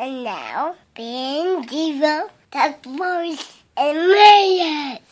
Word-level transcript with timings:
And 0.00 0.22
now, 0.22 0.76
Ben 0.94 1.66
Devo, 1.66 2.30
the 2.52 2.74
voice 2.88 3.62
and 3.76 3.98
millions. 3.98 5.07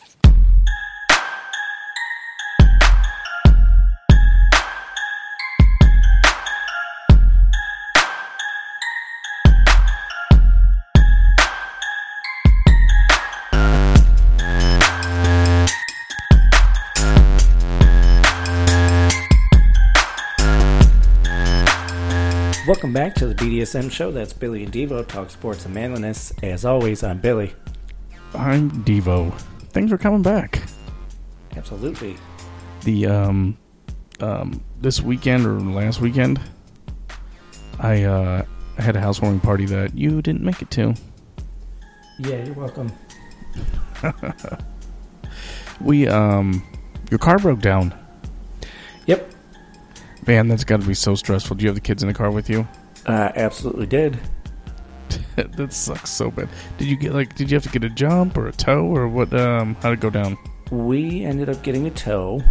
Back 22.96 23.14
to 23.14 23.26
the 23.26 23.34
BDSM 23.34 23.92
show. 23.92 24.10
That's 24.10 24.32
Billy 24.32 24.64
and 24.64 24.72
Devo 24.72 25.06
talk 25.06 25.29
sports 25.29 25.66
and 25.66 25.74
manliness. 25.74 26.32
As 26.42 26.64
always, 26.64 27.02
I'm 27.02 27.18
Billy. 27.18 27.52
I'm 28.32 28.71
Devo. 28.84 29.38
Things 29.68 29.93
are 29.93 29.98
coming 29.98 30.22
back. 30.22 30.62
Absolutely. 31.58 32.16
The 32.85 33.05
um 33.05 33.59
um 34.21 34.65
this 34.80 35.02
weekend 35.02 35.45
or 35.45 35.61
last 35.61 36.01
weekend, 36.01 36.41
I 37.79 38.05
uh 38.05 38.47
had 38.79 38.97
a 38.97 39.01
housewarming 39.01 39.41
party 39.41 39.66
that 39.66 39.95
you 39.95 40.23
didn't 40.23 40.43
make 40.43 40.63
it 40.63 40.71
to. 40.71 40.95
Yeah, 42.19 42.45
you're 42.45 42.55
welcome. 42.55 42.91
We 45.83 46.09
um 46.09 46.65
your 47.10 47.19
car 47.19 47.38
broke 47.38 47.60
down. 47.60 47.95
Yep, 49.05 49.30
Man, 50.27 50.49
that's 50.49 50.65
got 50.65 50.80
to 50.80 50.87
be 50.87 50.95
so 50.95 51.15
stressful. 51.15 51.57
Do 51.57 51.63
you 51.63 51.69
have 51.69 51.77
the 51.77 51.80
kids 51.80 52.02
in 52.02 52.09
the 52.09 52.15
car 52.15 52.33
with 52.33 52.51
you? 52.51 52.66
Uh, 53.06 53.33
absolutely 53.37 53.87
did. 53.87 54.19
that 55.37 55.73
sucks 55.73 56.10
so 56.10 56.30
bad. 56.30 56.48
Did 56.78 56.88
you 56.88 56.96
get 56.96 57.12
like 57.15 57.34
did 57.37 57.51
you 57.51 57.56
have 57.56 57.62
to 57.65 57.69
get 57.70 57.84
a 57.84 57.91
jump 57.91 58.37
or 58.37 58.46
a 58.48 58.52
tow 58.52 58.85
or 58.85 59.07
what 59.09 59.32
um 59.35 59.74
how 59.76 59.90
did 59.90 59.98
it 59.98 60.02
go 60.02 60.10
down? 60.10 60.37
We 60.71 61.24
ended 61.24 61.48
up 61.48 61.63
getting 61.63 61.87
a 61.87 61.90
tow. 61.90 62.43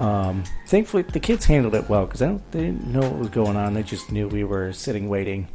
Um, 0.00 0.42
thankfully, 0.66 1.02
the 1.02 1.20
kids 1.20 1.44
handled 1.44 1.74
it 1.74 1.88
well 1.88 2.06
because 2.06 2.22
I 2.22 2.26
don't 2.26 2.50
they 2.52 2.60
didn't 2.62 2.86
know 2.86 3.00
what 3.00 3.18
was 3.18 3.28
going 3.28 3.56
on. 3.56 3.74
They 3.74 3.82
just 3.82 4.10
knew 4.10 4.28
we 4.28 4.44
were 4.44 4.72
sitting 4.72 5.08
waiting. 5.08 5.48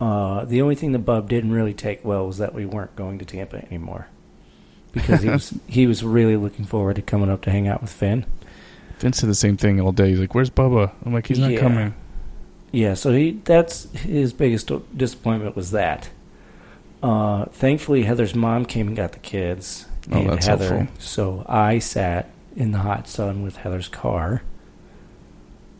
Uh, 0.00 0.44
the 0.44 0.60
only 0.60 0.74
thing 0.74 0.92
the 0.92 0.98
bub 0.98 1.28
didn't 1.28 1.52
really 1.52 1.72
take 1.74 2.04
well 2.04 2.26
was 2.26 2.38
that 2.38 2.52
we 2.54 2.66
weren't 2.66 2.94
going 2.96 3.18
to 3.18 3.24
Tampa 3.24 3.64
anymore 3.66 4.08
because 4.92 5.22
he 5.22 5.28
was 5.30 5.54
he 5.66 5.86
was 5.86 6.04
really 6.04 6.36
looking 6.36 6.64
forward 6.64 6.96
to 6.96 7.02
coming 7.02 7.30
up 7.30 7.42
to 7.42 7.50
hang 7.50 7.66
out 7.68 7.80
with 7.80 7.92
Finn. 7.92 8.26
Finn 8.98 9.12
said 9.12 9.28
the 9.30 9.34
same 9.34 9.56
thing 9.56 9.80
all 9.80 9.92
day. 9.92 10.10
He's 10.10 10.20
like, 10.20 10.34
"Where's 10.34 10.50
Bubba?" 10.50 10.92
I'm 11.04 11.12
like, 11.12 11.26
"He's 11.26 11.38
not 11.38 11.50
Yeah. 11.50 11.60
coming." 11.60 11.94
Yeah, 12.74 12.94
so 12.94 13.12
he 13.12 13.40
that's 13.44 13.84
his 13.92 14.32
biggest 14.32 14.68
disappointment 14.96 15.54
was 15.54 15.70
that. 15.70 16.10
Uh, 17.04 17.44
thankfully, 17.44 18.02
Heather's 18.02 18.34
mom 18.34 18.64
came 18.64 18.88
and 18.88 18.96
got 18.96 19.12
the 19.12 19.20
kids. 19.20 19.86
Oh, 20.10 20.18
and 20.18 20.30
that's 20.30 20.46
Heather. 20.46 20.78
helpful. 20.78 21.00
So 21.00 21.46
I 21.48 21.78
sat 21.78 22.30
in 22.56 22.72
the 22.72 22.78
hot 22.78 23.06
sun 23.06 23.44
with 23.44 23.58
Heather's 23.58 23.86
car, 23.86 24.42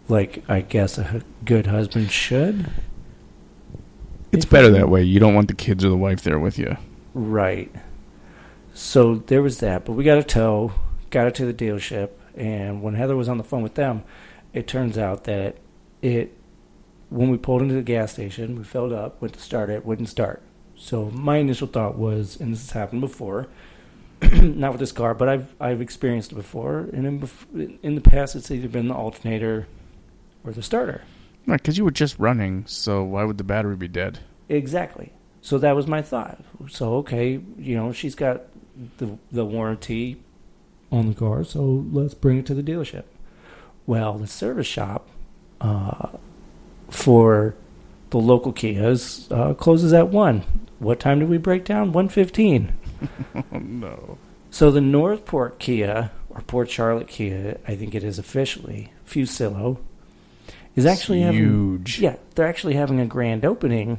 like 0.08 0.44
I 0.48 0.60
guess 0.60 0.96
a 0.96 1.22
good 1.44 1.66
husband 1.66 2.12
should. 2.12 2.70
It's 4.30 4.44
better 4.44 4.70
that 4.70 4.88
way. 4.88 5.02
You 5.02 5.18
don't 5.18 5.34
want 5.34 5.48
the 5.48 5.54
kids 5.54 5.84
or 5.84 5.88
the 5.88 5.96
wife 5.96 6.22
there 6.22 6.38
with 6.38 6.60
you. 6.60 6.76
Right. 7.12 7.72
So 8.72 9.16
there 9.16 9.42
was 9.42 9.58
that, 9.58 9.84
but 9.84 9.94
we 9.94 10.04
got 10.04 10.18
a 10.18 10.22
tow, 10.22 10.74
got 11.10 11.26
it 11.26 11.34
to 11.36 11.44
the 11.44 11.54
dealership, 11.54 12.10
and 12.36 12.82
when 12.82 12.94
Heather 12.94 13.16
was 13.16 13.28
on 13.28 13.38
the 13.38 13.44
phone 13.44 13.64
with 13.64 13.74
them, 13.74 14.04
it 14.52 14.68
turns 14.68 14.96
out 14.96 15.24
that 15.24 15.56
it 16.00 16.36
when 17.14 17.30
we 17.30 17.38
pulled 17.38 17.62
into 17.62 17.74
the 17.74 17.82
gas 17.82 18.12
station, 18.12 18.58
we 18.58 18.64
filled 18.64 18.92
up, 18.92 19.22
went 19.22 19.34
to 19.34 19.40
start 19.40 19.70
it, 19.70 19.86
wouldn't 19.86 20.08
start. 20.08 20.42
So 20.74 21.10
my 21.10 21.36
initial 21.36 21.68
thought 21.68 21.96
was, 21.96 22.40
and 22.40 22.52
this 22.52 22.62
has 22.62 22.70
happened 22.72 23.02
before, 23.02 23.46
not 24.32 24.72
with 24.72 24.80
this 24.80 24.90
car, 24.90 25.14
but 25.14 25.28
I've 25.28 25.54
I've 25.60 25.80
experienced 25.80 26.32
it 26.32 26.34
before, 26.34 26.88
and 26.92 27.06
in, 27.06 27.78
in 27.84 27.94
the 27.94 28.00
past, 28.00 28.34
it's 28.34 28.50
either 28.50 28.68
been 28.68 28.88
the 28.88 28.94
alternator 28.94 29.68
or 30.44 30.52
the 30.52 30.62
starter. 30.62 31.04
Right, 31.46 31.62
because 31.62 31.78
you 31.78 31.84
were 31.84 31.92
just 31.92 32.18
running, 32.18 32.64
so 32.66 33.04
why 33.04 33.22
would 33.22 33.38
the 33.38 33.44
battery 33.44 33.76
be 33.76 33.88
dead? 33.88 34.18
Exactly. 34.48 35.12
So 35.40 35.58
that 35.58 35.76
was 35.76 35.86
my 35.86 36.02
thought. 36.02 36.42
So 36.68 36.94
okay, 36.96 37.40
you 37.56 37.76
know, 37.76 37.92
she's 37.92 38.16
got 38.16 38.42
the 38.98 39.18
the 39.30 39.44
warranty 39.44 40.20
on 40.90 41.08
the 41.10 41.14
car, 41.14 41.44
so 41.44 41.86
let's 41.92 42.14
bring 42.14 42.38
it 42.38 42.46
to 42.46 42.54
the 42.54 42.62
dealership. 42.62 43.04
Well, 43.86 44.14
the 44.14 44.26
service 44.26 44.66
shop 44.66 45.08
uh, 45.60 46.08
for 46.94 47.54
the 48.10 48.18
local 48.18 48.52
Kias 48.52 49.30
uh, 49.32 49.54
closes 49.54 49.92
at 49.92 50.08
one. 50.08 50.42
What 50.78 51.00
time 51.00 51.18
did 51.18 51.28
we 51.28 51.38
break 51.38 51.64
down? 51.64 51.92
One 51.92 52.08
fifteen. 52.08 52.72
Oh 53.52 53.58
no. 53.58 54.18
So 54.50 54.70
the 54.70 54.80
Northport 54.80 55.58
Kia 55.58 56.10
or 56.30 56.40
Port 56.42 56.70
Charlotte 56.70 57.08
Kia, 57.08 57.58
I 57.66 57.74
think 57.74 57.94
it 57.94 58.02
is 58.04 58.18
officially 58.18 58.92
Fuccillo, 59.06 59.78
is 60.74 60.86
actually 60.86 61.20
having 61.20 61.40
huge. 61.40 61.98
yeah, 61.98 62.16
they're 62.34 62.46
actually 62.46 62.74
having 62.74 63.00
a 63.00 63.04
grand 63.06 63.44
opening 63.44 63.98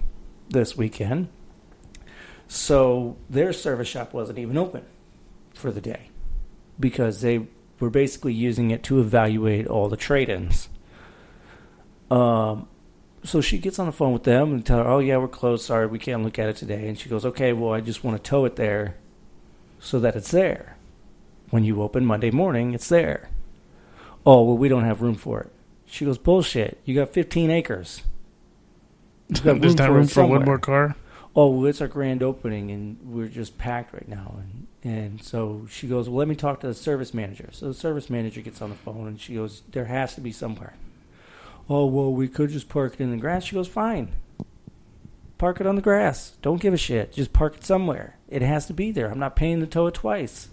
this 0.50 0.76
weekend. 0.76 1.28
So 2.48 3.18
their 3.30 3.54
service 3.54 3.88
shop 3.90 4.14
wasn't 4.14 4.40
even 4.40 4.58
open 4.58 4.86
for 5.54 5.70
the 5.72 5.82
day 5.82 6.10
because 6.80 7.22
they 7.22 7.48
were 7.80 7.90
basically 7.92 8.34
using 8.34 8.72
it 8.72 8.82
to 8.84 9.00
evaluate 9.00 9.68
all 9.68 9.90
the 9.90 9.98
trade-ins. 9.98 10.70
Um, 12.10 12.68
so 13.26 13.42
she 13.42 13.58
gets 13.58 13.80
on 13.80 13.86
the 13.88 13.92
phone 13.92 14.14
with 14.14 14.24
them 14.24 14.54
and 14.54 14.66
tell 14.66 14.78
her, 14.78 14.88
"Oh 14.88 15.00
yeah, 15.00 15.18
we're 15.18 15.28
closed. 15.28 15.66
Sorry, 15.66 15.88
we 15.88 16.00
can't 16.00 16.24
look 16.24 16.40
at 16.40 16.50
it 16.50 16.56
today." 16.56 16.88
And 16.88 16.98
she 16.98 17.10
goes, 17.10 17.26
"Okay, 17.26 17.52
well, 17.54 17.74
I 17.74 17.82
just 17.82 18.04
want 18.04 18.22
to 18.22 18.30
tow 18.30 18.46
it 18.46 18.56
there, 18.56 18.96
so 19.80 20.00
that 20.00 20.16
it's 20.16 20.32
there. 20.32 20.78
When 21.50 21.64
you 21.64 21.82
open 21.82 22.06
Monday 22.06 22.32
morning, 22.32 22.74
it's 22.74 22.90
there." 22.90 23.30
Oh 24.26 24.44
well, 24.44 24.58
we 24.58 24.70
don't 24.70 24.86
have 24.86 25.02
room 25.02 25.16
for 25.16 25.42
it. 25.42 25.52
She 25.86 26.06
goes, 26.06 26.18
"Bullshit! 26.18 26.80
You 26.86 26.96
got 26.96 27.10
15 27.10 27.52
acres." 27.52 28.02
You 29.30 29.42
got 29.42 29.62
There's 29.62 29.76
not 29.78 29.92
room 29.92 30.08
for 30.08 30.26
one 30.26 30.46
more 30.46 30.60
car. 30.60 30.96
oh, 31.36 31.50
well, 31.50 31.66
it's 31.68 31.82
our 31.82 31.88
grand 31.88 32.24
opening 32.24 32.72
and 32.72 32.98
we're 33.04 33.28
just 33.28 33.58
packed 33.58 33.94
right 33.94 34.08
now. 34.08 34.40
And, 34.40 34.68
and 34.84 35.24
so 35.24 35.68
she 35.70 35.88
goes, 35.88 36.08
well, 36.08 36.20
let 36.20 36.28
me 36.28 36.36
talk 36.36 36.60
to 36.62 36.68
the 36.68 36.74
service 36.74 37.14
manager. 37.14 37.50
So 37.52 37.68
the 37.68 37.74
service 37.74 38.10
manager 38.10 38.42
gets 38.42 38.62
on 38.62 38.70
the 38.70 38.76
phone 38.76 39.08
and 39.08 39.20
she 39.20 39.36
goes, 39.36 39.64
there 39.72 39.86
has 39.86 40.16
to 40.16 40.22
be 40.22 40.32
somewhere. 40.32 40.76
Oh, 41.70 41.86
well, 41.86 42.14
we 42.14 42.28
could 42.28 42.50
just 42.52 42.70
park 42.70 42.94
it 42.94 43.02
in 43.02 43.12
the 43.12 43.18
grass. 43.18 43.46
She 43.46 43.56
goes, 43.56 43.68
fine. 43.68 44.12
Park 45.38 45.60
it 45.60 45.68
on 45.68 45.76
the 45.76 45.82
grass. 45.82 46.38
Don't 46.42 46.62
give 46.62 46.74
a 46.74 46.78
shit. 46.78 47.12
Just 47.14 47.34
park 47.34 47.56
it 47.58 47.64
somewhere. 47.66 48.18
It 48.30 48.42
has 48.42 48.66
to 48.68 48.74
be 48.74 48.92
there. 48.92 49.10
I'm 49.12 49.20
not 49.20 49.36
paying 49.36 49.60
to 49.62 49.68
tow 49.68 49.88
it 49.88 49.96
twice. 49.96 50.50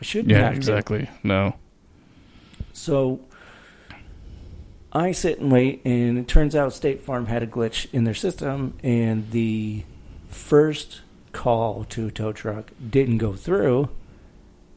I 0.00 0.04
shouldn't 0.04 0.30
Yeah, 0.30 0.38
have 0.44 0.50
to. 0.52 0.56
exactly. 0.56 1.08
No. 1.22 1.54
So 2.72 3.20
I 4.92 5.12
sit 5.12 5.38
and 5.38 5.50
wait, 5.50 5.80
and 5.84 6.18
it 6.18 6.28
turns 6.28 6.54
out 6.56 6.72
State 6.72 7.00
Farm 7.02 7.26
had 7.26 7.42
a 7.42 7.46
glitch 7.46 7.86
in 7.92 8.04
their 8.04 8.12
system, 8.14 8.76
and 8.82 9.30
the 9.30 9.84
first 10.28 11.00
call 11.32 11.84
to 11.84 12.08
a 12.08 12.10
tow 12.10 12.32
truck 12.32 12.72
didn't 12.90 13.18
go 13.18 13.32
through, 13.34 13.88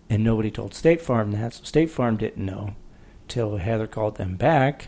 and 0.09 0.23
nobody 0.23 0.51
told 0.51 0.73
State 0.73 1.01
Farm 1.01 1.31
that. 1.31 1.55
So 1.55 1.63
State 1.63 1.89
Farm 1.89 2.15
didn't 2.17 2.45
know 2.45 2.75
till 3.27 3.57
Heather 3.57 3.87
called 3.87 4.15
them 4.17 4.35
back 4.35 4.87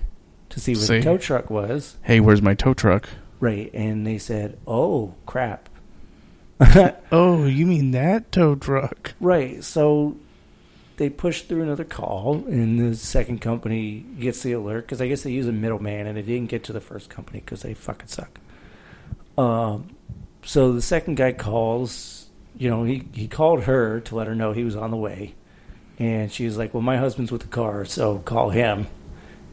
to 0.49 0.59
see 0.59 0.73
where 0.73 0.83
See? 0.83 0.97
the 0.97 1.03
tow 1.03 1.17
truck 1.17 1.49
was. 1.49 1.97
Hey, 2.03 2.19
where's 2.19 2.41
my 2.41 2.53
tow 2.53 2.73
truck? 2.73 3.09
Right, 3.39 3.69
and 3.73 4.05
they 4.05 4.17
said, 4.17 4.57
"Oh 4.65 5.13
crap." 5.25 5.69
Oh, 7.11 7.45
you 7.45 7.65
mean 7.67 7.91
that 7.91 8.31
tow 8.31 8.55
truck? 8.55 9.13
Right. 9.19 9.63
So 9.63 10.17
they 10.97 11.09
push 11.09 11.43
through 11.43 11.61
another 11.61 11.83
call, 11.83 12.43
and 12.47 12.79
the 12.79 12.95
second 12.97 13.39
company 13.41 14.03
gets 14.19 14.41
the 14.41 14.53
alert 14.53 14.81
because 14.81 14.99
I 15.01 15.07
guess 15.07 15.21
they 15.21 15.31
use 15.31 15.47
a 15.47 15.51
middleman, 15.51 16.07
and 16.07 16.17
it 16.17 16.23
didn't 16.23 16.49
get 16.49 16.63
to 16.65 16.73
the 16.73 16.81
first 16.81 17.09
company 17.09 17.39
because 17.39 17.61
they 17.61 17.75
fucking 17.75 18.07
suck. 18.07 18.39
Um, 19.37 19.95
so 20.43 20.71
the 20.73 20.81
second 20.81 21.15
guy 21.15 21.31
calls. 21.33 22.29
You 22.57 22.71
know, 22.71 22.83
he 22.83 23.07
he 23.13 23.27
called 23.27 23.63
her 23.63 23.99
to 24.01 24.15
let 24.15 24.25
her 24.25 24.33
know 24.33 24.51
he 24.51 24.63
was 24.63 24.75
on 24.75 24.89
the 24.89 24.97
way, 24.97 25.35
and 25.99 26.31
she 26.31 26.45
was 26.45 26.57
like, 26.57 26.73
"Well, 26.73 26.81
my 26.81 26.97
husband's 26.97 27.31
with 27.31 27.41
the 27.41 27.47
car, 27.47 27.85
so 27.85 28.17
call 28.19 28.49
him." 28.49 28.87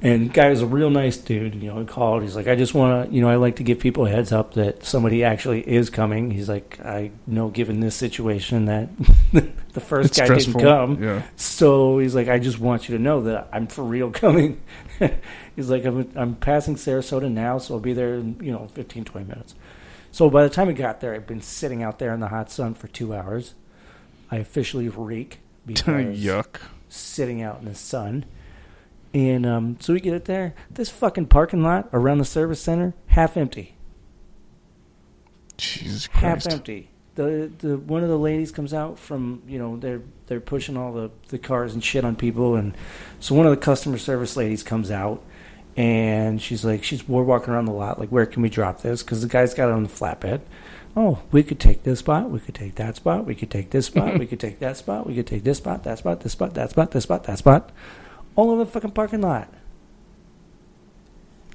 And 0.04 0.32
guy 0.32 0.50
was 0.50 0.60
a 0.60 0.66
real 0.66 0.90
nice 0.90 1.16
dude. 1.16 1.54
You 1.54 1.72
know, 1.72 1.80
he 1.80 1.86
called. 1.86 2.22
He's 2.22 2.36
like, 2.36 2.46
I 2.46 2.54
just 2.56 2.74
want 2.74 3.08
to, 3.08 3.14
you 3.14 3.22
know, 3.22 3.30
I 3.30 3.36
like 3.36 3.56
to 3.56 3.62
give 3.62 3.78
people 3.78 4.04
a 4.06 4.10
heads 4.10 4.32
up 4.32 4.52
that 4.54 4.84
somebody 4.84 5.24
actually 5.24 5.62
is 5.62 5.88
coming. 5.88 6.30
He's 6.30 6.48
like, 6.48 6.78
I 6.84 7.10
know, 7.26 7.48
given 7.48 7.80
this 7.80 7.96
situation, 7.96 8.66
that 8.66 8.90
the 9.72 9.80
first 9.80 10.10
It's 10.10 10.18
guy 10.18 10.26
stressful. 10.26 10.52
didn't 10.60 10.66
come. 10.66 11.02
Yeah. 11.02 11.22
So 11.36 11.98
he's 11.98 12.14
like, 12.14 12.28
I 12.28 12.38
just 12.38 12.58
want 12.60 12.86
you 12.86 12.96
to 12.98 13.02
know 13.02 13.22
that 13.22 13.48
I'm 13.50 13.66
for 13.66 13.82
real 13.82 14.10
coming. 14.22 14.60
he's 15.56 15.70
like, 15.70 15.86
I'm, 15.86 16.10
I'm 16.16 16.34
passing 16.36 16.74
Sarasota 16.76 17.30
now, 17.30 17.56
so 17.56 17.74
I'll 17.74 17.80
be 17.80 17.94
there 17.94 18.16
in, 18.16 18.38
you 18.42 18.52
know, 18.52 18.68
15, 18.74 19.04
20 19.06 19.26
minutes. 19.26 19.54
So 20.12 20.28
by 20.28 20.42
the 20.44 20.50
time 20.50 20.66
we 20.68 20.74
got 20.74 21.00
there, 21.00 21.14
I'd 21.14 21.26
been 21.26 21.40
sitting 21.40 21.82
out 21.82 21.98
there 21.98 22.12
in 22.12 22.20
the 22.20 22.28
hot 22.28 22.50
sun 22.50 22.74
for 22.74 22.88
two 22.88 23.14
hours. 23.14 23.54
I 24.30 24.36
officially 24.36 24.88
reek 24.90 25.38
because 25.66 26.18
Yuck. 26.22 26.60
sitting 26.90 27.40
out 27.40 27.60
in 27.60 27.64
the 27.64 27.74
sun. 27.74 28.26
And 29.14 29.46
um, 29.46 29.76
so 29.80 29.92
we 29.92 30.00
get 30.00 30.12
it 30.12 30.24
there. 30.24 30.54
This 30.68 30.90
fucking 30.90 31.26
parking 31.26 31.62
lot 31.62 31.88
around 31.92 32.18
the 32.18 32.24
service 32.24 32.60
center, 32.60 32.94
half 33.06 33.36
empty. 33.36 33.76
Jesus 35.56 36.08
Christ. 36.08 36.46
half 36.46 36.52
empty. 36.52 36.90
The 37.14 37.48
the 37.58 37.78
one 37.78 38.02
of 38.02 38.08
the 38.08 38.18
ladies 38.18 38.50
comes 38.50 38.74
out 38.74 38.98
from 38.98 39.42
you 39.46 39.56
know 39.56 39.76
they're 39.76 40.02
they're 40.26 40.40
pushing 40.40 40.76
all 40.76 40.92
the 40.92 41.12
the 41.28 41.38
cars 41.38 41.72
and 41.72 41.82
shit 41.82 42.04
on 42.04 42.16
people, 42.16 42.56
and 42.56 42.76
so 43.20 43.36
one 43.36 43.46
of 43.46 43.50
the 43.50 43.56
customer 43.56 43.98
service 43.98 44.36
ladies 44.36 44.64
comes 44.64 44.90
out, 44.90 45.22
and 45.76 46.42
she's 46.42 46.64
like 46.64 46.82
she's 46.82 47.06
we're 47.08 47.22
walking 47.22 47.54
around 47.54 47.66
the 47.66 47.72
lot 47.72 48.00
like 48.00 48.08
where 48.08 48.26
can 48.26 48.42
we 48.42 48.48
drop 48.48 48.80
this 48.80 49.04
because 49.04 49.22
the 49.22 49.28
guy's 49.28 49.54
got 49.54 49.68
it 49.68 49.72
on 49.72 49.84
the 49.84 49.88
flatbed. 49.88 50.40
Oh, 50.96 51.22
we 51.30 51.44
could 51.44 51.60
take 51.60 51.84
this 51.84 52.00
spot, 52.00 52.30
we 52.30 52.40
could 52.40 52.54
take 52.54 52.76
that 52.76 52.96
spot, 52.96 53.26
we 53.26 53.34
could 53.34 53.50
take 53.50 53.70
this 53.70 53.86
spot, 53.86 54.18
we 54.18 54.26
could 54.26 54.38
take 54.38 54.60
that 54.60 54.76
spot, 54.76 55.06
we 55.06 55.14
could 55.14 55.26
take 55.26 55.42
this 55.42 55.58
spot, 55.58 55.82
that 55.84 55.98
spot, 55.98 56.20
this 56.20 56.32
spot, 56.32 56.54
that 56.54 56.70
spot, 56.70 56.92
this 56.92 57.02
spot, 57.02 57.24
that 57.24 57.38
spot, 57.38 57.72
all 58.36 58.50
over 58.50 58.64
the 58.64 58.70
fucking 58.70 58.92
parking 58.92 59.20
lot. 59.20 59.52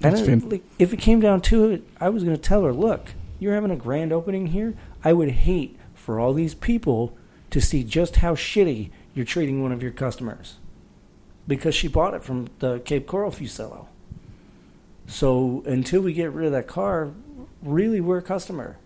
And 0.02 0.16
That's 0.16 0.44
like, 0.46 0.64
if 0.78 0.94
it 0.94 0.98
came 0.98 1.20
down 1.20 1.42
to 1.42 1.70
it, 1.72 1.84
I 2.00 2.10
was 2.10 2.24
going 2.24 2.36
to 2.36 2.42
tell 2.42 2.64
her, 2.64 2.74
look, 2.74 3.14
you're 3.38 3.54
having 3.54 3.72
a 3.72 3.76
grand 3.76 4.14
opening 4.14 4.48
here. 4.48 4.76
I 5.04 5.14
would 5.14 5.30
hate 5.30 5.78
for 5.94 6.20
all 6.20 6.34
these 6.34 6.54
people 6.54 7.18
to 7.50 7.60
see 7.60 7.84
just 7.84 8.18
how 8.18 8.36
shitty 8.36 8.92
you're 9.14 9.26
treating 9.26 9.62
one 9.62 9.72
of 9.72 9.84
your 9.84 9.92
customers. 9.92 10.58
Because 11.48 11.76
she 11.76 11.88
bought 11.88 12.14
it 12.14 12.24
from 12.24 12.48
the 12.60 12.80
Cape 12.80 13.08
Coral 13.08 13.32
Fuccillo. 13.32 13.88
So 15.08 15.64
until 15.66 16.02
we 16.02 16.14
get 16.14 16.32
rid 16.32 16.46
of 16.46 16.52
that 16.52 16.68
car, 16.68 17.12
really 17.62 18.00
we're 18.00 18.20
a 18.20 18.22
customer. 18.22 18.78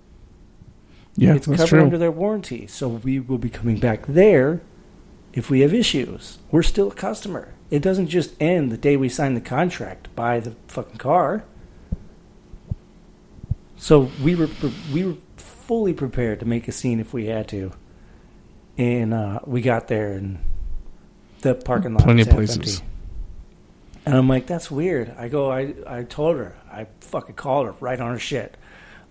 Yeah, 1.15 1.35
it's 1.35 1.45
covered 1.45 1.67
true. 1.67 1.81
under 1.81 1.97
their 1.97 2.11
warranty. 2.11 2.65
So 2.65 2.87
we 2.87 3.19
will 3.19 3.37
be 3.37 3.49
coming 3.49 3.77
back 3.77 4.05
there 4.07 4.61
if 5.33 5.49
we 5.49 5.59
have 5.59 5.73
issues. 5.73 6.39
We're 6.49 6.63
still 6.63 6.87
a 6.87 6.95
customer. 6.95 7.53
It 7.73 7.81
doesn't 7.81 8.09
just 8.09 8.39
end 8.39 8.71
the 8.71 8.77
day 8.77 8.97
we 8.97 9.09
sign 9.09 9.33
the 9.33 9.41
contract 9.41 10.15
buy 10.15 10.39
the 10.39 10.51
fucking 10.67 10.97
car. 10.97 11.43
So 13.77 14.11
we 14.23 14.35
were 14.35 14.47
we 14.93 15.05
were 15.05 15.15
fully 15.37 15.91
prepared 15.91 16.39
to 16.41 16.45
make 16.45 16.67
a 16.67 16.71
scene 16.71 16.99
if 16.99 17.15
we 17.15 17.25
had 17.25 17.47
to, 17.47 17.71
and 18.77 19.11
uh, 19.11 19.39
we 19.47 19.61
got 19.61 19.87
there 19.87 20.11
and 20.13 20.37
the 21.41 21.55
parking 21.55 21.95
lot 21.95 22.03
Plenty 22.03 22.19
was 22.19 22.27
of 22.27 22.33
places. 22.35 22.57
empty. 22.79 22.85
And 24.05 24.17
I'm 24.17 24.27
like, 24.27 24.45
that's 24.45 24.69
weird. 24.69 25.15
I 25.17 25.27
go, 25.27 25.51
I 25.51 25.73
I 25.87 26.03
told 26.03 26.37
her, 26.37 26.55
I 26.71 26.85
fucking 26.99 27.33
called 27.33 27.65
her 27.65 27.75
right 27.79 27.99
on 27.99 28.11
her 28.11 28.19
shit. 28.19 28.55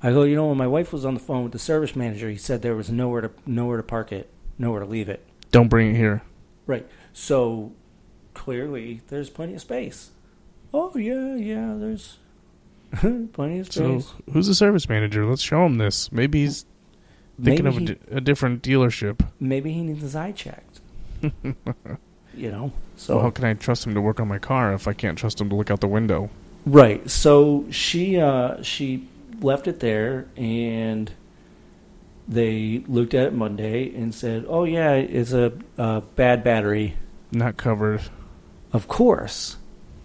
I 0.05 0.13
go, 0.13 0.23
you 0.23 0.37
know, 0.37 0.47
when 0.47 0.57
my 0.57 0.69
wife 0.69 0.93
was 0.93 1.05
on 1.05 1.15
the 1.15 1.21
phone 1.21 1.43
with 1.43 1.53
the 1.53 1.59
service 1.59 1.97
manager, 1.97 2.31
he 2.31 2.37
said 2.37 2.63
there 2.63 2.77
was 2.77 2.91
nowhere 2.91 3.23
to 3.23 3.31
nowhere 3.45 3.79
to 3.79 3.83
park 3.83 4.13
it, 4.13 4.31
nowhere 4.57 4.79
to 4.79 4.87
leave 4.87 5.09
it. 5.09 5.27
Don't 5.51 5.67
bring 5.67 5.97
it 5.97 5.97
here. 5.97 6.23
Right. 6.65 6.87
So 7.13 7.73
clearly, 8.35 9.03
there's 9.09 9.31
plenty 9.31 9.55
of 9.55 9.61
space. 9.61 10.11
Oh 10.75 10.97
yeah, 10.97 11.37
yeah. 11.37 11.75
There's 11.79 12.17
plenty 13.33 13.59
of 13.59 13.67
space. 13.67 14.07
So, 14.07 14.15
who's 14.33 14.47
the 14.47 14.55
service 14.55 14.89
manager? 14.89 15.27
Let's 15.27 15.43
show 15.43 15.67
him 15.67 15.79
this. 15.79 16.11
Maybe 16.13 16.43
he's 16.43 16.67
thinking 17.43 17.65
maybe 17.65 17.77
of 17.77 17.91
a, 17.91 18.11
he, 18.11 18.17
a 18.17 18.21
different 18.21 18.63
dealership. 18.63 19.27
maybe 19.41 19.73
he 19.73 19.83
needs 19.83 20.03
his 20.03 20.17
eye 20.17 20.33
checked. 20.33 20.81
you 22.35 22.51
know. 22.51 22.73
So 22.97 23.15
So 23.15 23.21
how 23.21 23.31
can 23.31 23.45
I 23.45 23.55
trust 23.55 23.87
him 23.87 23.95
to 23.95 24.01
work 24.01 24.21
on 24.21 24.29
my 24.29 24.39
car 24.39 24.73
if 24.73 24.87
I 24.87 24.93
can't 24.93 25.19
trust 25.19 25.41
him 25.41 25.49
to 25.49 25.55
look 25.55 25.71
out 25.71 25.81
the 25.81 25.89
window? 25.89 26.31
Right. 26.65 27.09
So 27.11 27.67
she 27.71 28.21
uh, 28.21 28.63
she 28.63 29.09
left 29.41 29.67
it 29.67 29.81
there, 29.81 30.27
and 30.37 31.13
they 32.29 32.85
looked 32.87 33.15
at 33.15 33.27
it 33.27 33.33
Monday 33.35 33.95
and 33.95 34.15
said, 34.15 34.45
"Oh 34.49 34.65
yeah, 34.65 34.93
it's 34.93 35.33
a, 35.33 35.53
a 35.77 36.01
bad 36.01 36.45
battery." 36.45 36.97
Not 37.33 37.57
covered. 37.57 38.03
Of 38.73 38.89
course. 38.89 39.57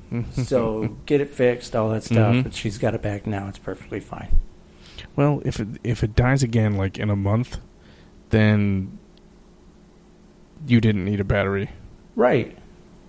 So 0.32 0.96
get 1.06 1.20
it 1.20 1.30
fixed, 1.30 1.76
all 1.76 1.90
that 1.90 2.04
stuff. 2.04 2.34
Mhm. 2.36 2.44
But 2.44 2.54
she's 2.54 2.78
got 2.78 2.94
it 2.96 3.02
back 3.02 3.28
now. 3.28 3.50
It's 3.50 3.60
perfectly 3.60 4.00
fine. 4.00 4.30
well, 5.18 5.42
if 5.44 5.60
it 5.60 5.68
if 5.84 6.02
it 6.04 6.16
dies 6.16 6.44
again, 6.44 6.78
like 6.78 6.98
in 6.98 7.10
a 7.10 7.16
month, 7.16 7.58
then 8.30 8.98
you 10.66 10.80
didn't 10.80 11.04
need 11.04 11.20
a 11.20 11.26
battery. 11.26 11.72
Right. 12.16 12.58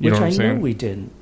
You 0.01 0.11
Which 0.11 0.21
I 0.21 0.31
saying? 0.31 0.55
know 0.57 0.61
we 0.61 0.75
didn't. 0.75 1.13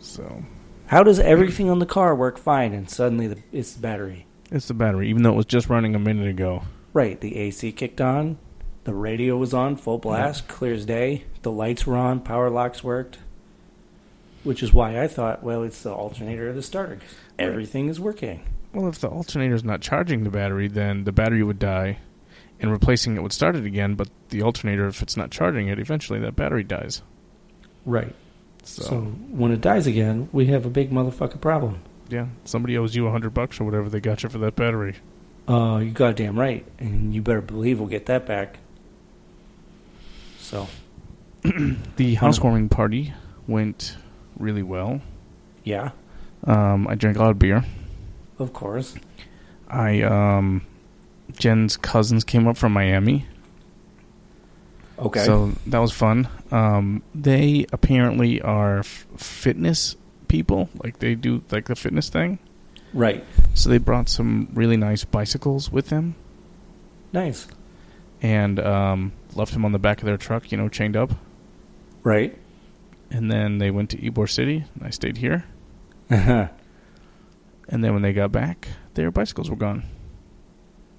So 0.00 0.42
How 0.86 1.02
does 1.04 1.20
everything 1.20 1.70
on 1.70 1.78
the 1.78 1.86
car 1.86 2.14
work 2.14 2.36
fine, 2.36 2.72
and 2.72 2.90
suddenly 2.90 3.26
the, 3.28 3.38
it's 3.52 3.74
the 3.74 3.80
battery? 3.80 4.26
it's 4.50 4.66
the 4.68 4.74
battery, 4.74 5.08
even 5.08 5.22
though 5.22 5.32
it 5.32 5.36
was 5.36 5.46
just 5.46 5.68
running 5.70 5.94
a 5.94 5.98
minute 5.98 6.26
ago. 6.28 6.64
Right. 6.92 7.18
The 7.20 7.36
AC 7.36 7.70
kicked 7.72 8.00
on. 8.00 8.38
The 8.84 8.94
radio 8.94 9.36
was 9.36 9.54
on 9.54 9.76
full 9.76 9.98
blast, 9.98 10.48
clear 10.48 10.74
as 10.74 10.84
day. 10.84 11.24
The 11.42 11.52
lights 11.52 11.86
were 11.86 11.96
on. 11.96 12.20
Power 12.20 12.50
locks 12.50 12.82
worked. 12.82 13.18
Which 14.44 14.62
is 14.62 14.72
why 14.72 15.00
I 15.00 15.06
thought, 15.06 15.42
well, 15.44 15.62
it's 15.62 15.82
the 15.82 15.92
alternator 15.92 16.48
or 16.50 16.52
the 16.52 16.62
starter. 16.62 16.96
'cause 16.96 17.14
Everything 17.38 17.88
is 17.88 18.00
working. 18.00 18.40
Well, 18.74 18.88
if 18.88 18.98
the 18.98 19.08
alternator 19.08 19.54
is 19.54 19.62
not 19.64 19.80
charging 19.82 20.24
the 20.24 20.30
battery, 20.30 20.66
then 20.66 21.04
the 21.04 21.12
battery 21.12 21.42
would 21.44 21.58
die, 21.60 21.98
and 22.60 22.70
replacing 22.72 23.16
it 23.16 23.22
would 23.22 23.32
start 23.32 23.54
it 23.54 23.64
again. 23.64 23.94
But 23.94 24.08
the 24.30 24.42
alternator, 24.42 24.86
if 24.88 25.00
it's 25.02 25.16
not 25.16 25.30
charging 25.30 25.68
it, 25.68 25.78
eventually 25.78 26.18
that 26.20 26.34
battery 26.34 26.64
dies. 26.64 27.02
Right. 27.86 28.14
So, 28.64 28.82
So, 28.82 29.00
when 29.30 29.52
it 29.52 29.60
dies 29.60 29.86
again, 29.86 30.28
we 30.32 30.46
have 30.46 30.64
a 30.66 30.70
big 30.70 30.90
motherfucking 30.90 31.40
problem. 31.40 31.78
yeah, 32.08 32.26
somebody 32.44 32.76
owes 32.76 32.94
you 32.96 33.06
a 33.06 33.10
hundred 33.10 33.32
bucks 33.34 33.60
or 33.60 33.64
whatever 33.64 33.88
they 33.88 34.00
got 34.00 34.22
you 34.22 34.28
for 34.28 34.38
that 34.38 34.54
battery. 34.56 34.96
Uh, 35.48 35.80
you 35.84 35.90
goddamn 35.90 36.38
right, 36.38 36.64
and 36.78 37.14
you 37.14 37.22
better 37.22 37.40
believe 37.40 37.78
we'll 37.78 37.88
get 37.88 38.06
that 38.06 38.26
back. 38.26 38.58
So, 40.52 40.68
The 41.96 42.14
housewarming 42.16 42.68
party 42.68 43.14
went 43.48 43.96
really 44.38 44.62
well. 44.62 45.00
yeah, 45.64 45.90
Um, 46.44 46.86
I 46.88 46.94
drank 46.94 47.16
a 47.16 47.20
lot 47.20 47.30
of 47.30 47.38
beer. 47.38 47.64
of 48.38 48.52
course. 48.52 48.94
I 49.66 50.02
um, 50.02 50.60
Jen's 51.38 51.78
cousins 51.78 52.22
came 52.24 52.46
up 52.46 52.58
from 52.58 52.72
Miami, 52.74 53.26
Okay. 54.98 55.24
so 55.24 55.52
that 55.66 55.78
was 55.78 55.90
fun. 55.92 56.28
Um, 56.50 57.02
they 57.14 57.64
apparently 57.72 58.40
are 58.42 58.80
f- 58.80 59.06
fitness 59.16 59.96
people, 60.28 60.68
like 60.84 60.98
they 60.98 61.14
do 61.14 61.42
like 61.50 61.66
the 61.66 61.74
fitness 61.74 62.10
thing. 62.10 62.38
right. 62.92 63.24
So 63.54 63.70
they 63.70 63.78
brought 63.78 64.08
some 64.10 64.48
really 64.52 64.76
nice 64.76 65.04
bicycles 65.04 65.72
with 65.72 65.88
them 65.88 66.14
Nice. 67.12 67.46
And 68.22 68.58
um, 68.60 69.12
left 69.34 69.52
him 69.54 69.64
on 69.66 69.72
the 69.72 69.78
back 69.78 69.98
of 69.98 70.06
their 70.06 70.16
truck, 70.16 70.50
you 70.50 70.56
know, 70.56 70.68
chained 70.70 70.96
up. 70.96 71.12
Right. 72.02 72.38
And 73.10 73.30
then 73.30 73.58
they 73.58 73.70
went 73.70 73.90
to 73.90 73.98
Ybor 73.98 74.30
City. 74.30 74.64
And 74.74 74.86
I 74.86 74.90
stayed 74.90 75.18
here. 75.18 75.44
And 77.68 77.82
then 77.82 77.92
when 77.94 78.02
they 78.02 78.12
got 78.12 78.32
back, 78.32 78.68
their 78.94 79.10
bicycles 79.10 79.48
were 79.48 79.56
gone. 79.56 79.84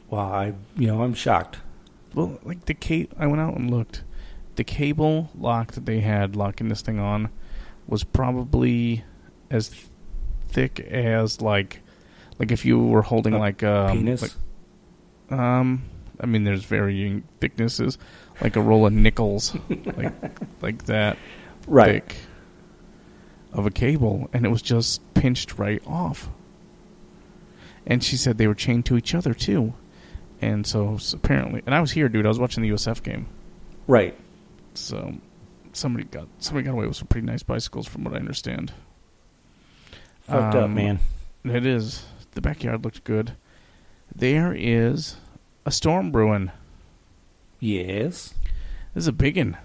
Well, 0.09 0.21
I, 0.21 0.53
you 0.75 0.87
know, 0.87 1.03
I'm 1.03 1.13
shocked. 1.13 1.57
Well, 2.15 2.39
like 2.43 2.65
the 2.65 2.73
ca- 2.73 3.09
I 3.17 3.27
went 3.27 3.41
out 3.41 3.55
and 3.55 3.69
looked. 3.69 4.03
The 4.55 4.63
cable 4.63 5.29
lock 5.37 5.73
that 5.73 5.85
they 5.85 5.99
had 5.99 6.35
locking 6.35 6.69
this 6.69 6.81
thing 6.81 6.99
on 6.99 7.29
was 7.85 8.03
probably 8.03 9.03
as 9.51 9.69
th- 9.69 9.85
thick 10.47 10.79
as 10.79 11.41
like 11.41 11.81
like 12.39 12.51
if 12.51 12.65
you 12.65 12.79
were 12.79 13.01
holding 13.03 13.33
A 13.33 13.39
like 13.39 13.61
um 13.61 13.97
Penis. 13.97 14.21
like 14.21 15.39
um 15.39 15.83
I 16.19 16.25
mean 16.25 16.43
there's 16.43 16.63
varying 16.65 17.23
thicknesses 17.39 17.97
like 18.41 18.55
a 18.55 18.61
roll 18.61 18.85
of 18.85 18.93
nickels 18.93 19.55
like 19.97 20.13
like 20.61 20.85
that 20.85 21.17
right. 21.67 22.03
thick 22.03 22.15
of 23.51 23.65
a 23.65 23.71
cable 23.71 24.29
and 24.33 24.45
it 24.45 24.49
was 24.49 24.61
just 24.61 25.01
pinched 25.13 25.57
right 25.59 25.81
off. 25.85 26.29
And 27.85 28.03
she 28.03 28.15
said 28.17 28.37
they 28.37 28.47
were 28.47 28.55
chained 28.55 28.85
to 28.87 28.97
each 28.97 29.13
other 29.13 29.33
too. 29.33 29.73
And 30.41 30.65
so 30.65 30.97
apparently 31.13 31.61
and 31.65 31.73
I 31.75 31.81
was 31.81 31.91
here 31.91 32.09
dude, 32.09 32.25
I 32.25 32.29
was 32.29 32.39
watching 32.39 32.63
the 32.63 32.69
USF 32.69 33.03
game. 33.03 33.27
Right. 33.87 34.17
So 34.73 35.15
somebody 35.73 36.05
got 36.05 36.27
somebody 36.39 36.65
got 36.65 36.73
away 36.73 36.87
with 36.87 36.95
some 36.97 37.07
pretty 37.07 37.25
nice 37.27 37.43
bicycles 37.43 37.87
from 37.87 38.03
what 38.03 38.13
I 38.13 38.17
understand. 38.17 38.73
Fucked 40.21 40.55
up, 40.55 40.63
Um, 40.65 40.73
man. 40.75 40.99
It 41.43 41.65
is. 41.65 42.05
The 42.31 42.41
backyard 42.41 42.83
looked 42.85 43.03
good. 43.03 43.33
There 44.15 44.55
is 44.57 45.17
a 45.65 45.71
storm 45.71 46.11
brewing. 46.11 46.51
Yes. 47.59 48.33
This 48.93 49.03
is 49.03 49.07
a 49.07 49.11
big 49.13 49.37
one. 49.37 49.57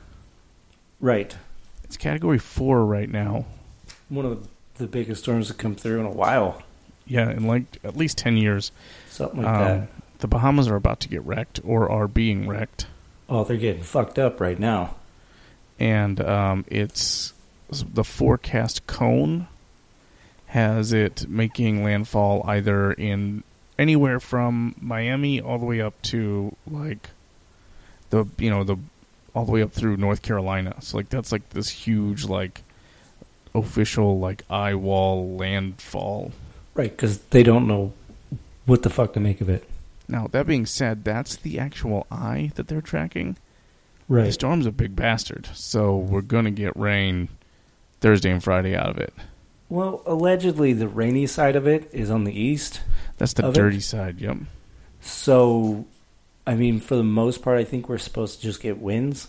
Right. 1.00 1.37
It's 1.85 1.97
category 1.97 2.38
four 2.38 2.85
right 2.85 3.09
now. 3.11 3.47
One 4.09 4.25
of 4.25 4.43
the, 4.43 4.49
the 4.85 4.87
biggest 4.87 5.23
storms 5.23 5.49
that 5.49 5.59
come 5.59 5.75
through 5.75 6.00
in 6.00 6.07
a 6.07 6.11
while. 6.11 6.62
Yeah, 7.07 7.31
in 7.31 7.47
like 7.47 7.64
at 7.85 7.97
least 7.97 8.19
ten 8.19 8.37
years. 8.37 8.71
Something 9.09 9.43
like 9.43 9.49
Um, 9.49 9.64
that. 9.64 9.88
The 10.19 10.28
Bahamas 10.28 10.69
are 10.69 10.76
about 10.76 11.00
to 11.00 11.09
get 11.09 11.23
wrecked 11.23 11.61
or 11.64 11.90
are 11.90 12.09
being 12.09 12.49
wrecked. 12.49 12.87
Oh, 13.28 13.45
they're 13.45 13.57
getting 13.57 13.83
fucked 13.83 14.19
up 14.19 14.40
right 14.40 14.59
now. 14.59 14.97
And 15.78 16.21
um, 16.21 16.64
it's 16.69 17.33
the 17.71 18.02
forecast 18.05 18.87
cone 18.87 19.47
has 20.47 20.93
it 20.93 21.28
making 21.28 21.85
landfall 21.85 22.43
either 22.47 22.93
in 22.93 23.45
anywhere 23.78 24.20
from 24.20 24.75
Miami 24.80 25.40
all 25.40 25.58
the 25.58 25.66
way 25.66 25.80
up 25.80 26.00
to 26.02 26.54
like 26.70 27.11
the 28.11 28.26
you 28.38 28.50
know 28.50 28.64
the 28.64 28.76
all 29.35 29.44
the 29.44 29.52
way 29.52 29.62
up 29.62 29.73
through 29.73 29.97
North 29.97 30.23
Carolina. 30.23 30.76
So 30.80 30.97
like 30.97 31.08
that's 31.08 31.32
like 31.32 31.50
this 31.50 31.68
huge 31.68 32.25
like 32.25 32.62
official 33.54 34.18
like 34.18 34.44
eye 34.50 34.75
wall 34.75 35.37
landfall. 35.37 36.32
Right, 36.75 36.90
because 36.90 37.18
they 37.18 37.42
don't 37.42 37.66
know 37.66 37.92
what 38.66 38.82
the 38.82 38.90
fuck 38.90 39.14
to 39.14 39.20
make 39.20 39.40
of 39.40 39.49
it. 39.49 39.68
Now, 40.08 40.26
that 40.28 40.47
being 40.47 40.64
said, 40.64 41.04
that's 41.04 41.37
the 41.37 41.58
actual 41.58 42.06
eye 42.11 42.52
that 42.54 42.68
they're 42.68 42.80
tracking. 42.80 43.37
Right, 44.08 44.26
the 44.26 44.32
storm's 44.32 44.64
a 44.64 44.73
big 44.73 44.97
bastard, 44.97 45.49
so 45.54 45.97
we're 45.97 46.23
going 46.23 46.47
to 46.47 46.50
get 46.50 46.75
rain 46.76 47.28
Thursday 48.00 48.30
and 48.30 48.42
Friday 48.42 48.75
out 48.75 48.88
of 48.88 48.99
it. 48.99 49.12
Well, 49.68 50.02
allegedly 50.06 50.72
the 50.72 50.88
rainy 50.88 51.26
side 51.26 51.56
of 51.56 51.66
it 51.66 51.88
is 51.92 52.10
on 52.10 52.25
the 52.25 52.38
east. 52.38 52.80
That's 53.18 53.34
the 53.34 53.46
Of 53.46 53.54
it? 53.54 53.58
dirty 53.58 53.80
side, 53.80 54.20
yep. 54.20 54.38
So, 55.00 55.87
I 56.46 56.54
mean, 56.54 56.80
for 56.80 56.96
the 56.96 57.02
most 57.04 57.42
part, 57.42 57.58
I 57.58 57.64
think 57.64 57.88
we're 57.88 57.98
supposed 57.98 58.37
to 58.37 58.42
just 58.42 58.60
get 58.62 58.78
winds, 58.78 59.28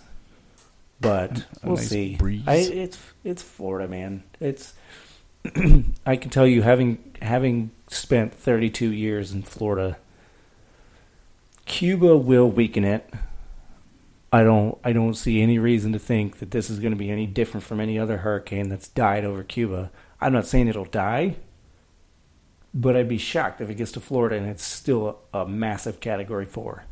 but 1.02 1.46
A 1.64 1.68
we'll 1.68 1.76
nice 1.76 1.90
see. 1.90 2.16
breeze. 2.16 2.44
I, 2.48 2.56
it's 2.56 2.98
it's 3.24 3.42
Florida, 3.44 3.88
man. 3.88 4.24
It's 4.40 4.74
I 6.06 6.16
can 6.16 6.30
tell 6.30 6.48
you, 6.48 6.62
having 6.62 7.14
having 7.22 7.72
spent 7.88 8.34
32 8.34 8.92
years 8.92 9.32
in 9.34 9.42
Florida, 9.44 9.98
Cuba 11.66 12.18
will 12.18 12.50
weaken 12.50 12.84
it. 12.84 13.10
I 14.32 14.44
don't 14.44 14.78
I 14.84 14.94
don't 14.94 15.16
see 15.16 15.42
any 15.42 15.58
reason 15.60 15.92
to 15.94 16.00
think 16.00 16.40
that 16.40 16.52
this 16.52 16.70
is 16.70 16.80
going 16.80 16.92
to 16.94 16.98
be 16.98 17.10
any 17.12 17.26
different 17.26 17.64
from 17.66 17.80
any 17.80 17.98
other 17.98 18.18
hurricane 18.18 18.70
that's 18.70 18.88
died 18.88 19.26
over 19.26 19.44
Cuba. 19.44 19.92
I'm 20.22 20.34
not 20.34 20.48
saying 20.48 20.68
it'll 20.68 20.86
die, 20.86 21.38
but 22.74 22.96
I'd 22.96 23.10
be 23.10 23.18
shocked 23.18 23.62
if 23.62 23.70
it 23.70 23.76
gets 23.76 23.92
to 23.94 24.00
Florida 24.00 24.36
and 24.36 24.48
it's 24.48 24.64
still 24.64 25.20
a, 25.34 25.40
a 25.40 25.48
massive 25.48 26.00
category 26.00 26.46
4. 26.46 26.86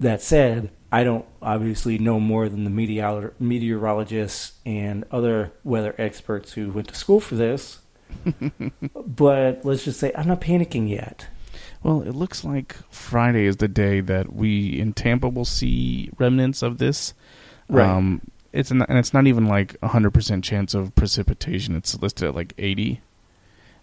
That 0.00 0.22
said, 0.22 0.70
I 0.92 1.04
don't 1.04 1.26
obviously 1.42 1.98
know 1.98 2.20
more 2.20 2.48
than 2.48 2.64
the 2.64 2.70
meteor- 2.70 3.34
meteorologists 3.38 4.52
and 4.64 5.04
other 5.10 5.52
weather 5.64 5.94
experts 5.98 6.52
who 6.52 6.70
went 6.70 6.88
to 6.88 6.94
school 6.94 7.20
for 7.20 7.34
this. 7.34 7.80
but 8.94 9.64
let's 9.64 9.84
just 9.84 10.00
say 10.00 10.12
I'm 10.16 10.28
not 10.28 10.40
panicking 10.40 10.88
yet. 10.88 11.26
Well, 11.82 12.02
it 12.02 12.14
looks 12.14 12.44
like 12.44 12.76
Friday 12.90 13.44
is 13.44 13.58
the 13.58 13.68
day 13.68 14.00
that 14.00 14.32
we 14.32 14.78
in 14.78 14.92
Tampa 14.92 15.28
will 15.28 15.44
see 15.44 16.10
remnants 16.18 16.62
of 16.62 16.78
this. 16.78 17.14
Right. 17.68 17.86
Um, 17.86 18.22
it's 18.52 18.70
not, 18.72 18.88
and 18.88 18.98
it's 18.98 19.12
not 19.14 19.26
even 19.26 19.46
like 19.46 19.76
a 19.82 19.88
hundred 19.88 20.12
percent 20.12 20.44
chance 20.44 20.74
of 20.74 20.94
precipitation. 20.94 21.76
It's 21.76 21.98
listed 22.00 22.28
at 22.28 22.34
like 22.34 22.54
eighty, 22.58 23.00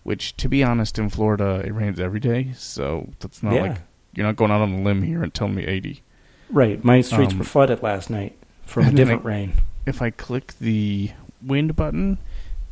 which, 0.03 0.35
to 0.37 0.47
be 0.49 0.63
honest, 0.63 0.97
in 0.99 1.09
Florida 1.09 1.61
it 1.65 1.71
rains 1.71 1.99
every 1.99 2.19
day, 2.19 2.51
so 2.55 3.09
that's 3.19 3.41
not 3.43 3.53
yeah. 3.53 3.61
like 3.61 3.77
you're 4.13 4.25
not 4.25 4.35
going 4.35 4.51
out 4.51 4.61
on 4.61 4.71
a 4.73 4.81
limb 4.81 5.03
here 5.03 5.21
and 5.23 5.33
telling 5.33 5.55
me 5.55 5.65
eighty. 5.65 6.01
right. 6.49 6.83
My 6.83 7.01
streets 7.01 7.33
Um, 7.33 7.39
were 7.39 7.45
flooded 7.45 7.83
last 7.83 8.09
night 8.09 8.37
from 8.65 8.87
a 8.87 8.91
different 8.91 9.23
I- 9.25 9.27
rain. 9.27 9.53
If 9.85 10.01
I 10.01 10.09
click 10.09 10.53
the 10.59 11.11
wind 11.43 11.75
button, 11.75 12.17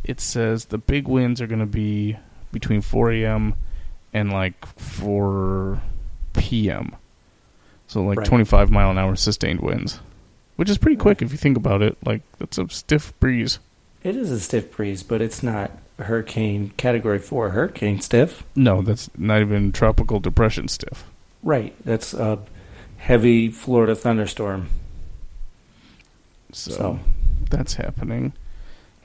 it 0.04 0.20
says 0.20 0.66
the 0.66 0.80
big 0.80 1.08
winds 1.08 1.42
are 1.42 1.48
going 1.48 1.60
to 1.60 1.66
be 1.68 2.18
between 2.52 2.82
4 2.82 3.12
a.m. 3.12 3.54
and 4.14 4.32
like 4.34 4.66
4 4.80 5.80
p.m. 6.34 6.96
So 7.88 8.02
like 8.04 8.18
Right. 8.18 8.28
25 8.28 8.72
mile 8.72 8.90
an 8.90 8.98
hour 8.98 9.16
sustained 9.16 9.60
winds, 9.60 10.00
which 10.56 10.70
is 10.70 10.78
pretty 10.78 10.98
quick 10.98 11.22
if 11.22 11.32
you 11.32 11.38
think 11.38 11.58
about 11.58 11.82
it. 11.82 11.98
Like 12.06 12.22
that's 12.40 12.58
a 12.58 12.68
stiff 12.70 13.18
breeze. 13.20 13.60
It 14.04 14.16
is 14.16 14.32
a 14.32 14.40
stiff 14.40 14.72
breeze, 14.72 15.02
but 15.04 15.22
it's 15.22 15.42
not 15.44 15.72
hurricane 16.00 16.72
category 16.78 17.20
4 17.20 17.52
hurricane 17.52 18.02
stiff. 18.02 18.44
No, 18.56 18.82
that's 18.82 19.10
not 19.18 19.42
even 19.42 19.72
tropical 19.72 20.20
depression 20.20 20.68
stiff. 20.68 21.06
Right. 21.42 21.74
That's 21.86 22.14
a 22.14 22.40
heavy 22.98 23.50
Florida 23.50 23.96
thunderstorm. 23.96 24.68
So, 26.52 26.72
So. 26.72 27.00
that's 27.50 27.76
happening. 27.76 28.34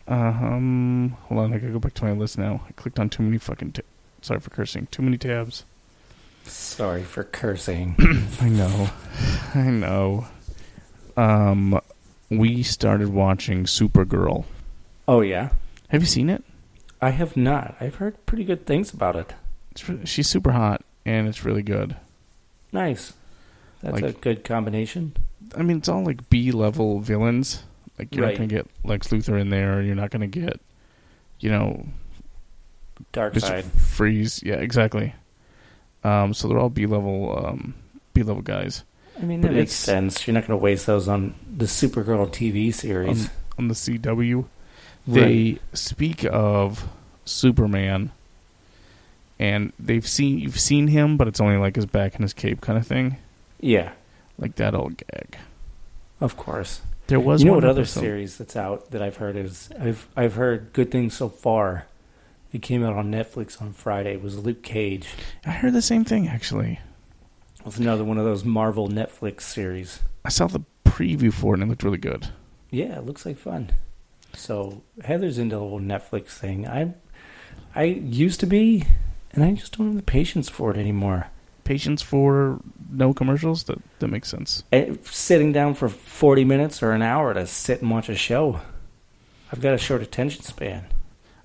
Um, 0.07 1.17
hold 1.25 1.41
on, 1.41 1.53
I 1.53 1.59
gotta 1.59 1.73
go 1.73 1.79
back 1.79 1.95
to 1.95 2.05
my 2.05 2.13
list 2.13 2.39
now. 2.39 2.63
I 2.69 2.73
clicked 2.73 2.99
on 2.99 3.09
too 3.11 3.23
many 3.23 3.39
fucking. 3.39 3.73
Ta- 3.73 3.83
Sorry 4.23 4.41
for 4.41 4.51
cursing. 4.51 4.89
Too 4.91 5.03
many 5.03 5.19
tabs. 5.19 5.65
Sorry 6.45 7.03
for 7.05 7.25
cursing. 7.25 7.95
I 8.41 8.49
know. 8.49 8.91
I 9.55 9.71
know. 9.71 10.27
Um, 11.19 11.81
we 12.31 12.63
started 12.63 13.09
watching 13.09 13.65
Supergirl. 13.65 14.45
oh 15.07 15.21
yeah. 15.21 15.51
Have 15.89 16.03
you 16.03 16.07
seen 16.07 16.29
it? 16.31 16.45
I 17.01 17.11
have 17.11 17.37
not. 17.37 17.77
I've 17.81 17.97
heard 17.97 18.25
pretty 18.27 18.45
good 18.45 18.67
things 18.67 18.93
about 18.93 19.17
it. 19.17 19.33
It's 19.71 19.89
re- 19.89 20.05
she's 20.05 20.29
super 20.29 20.53
hot 20.53 20.83
and 21.07 21.27
it's 21.29 21.45
really 21.45 21.63
good. 21.63 21.97
Nice. 22.73 23.15
That's 23.83 24.03
a 24.03 24.13
good 24.13 24.45
combination. 24.45 25.17
I 25.57 25.63
mean, 25.63 25.79
it's 25.79 25.89
all 25.89 26.05
like 26.05 26.29
B 26.29 26.51
level 26.53 27.01
villains. 27.01 27.63
Like 27.99 28.15
you're 28.15 28.25
Right. 28.25 28.33
not 28.33 28.49
gonna 28.49 28.63
get 28.63 28.67
Lex 28.85 29.09
Luthor 29.09 29.41
in 29.41 29.49
there. 29.51 29.81
You're 29.83 29.95
not 29.95 30.11
gonna 30.11 30.27
get, 30.27 30.61
you 31.41 31.51
know, 31.51 31.87
Dark 33.13 33.35
Mr. 33.35 33.41
side. 33.41 33.65
Freeze. 33.65 34.43
Yeah, 34.45 34.57
exactly. 34.57 35.15
Um, 36.05 36.35
so 36.35 36.49
they're 36.49 36.59
all 36.59 36.69
B 36.69 36.87
level, 36.87 37.43
um, 37.45 37.75
B 38.15 38.23
level 38.23 38.43
guys. 38.43 38.85
I 39.21 39.25
mean, 39.25 39.41
But 39.41 39.49
that 39.49 39.55
makes 39.55 39.73
sense. 39.73 40.27
You're 40.27 40.35
not 40.35 40.47
going 40.47 40.59
to 40.59 40.63
waste 40.63 40.87
those 40.87 41.09
on 41.09 41.35
the 41.57 41.65
Supergirl 41.65 42.29
TV 42.31 42.73
series. 42.73 43.27
Um, 43.27 43.31
on 43.59 43.69
the 43.69 43.75
CW. 43.75 44.45
They 45.07 45.59
speak 45.73 46.25
of 46.31 46.87
Superman, 47.25 48.11
and 49.39 49.73
they've 49.79 50.07
seen 50.07 50.39
you've 50.39 50.61
seen 50.61 50.89
him, 50.89 51.17
but 51.17 51.27
it's 51.29 51.41
only 51.41 51.57
like 51.57 51.77
his 51.77 51.87
back 51.87 52.15
and 52.15 52.23
his 52.23 52.35
cape 52.35 52.61
kind 52.61 52.79
of 52.79 52.87
thing, 52.87 53.17
yeah, 53.59 53.93
like 54.39 54.57
that 54.57 54.75
old 54.75 54.97
gag. 54.99 55.39
of 56.21 56.37
course. 56.37 56.83
There 57.07 57.19
was 57.19 57.41
you 57.41 57.47
know 57.47 57.53
one 57.53 57.63
what 57.63 57.71
other 57.71 57.81
episode- 57.83 58.01
series 58.01 58.37
that's 58.37 58.55
out 58.55 58.91
that 58.91 59.01
I've 59.01 59.17
heard 59.17 59.35
is 59.35 59.71
I've 59.81 60.07
I've 60.15 60.35
heard 60.35 60.75
good 60.75 60.91
things 60.91 61.15
so 61.15 61.31
far. 61.31 61.87
It 62.53 62.61
came 62.63 62.85
out 62.85 62.93
on 62.95 63.11
Netflix 63.11 63.61
on 63.63 63.73
Friday. 63.73 64.13
It 64.15 64.23
was 64.23 64.39
Luke 64.39 64.63
Cage. 64.63 65.09
I 65.47 65.51
heard 65.53 65.73
the 65.73 65.81
same 65.83 66.05
thing 66.05 66.29
actually. 66.29 66.81
It's 67.67 67.79
another 67.79 68.05
one 68.05 68.19
of 68.19 68.25
those 68.25 68.45
Marvel 68.45 68.89
Netflix 68.89 69.43
series. 69.43 70.01
I 70.25 70.29
saw 70.31 70.47
the 70.47 70.61
preview 70.85 71.33
for 71.33 71.55
it 71.55 71.61
and 71.61 71.65
it 71.65 71.69
looked 71.71 71.83
really 71.83 71.99
good. 71.99 72.29
Yeah, 72.71 72.99
it 72.99 73.07
looks 73.07 73.27
like 73.27 73.37
fun. 73.39 73.71
So 74.35 74.83
Heather's 75.05 75.39
into 75.39 75.57
the 75.57 75.61
whole 75.61 75.81
Netflix 75.81 76.27
thing. 76.29 76.67
I 76.67 76.95
I 77.75 77.85
used 77.85 78.41
to 78.41 78.47
be, 78.47 78.85
and 79.33 79.43
I 79.45 79.53
just 79.53 79.77
don't 79.77 79.89
have 79.89 79.97
the 79.97 80.03
patience 80.03 80.49
for 80.49 80.71
it 80.71 80.77
anymore. 80.77 81.29
Patience 81.65 82.03
for 82.03 82.61
no 82.91 83.13
commercials. 83.13 83.65
That 83.65 83.79
that 83.99 84.09
makes 84.09 84.29
sense. 84.29 84.65
Eh, 84.73 84.95
Sitting 85.05 85.53
down 85.53 85.75
for 85.75 85.89
forty 85.89 86.45
minutes 86.45 86.83
or 86.83 86.93
an 86.93 87.03
hour 87.03 87.35
to 87.35 87.47
sit 87.47 87.81
and 87.83 87.91
watch 87.91 88.09
a 88.09 88.17
show. 88.17 88.61
I've 89.53 89.61
got 89.61 89.75
a 89.75 89.79
short 89.79 90.03
attention 90.03 90.43
span. 90.43 90.87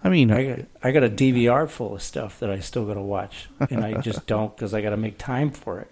I 0.03 0.09
mean, 0.09 0.29
I 0.31 0.43
got 0.45 0.59
I 0.83 0.91
got 0.91 1.03
a 1.03 1.09
DVR 1.09 1.69
full 1.69 1.95
of 1.95 2.01
stuff 2.01 2.39
that 2.39 2.49
I 2.49 2.59
still 2.59 2.85
got 2.85 2.95
to 2.95 3.01
watch, 3.01 3.47
and 3.69 3.83
I 3.83 4.01
just 4.01 4.27
don't 4.27 4.55
because 4.55 4.73
I 4.73 4.81
got 4.81 4.89
to 4.89 4.97
make 4.97 5.17
time 5.17 5.51
for 5.51 5.79
it. 5.79 5.89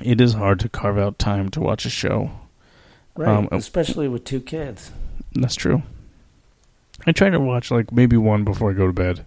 It 0.00 0.20
is 0.20 0.32
hard 0.34 0.60
to 0.60 0.68
carve 0.68 0.98
out 0.98 1.18
time 1.18 1.48
to 1.50 1.60
watch 1.60 1.84
a 1.84 1.90
show. 1.90 2.30
Right, 3.16 3.28
Um, 3.28 3.48
especially 3.52 4.08
with 4.08 4.24
two 4.24 4.40
kids. 4.40 4.90
That's 5.34 5.54
true. 5.54 5.82
I 7.06 7.12
try 7.12 7.30
to 7.30 7.40
watch 7.40 7.70
like 7.70 7.92
maybe 7.92 8.16
one 8.16 8.44
before 8.44 8.70
I 8.70 8.74
go 8.74 8.86
to 8.86 8.92
bed. 8.92 9.24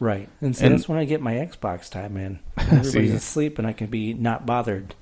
Right, 0.00 0.28
and 0.40 0.54
so 0.56 0.66
And- 0.66 0.74
that's 0.74 0.88
when 0.88 0.98
I 0.98 1.04
get 1.04 1.20
my 1.20 1.34
Xbox 1.34 1.90
time 1.90 2.16
in. 2.16 2.38
Everybody's 2.58 2.92
See. 2.92 3.08
asleep, 3.10 3.58
and 3.58 3.66
I 3.66 3.72
can 3.72 3.86
be 3.88 4.12
not 4.14 4.46
bothered. 4.46 4.94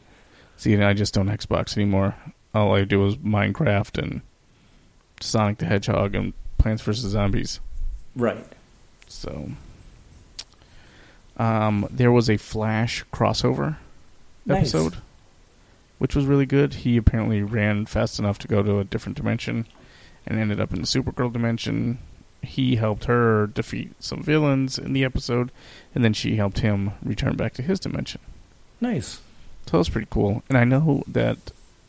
See, 0.57 0.73
and 0.73 0.85
I 0.85 0.95
just 0.95 1.13
don't 1.15 1.29
Xbox 1.29 1.77
anymore. 1.77 2.15
All 2.55 2.75
I 2.75 2.85
do 2.85 3.05
is 3.07 3.17
Minecraft 3.17 4.03
and 4.03 4.21
Sonic 5.21 5.59
the 5.59 5.67
Hedgehog 5.67 6.15
and 6.15 6.33
Plants 6.59 6.83
vs 6.83 7.11
Zombies. 7.11 7.61
Right. 8.15 8.47
So, 9.09 9.51
um, 11.37 11.87
there 11.91 12.11
was 12.13 12.31
a 12.31 12.37
Flash 12.37 13.05
crossover 13.13 13.77
Nice. 14.47 14.75
episode, 14.75 14.97
which 15.99 16.15
was 16.15 16.25
really 16.25 16.47
good. 16.47 16.75
He 16.75 16.97
apparently 16.97 17.43
ran 17.43 17.87
fast 17.87 18.19
enough 18.19 18.39
to 18.41 18.49
go 18.49 18.63
to 18.63 18.79
a 18.79 18.85
different 18.85 19.17
dimension 19.17 19.67
and 20.27 20.39
ended 20.39 20.61
up 20.61 20.73
in 20.73 20.81
the 20.81 20.87
Supergirl 20.87 21.33
dimension. 21.33 21.99
He 22.43 22.77
helped 22.77 23.07
her 23.07 23.49
defeat 23.49 23.93
some 23.99 24.23
villains 24.23 24.79
in 24.79 24.93
the 24.93 25.05
episode, 25.05 25.51
and 25.95 26.05
then 26.05 26.13
she 26.13 26.37
helped 26.37 26.61
him 26.61 26.93
return 27.03 27.37
back 27.37 27.55
to 27.55 27.63
his 27.63 27.81
dimension. 27.81 28.21
Nice. 28.81 29.21
So 29.67 29.73
that 29.73 29.79
was 29.79 29.89
pretty 29.89 30.09
cool. 30.11 30.43
And 30.49 30.57
I 30.57 30.65
know 30.65 31.03
that 31.09 31.39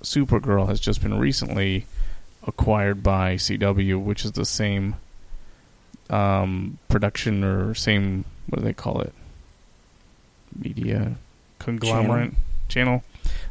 Supergirl 0.01 0.67
has 0.67 0.79
just 0.79 1.01
been 1.01 1.19
recently 1.19 1.85
acquired 2.45 3.03
by 3.03 3.35
CW, 3.35 4.01
which 4.01 4.25
is 4.25 4.31
the 4.31 4.45
same 4.45 4.95
um, 6.09 6.79
production 6.87 7.43
or 7.43 7.73
same 7.75 8.25
what 8.49 8.59
do 8.59 8.65
they 8.65 8.73
call 8.73 9.01
it? 9.01 9.13
Media 10.57 11.17
conglomerate 11.67 12.31
channel, 12.69 13.03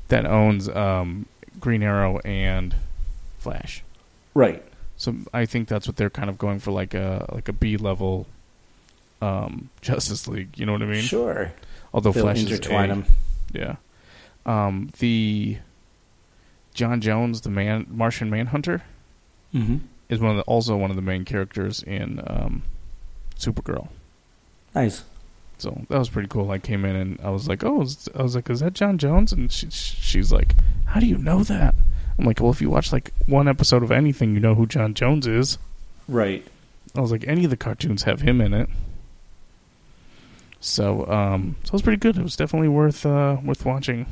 that 0.08 0.24
owns 0.26 0.68
um, 0.68 1.26
Green 1.60 1.82
Arrow 1.82 2.18
and 2.20 2.74
Flash. 3.38 3.82
Right. 4.34 4.62
So 4.96 5.14
I 5.34 5.44
think 5.46 5.68
that's 5.68 5.86
what 5.86 5.96
they're 5.96 6.10
kind 6.10 6.30
of 6.30 6.38
going 6.38 6.58
for, 6.58 6.70
like 6.70 6.94
a 6.94 7.26
like 7.32 7.48
a 7.48 7.52
B 7.52 7.76
level 7.76 8.26
um, 9.20 9.68
Justice 9.82 10.26
League. 10.26 10.58
You 10.58 10.64
know 10.66 10.72
what 10.72 10.82
I 10.82 10.86
mean? 10.86 11.02
Sure. 11.02 11.52
Although 11.92 12.12
They'll 12.12 12.24
Flash 12.24 12.40
intertwine 12.40 12.90
is 12.90 12.98
A, 12.98 13.00
them. 13.02 13.06
yeah. 13.52 13.76
Um, 14.46 14.90
the 14.98 15.58
John 16.74 17.00
Jones, 17.00 17.40
the 17.42 17.50
man 17.50 17.86
Martian 17.90 18.30
Manhunter, 18.30 18.82
Mm-hmm. 19.54 19.76
is 20.10 20.18
one 20.20 20.32
of 20.32 20.36
the, 20.36 20.42
also 20.42 20.76
one 20.76 20.90
of 20.90 20.96
the 20.96 21.02
main 21.02 21.24
characters 21.24 21.82
in 21.82 22.20
um, 22.26 22.62
Supergirl. 23.38 23.88
Nice. 24.74 25.04
So 25.58 25.84
that 25.88 25.98
was 25.98 26.08
pretty 26.10 26.28
cool. 26.28 26.50
I 26.50 26.58
came 26.58 26.84
in 26.84 26.94
and 26.96 27.18
I 27.22 27.30
was 27.30 27.48
like, 27.48 27.64
"Oh," 27.64 27.82
is- 27.82 28.08
I 28.14 28.22
was 28.22 28.34
like, 28.34 28.50
"Is 28.50 28.60
that 28.60 28.74
John 28.74 28.98
Jones?" 28.98 29.32
And 29.32 29.50
she, 29.50 29.68
she's 29.70 30.30
like, 30.30 30.54
"How 30.86 31.00
do 31.00 31.06
you 31.06 31.16
know 31.18 31.42
that?" 31.44 31.74
I'm 32.18 32.24
like, 32.26 32.40
"Well, 32.40 32.50
if 32.50 32.60
you 32.60 32.68
watch 32.70 32.92
like 32.92 33.12
one 33.26 33.48
episode 33.48 33.82
of 33.82 33.90
anything, 33.90 34.34
you 34.34 34.40
know 34.40 34.54
who 34.54 34.66
John 34.66 34.92
Jones 34.94 35.26
is." 35.26 35.58
Right. 36.08 36.46
I 36.94 37.00
was 37.00 37.10
like, 37.10 37.24
"Any 37.26 37.44
of 37.44 37.50
the 37.50 37.56
cartoons 37.56 38.02
have 38.04 38.20
him 38.20 38.40
in 38.40 38.52
it." 38.54 38.68
So, 40.60 41.06
um, 41.10 41.56
so 41.62 41.68
it 41.68 41.72
was 41.74 41.82
pretty 41.82 41.98
good. 41.98 42.16
It 42.16 42.22
was 42.22 42.36
definitely 42.36 42.68
worth 42.68 43.06
uh, 43.06 43.36
worth 43.44 43.64
watching. 43.64 44.06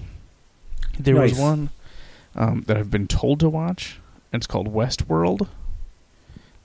There 0.98 1.16
was 1.16 1.38
one 1.38 1.70
um, 2.36 2.62
that 2.68 2.76
I've 2.76 2.90
been 2.90 3.08
told 3.08 3.40
to 3.40 3.48
watch, 3.48 3.98
and 4.32 4.40
it's 4.40 4.46
called 4.46 4.72
Westworld. 4.72 5.48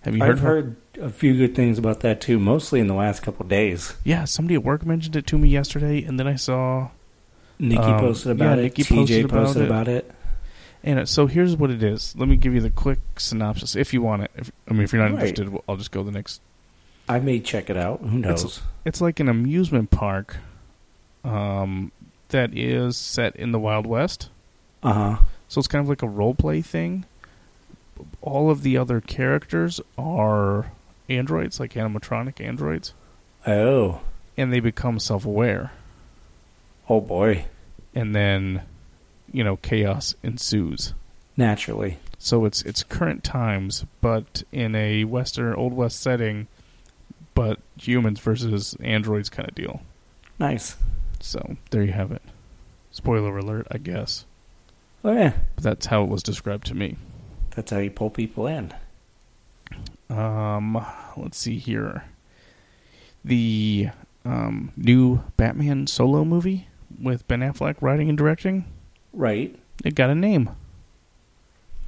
Have 0.01 0.15
you 0.15 0.21
heard? 0.21 0.29
I've 0.31 0.37
of 0.37 0.43
heard 0.43 0.75
a 1.01 1.09
few 1.09 1.35
good 1.35 1.55
things 1.55 1.77
about 1.77 2.01
that 2.01 2.21
too, 2.21 2.39
mostly 2.39 2.79
in 2.79 2.87
the 2.87 2.93
last 2.93 3.21
couple 3.21 3.43
of 3.43 3.49
days. 3.49 3.95
Yeah, 4.03 4.25
somebody 4.25 4.55
at 4.55 4.63
work 4.63 4.85
mentioned 4.85 5.15
it 5.15 5.25
to 5.27 5.37
me 5.37 5.49
yesterday, 5.49 6.03
and 6.03 6.19
then 6.19 6.27
I 6.27 6.35
saw 6.35 6.89
Nikki 7.57 7.81
Um, 7.81 7.99
posted 7.99 8.31
about 8.33 8.57
yeah, 8.57 8.61
it. 8.61 8.63
Nikki 8.63 8.83
TJ 8.83 8.95
posted 8.97 9.25
about 9.25 9.43
posted 9.45 9.61
it. 9.61 9.65
about 9.65 9.87
it. 9.87 10.11
And 10.83 10.99
uh, 10.99 11.05
so 11.05 11.27
here's 11.27 11.57
what 11.57 11.69
it 11.71 11.83
is. 11.83 12.15
Let 12.17 12.29
me 12.29 12.35
give 12.37 12.53
you 12.53 12.61
the 12.61 12.69
quick 12.69 12.99
synopsis, 13.17 13.75
if 13.75 13.93
you 13.93 14.01
want 14.01 14.23
it. 14.23 14.31
If, 14.35 14.51
I 14.69 14.73
mean, 14.73 14.83
if 14.83 14.93
you're 14.93 15.01
not 15.01 15.13
Right. 15.17 15.27
interested, 15.27 15.61
I'll 15.67 15.75
just 15.77 15.91
go 15.91 16.03
the 16.03 16.11
next. 16.11 16.41
I 17.09 17.19
may 17.19 17.39
check 17.39 17.69
it 17.69 17.75
out. 17.77 17.99
Who 18.01 18.19
It's- 18.19 18.43
knows? 18.43 18.61
It's 18.85 19.01
like 19.01 19.19
an 19.19 19.27
amusement 19.27 19.91
park, 19.91 20.37
um, 21.23 21.91
that 22.29 22.55
is 22.57 22.95
set 22.97 23.35
in 23.35 23.51
the 23.51 23.59
Wild 23.59 23.85
West. 23.87 24.29
Uh 24.83 24.93
huh. 24.93 25.17
So 25.47 25.59
it's 25.59 25.67
kind 25.67 25.83
of 25.83 25.89
like 25.89 26.01
a 26.03 26.07
role 26.07 26.35
play 26.35 26.61
thing. 26.61 27.05
All 28.21 28.49
of 28.49 28.61
the 28.63 28.77
other 28.77 29.01
characters 29.01 29.81
are 29.97 30.71
androids, 31.09 31.59
like 31.59 31.73
animatronic 31.73 32.39
androids, 32.45 32.93
Oh. 33.47 34.01
and 34.37 34.51
they 34.53 34.59
become 34.59 34.99
self-aware. 34.99 35.71
Oh 36.87 37.01
boy. 37.01 37.45
And 37.95 38.15
then, 38.15 38.63
you 39.31 39.43
know, 39.43 39.57
chaos 39.57 40.15
ensues. 40.23 40.93
Naturally. 41.37 41.97
So 42.17 42.45
it's 42.45 42.61
it's 42.63 42.83
current 42.83 43.23
times, 43.23 43.85
but 44.01 44.43
in 44.51 44.75
a 44.75 45.05
western 45.05 45.53
old 45.53 45.73
west 45.73 45.99
setting, 46.01 46.47
but 47.33 47.59
humans 47.77 48.19
versus 48.19 48.75
androids 48.81 49.29
kind 49.29 49.47
of 49.47 49.55
deal. 49.55 49.81
Nice. 50.37 50.75
So 51.21 51.55
there 51.71 51.83
you 51.83 51.93
have 51.93 52.11
it. 52.11 52.21
Spoiler 52.91 53.37
alert, 53.37 53.67
I 53.71 53.77
guess. 53.77 54.25
Oh 55.03 55.13
yeah. 55.13 55.33
But 55.55 55.63
that's 55.63 55.85
how 55.85 56.03
it 56.03 56.09
was 56.09 56.23
described 56.23 56.67
to 56.67 56.75
me. 56.75 56.97
That's 57.55 57.71
how 57.71 57.77
you 57.79 57.89
pull 57.91 58.09
people 58.09 58.47
in. 58.47 58.73
Um, 60.09 60.85
let's 61.17 61.37
see 61.37 61.57
here. 61.57 62.05
The 63.23 63.89
um, 64.25 64.71
new 64.75 65.23
Batman 65.37 65.87
solo 65.87 66.23
movie 66.25 66.67
with 67.01 67.27
Ben 67.27 67.41
Affleck 67.41 67.75
writing 67.81 68.09
and 68.09 68.17
directing. 68.17 68.65
Right. 69.13 69.55
It 69.83 69.95
got 69.95 70.09
a 70.09 70.15
name. 70.15 70.49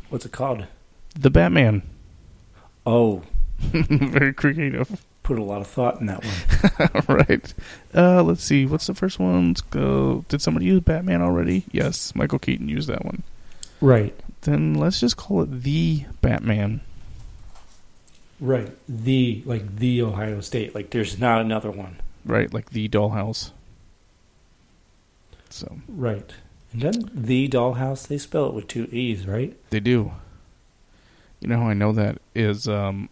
What's 0.09 0.25
it 0.25 0.31
called? 0.31 0.65
The 1.17 1.29
Batman. 1.29 1.83
Oh, 2.85 3.23
Very 3.59 4.33
creative. 4.33 5.05
put 5.23 5.37
a 5.37 5.43
lot 5.43 5.61
of 5.61 5.67
thought 5.67 5.99
in 5.99 6.07
that 6.07 6.23
one. 6.23 7.17
right. 7.29 7.53
Uh, 7.93 8.23
let's 8.23 8.43
see. 8.43 8.65
What's 8.65 8.87
the 8.87 8.93
first 8.95 9.19
one? 9.19 9.49
Let's 9.49 9.61
go. 9.61 10.25
Did 10.29 10.41
somebody 10.41 10.65
use 10.65 10.81
Batman 10.81 11.21
already? 11.21 11.63
Yes, 11.71 12.15
Michael 12.15 12.39
Keaton 12.39 12.67
used 12.69 12.89
that 12.89 13.05
one. 13.05 13.23
Right. 13.79 14.19
Then 14.41 14.73
let's 14.73 14.99
just 14.99 15.17
call 15.17 15.41
it 15.43 15.61
the 15.63 16.05
Batman. 16.21 16.81
Right. 18.41 18.75
The 18.89 19.43
like 19.45 19.77
the 19.77 20.01
Ohio 20.01 20.41
State. 20.41 20.73
Like 20.75 20.89
there's 20.89 21.19
not 21.19 21.39
another 21.39 21.71
one. 21.71 21.97
Right, 22.25 22.53
like 22.53 22.71
the 22.71 22.89
Dollhouse. 22.89 23.51
So 25.49 25.79
Right. 25.87 26.33
And 26.73 26.81
then 26.81 27.11
the 27.13 27.49
dollhouse, 27.49 28.07
they 28.07 28.17
spell 28.17 28.47
it 28.47 28.53
with 28.53 28.67
two 28.67 28.85
E's, 28.91 29.27
right? 29.27 29.57
they 29.69 29.79
do. 29.79 30.13
You 31.41 31.49
know 31.49 31.59
how 31.59 31.67
I 31.69 31.73
know 31.73 31.91
that 31.93 32.19
is 32.33 32.67
um 32.67 33.09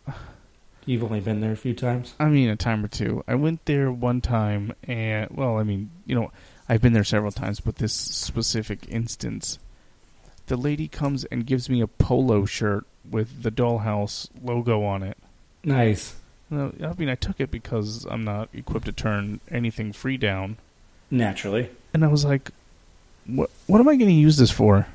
You've 0.86 1.04
only 1.04 1.20
been 1.20 1.42
there 1.42 1.52
a 1.52 1.58
few 1.58 1.74
times. 1.76 2.15
I 2.20 2.30
mean 2.30 2.50
a 2.50 2.56
time 2.56 2.84
or 2.84 2.88
two. 2.88 3.24
I 3.28 3.36
went 3.36 3.65
there 3.65 3.92
one 3.92 4.22
time 4.22 4.74
and 4.84 5.30
well, 5.32 5.58
I 5.58 5.63
mean, 5.63 5.92
you 6.06 6.15
know, 6.15 6.32
I've 6.68 6.82
been 6.82 6.94
there 6.94 7.04
several 7.04 7.32
times, 7.32 7.60
but 7.60 7.76
this 7.76 7.94
specific 7.94 8.88
instance 8.89 9.60
the 10.48 10.58
lady 10.58 10.88
comes 10.88 11.26
and 11.26 11.46
gives 11.46 11.70
me 11.70 11.80
a 11.80 11.88
polo 11.88 12.44
shirt 12.46 12.86
with 13.10 13.44
the 13.44 13.52
Dollhouse 13.52 14.30
logo 14.44 14.84
on 14.84 15.04
it. 15.04 15.18
Nice. 15.64 16.16
No, 16.50 16.74
I 16.82 16.94
mean, 16.98 17.10
I 17.10 17.16
took 17.16 17.40
it 17.40 17.52
because 17.52 18.06
I'm 18.10 18.24
not 18.24 18.50
equipped 18.54 18.86
to 18.88 18.92
turn 18.92 19.40
anything 19.52 19.94
free 19.94 20.18
down, 20.18 20.58
Naturally. 21.12 21.70
and 21.94 22.04
I 22.04 22.08
was 22.08 22.26
like, 22.26 22.50
"What? 23.28 23.52
What 23.68 23.80
am 23.80 23.88
I 23.88 23.96
going 23.96 24.10
to 24.10 24.14
use 24.16 24.38
this 24.38 24.50
for? 24.50 24.88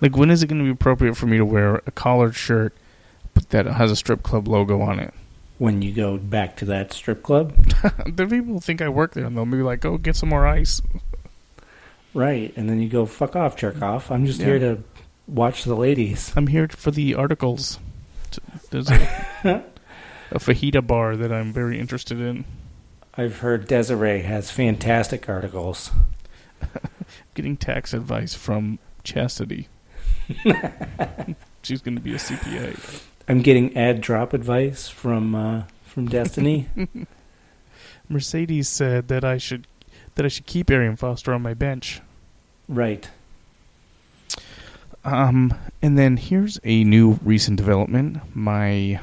Like, 0.00 0.16
when 0.16 0.30
is 0.30 0.42
it 0.42 0.46
going 0.46 0.58
to 0.60 0.64
be 0.64 0.70
appropriate 0.70 1.16
for 1.16 1.26
me 1.26 1.38
to 1.38 1.44
wear 1.44 1.76
a 1.86 1.90
collared 1.90 2.34
shirt 2.36 2.72
but 3.34 3.50
that 3.50 3.66
has 3.66 3.90
a 3.90 3.96
strip 3.96 4.22
club 4.22 4.46
logo 4.46 4.80
on 4.80 5.00
it?" 5.00 5.12
When 5.58 5.80
you 5.82 5.92
go 5.92 6.18
back 6.18 6.54
to 6.58 6.64
that 6.66 6.92
strip 6.92 7.22
club. 7.22 7.54
the 8.06 8.26
people 8.26 8.60
think 8.60 8.80
I 8.82 8.88
work 8.88 9.14
there, 9.14 9.24
and 9.24 9.36
they'll 9.36 9.44
be 9.46 9.56
like, 9.62 9.80
"Go 9.80 9.98
get 9.98 10.14
some 10.14 10.28
more 10.28 10.46
ice." 10.46 10.82
Right. 12.14 12.52
And 12.56 12.68
then 12.68 12.80
you 12.80 12.88
go, 12.88 13.04
fuck 13.04 13.36
off, 13.36 13.56
jerk 13.56 13.82
off. 13.82 14.10
I'm 14.10 14.24
just 14.24 14.40
Yeah. 14.40 14.46
here 14.46 14.58
to 14.60 14.82
watch 15.26 15.64
the 15.64 15.74
ladies. 15.74 16.32
I'm 16.36 16.46
here 16.48 16.68
for 16.68 16.90
the 16.90 17.14
articles. 17.14 17.78
There's 18.70 18.90
a, 18.90 19.64
a 20.30 20.38
fajita 20.38 20.86
bar 20.86 21.16
that 21.16 21.32
I'm 21.32 21.52
very 21.52 21.78
interested 21.78 22.20
in. 22.20 22.44
I've 23.16 23.38
heard 23.38 23.66
Desiree 23.66 24.22
has 24.22 24.50
fantastic 24.50 25.28
articles. 25.28 25.90
Getting 27.34 27.56
tax 27.56 27.94
advice 27.94 28.34
from 28.34 28.78
Chastity. 29.04 29.68
She's 31.62 31.80
going 31.80 31.96
to 31.96 32.02
be 32.02 32.12
a 32.12 32.18
CPA. 32.18 33.02
I'm 33.28 33.42
getting 33.42 33.76
ad 33.76 34.00
drop 34.00 34.32
advice 34.32 34.88
from 34.88 35.34
uh, 35.34 35.62
from 35.84 36.06
Destiny. 36.08 36.68
Mercedes 38.08 38.68
said 38.68 39.08
that 39.08 39.24
I 39.24 39.36
should 39.38 39.66
that 40.14 40.24
I 40.24 40.28
should 40.28 40.46
keep 40.46 40.70
Arian 40.70 40.96
Foster 40.96 41.32
on 41.32 41.42
my 41.42 41.54
bench. 41.54 42.00
right. 42.68 43.08
Um, 45.06 45.54
and 45.82 45.96
then 45.96 46.16
here's 46.16 46.58
a 46.64 46.82
new 46.84 47.18
recent 47.22 47.56
development. 47.56 48.18
My 48.34 49.00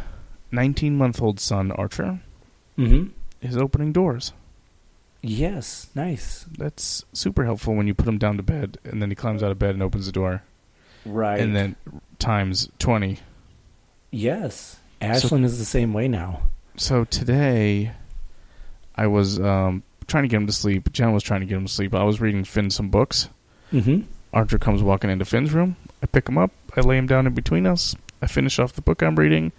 19 0.52 0.98
month 0.98 1.22
old 1.22 1.40
son 1.40 1.72
Archer 1.72 2.20
Mm-hmm. 2.78 3.10
is 3.42 3.56
opening 3.56 3.94
doors. 3.94 4.34
Yes. 5.22 5.90
Nice. 5.96 6.46
That's 6.58 7.06
super 7.14 7.46
helpful 7.46 7.76
when 7.76 7.88
you 7.88 7.94
put 7.94 8.08
him 8.08 8.18
down 8.18 8.36
to 8.38 8.44
bed 8.44 8.78
and 8.84 9.02
then 9.02 9.10
he 9.10 9.16
climbs 9.16 9.42
out 9.44 9.52
of 9.52 9.60
bed 9.60 9.72
and 9.76 9.82
opens 9.84 10.06
the 10.08 10.12
door. 10.12 10.42
Right. 11.06 11.40
And 11.40 11.56
then 11.56 11.76
times 12.20 12.70
20. 12.80 13.20
yes. 14.12 14.78
Ashlyn 15.02 15.44
is 15.44 15.60
the 15.60 15.66
same 15.66 15.92
way 15.94 16.08
now. 16.08 16.44
So 16.78 17.04
today 17.06 17.92
I 18.96 19.08
was 19.08 19.40
um, 19.40 19.84
trying 20.08 20.24
to 20.24 20.28
get 20.30 20.38
him 20.38 20.48
to 20.48 20.54
sleep. 20.54 20.92
Jen 20.94 21.12
was 21.14 21.24
trying 21.24 21.42
to 21.42 21.46
get 21.46 21.58
him 21.58 21.66
to 21.66 21.72
sleep. 21.72 21.94
I 21.94 22.04
was 22.04 22.20
reading 22.22 22.44
Finn 22.46 22.70
some 22.70 22.90
books. 22.90 23.28
Mm-hmm. 23.72 24.02
Archer 24.34 24.58
comes 24.58 24.82
walking 24.82 25.10
into 25.10 25.26
Finn's 25.26 25.52
room. 25.54 25.76
I 26.04 26.06
pick 26.06 26.26
them 26.26 26.38
up. 26.38 26.52
I 26.76 26.82
lay 26.82 26.98
them 26.98 27.08
down 27.08 27.26
in 27.26 27.34
between 27.34 27.66
us. 27.66 27.96
I 28.22 28.28
finish 28.28 28.60
off 28.60 28.74
the 28.74 28.82
book 28.82 29.02
I'm 29.02 29.16
reading. 29.16 29.52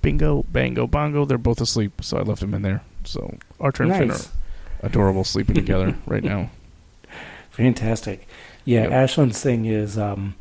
Bingo, 0.00 0.44
bango, 0.44 0.86
bongo. 0.86 1.24
They're 1.24 1.36
both 1.38 1.60
asleep, 1.60 2.02
so 2.02 2.16
I 2.18 2.22
left 2.22 2.40
them 2.40 2.54
in 2.54 2.62
there. 2.62 2.82
So 3.04 3.36
Archer 3.60 3.82
and 3.82 3.92
Finn 3.92 4.08
Nice. 4.08 4.28
are 4.28 4.86
adorable 4.86 5.24
sleeping 5.24 5.56
together 5.56 5.96
right 6.06 6.22
now. 6.22 6.50
Fantastic. 7.50 8.28
Yeah, 8.64 8.82
Yep. 8.84 8.90
Ashlyn's 8.92 9.42
thing 9.42 9.64
is 9.64 9.98
um, 9.98 10.36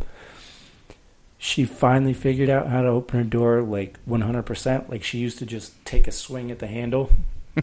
she 1.40 1.66
finally 1.66 2.14
figured 2.14 2.50
out 2.50 2.68
how 2.68 2.82
to 2.84 2.88
open 2.90 3.18
her 3.20 3.26
door 3.26 3.62
like 3.64 3.98
100%. 4.08 4.90
Like 4.90 5.04
she 5.04 5.18
used 5.18 5.40
to 5.40 5.46
just 5.46 5.84
take 5.86 6.08
a 6.08 6.12
swing 6.12 6.52
at 6.52 6.60
the 6.60 6.68
handle. 6.68 7.10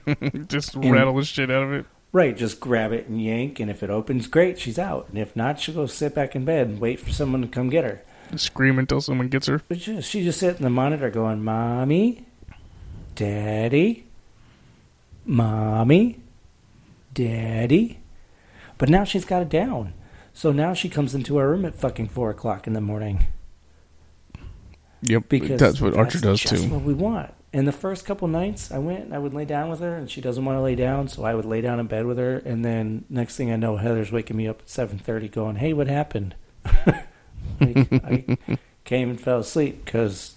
Just 0.48 0.74
rattle 0.74 1.14
the 1.14 1.24
shit 1.24 1.52
out 1.52 1.62
of 1.62 1.72
it. 1.72 1.86
Right, 2.14 2.36
just 2.36 2.60
grab 2.60 2.92
it 2.92 3.08
and 3.08 3.20
yank, 3.20 3.58
and 3.58 3.68
if 3.68 3.82
it 3.82 3.90
opens, 3.90 4.28
great, 4.28 4.56
she's 4.56 4.78
out. 4.78 5.08
And 5.08 5.18
if 5.18 5.34
not, 5.34 5.58
she'll 5.58 5.74
go 5.74 5.86
sit 5.86 6.14
back 6.14 6.36
in 6.36 6.44
bed 6.44 6.68
and 6.68 6.78
wait 6.80 7.00
for 7.00 7.10
someone 7.10 7.42
to 7.42 7.48
come 7.48 7.68
get 7.70 7.82
her. 7.82 8.04
Scream 8.36 8.78
until 8.78 9.00
someone 9.00 9.26
gets 9.26 9.48
her. 9.48 9.60
But 9.68 9.78
just, 9.78 10.08
she 10.08 10.22
just 10.22 10.38
sit 10.38 10.56
in 10.56 10.62
the 10.62 10.70
monitor 10.70 11.10
going, 11.10 11.42
Mommy, 11.42 12.24
Daddy, 13.16 14.06
Mommy, 15.24 16.20
Daddy. 17.12 17.98
But 18.78 18.88
now 18.90 19.02
she's 19.02 19.24
got 19.24 19.42
it 19.42 19.48
down. 19.48 19.92
So 20.32 20.52
now 20.52 20.72
she 20.72 20.88
comes 20.88 21.16
into 21.16 21.36
our 21.38 21.48
room 21.48 21.64
at 21.64 21.74
fucking 21.74 22.10
4 22.10 22.30
o'clock 22.30 22.68
in 22.68 22.74
the 22.74 22.80
morning. 22.80 23.26
Yep, 25.02 25.28
Because 25.28 25.58
that's 25.58 25.80
what 25.80 25.96
Archer 25.96 26.20
does 26.20 26.40
just 26.40 26.62
too. 26.62 26.70
what 26.70 26.82
we 26.82 26.94
want. 26.94 27.34
And 27.54 27.68
the 27.68 27.72
first 27.72 28.04
couple 28.04 28.26
nights, 28.26 28.72
I 28.72 28.78
went 28.78 29.12
I 29.12 29.18
would 29.18 29.32
lay 29.32 29.44
down 29.44 29.70
with 29.70 29.78
her, 29.78 29.94
and 29.94 30.10
she 30.10 30.20
doesn't 30.20 30.44
want 30.44 30.56
to 30.56 30.60
lay 30.60 30.74
down, 30.74 31.06
so 31.06 31.24
I 31.24 31.36
would 31.36 31.44
lay 31.44 31.60
down 31.60 31.78
in 31.78 31.86
bed 31.86 32.04
with 32.04 32.18
her. 32.18 32.38
And 32.38 32.64
then 32.64 33.04
next 33.08 33.36
thing 33.36 33.52
I 33.52 33.56
know, 33.56 33.76
Heather's 33.76 34.10
waking 34.10 34.36
me 34.36 34.48
up 34.48 34.62
at 34.62 34.68
seven 34.68 34.98
thirty, 34.98 35.28
going, 35.28 35.54
"Hey, 35.54 35.72
what 35.72 35.86
happened?" 35.86 36.34
like, 37.60 37.92
I 37.92 38.38
came 38.84 39.08
and 39.08 39.20
fell 39.20 39.38
asleep 39.38 39.84
because 39.84 40.34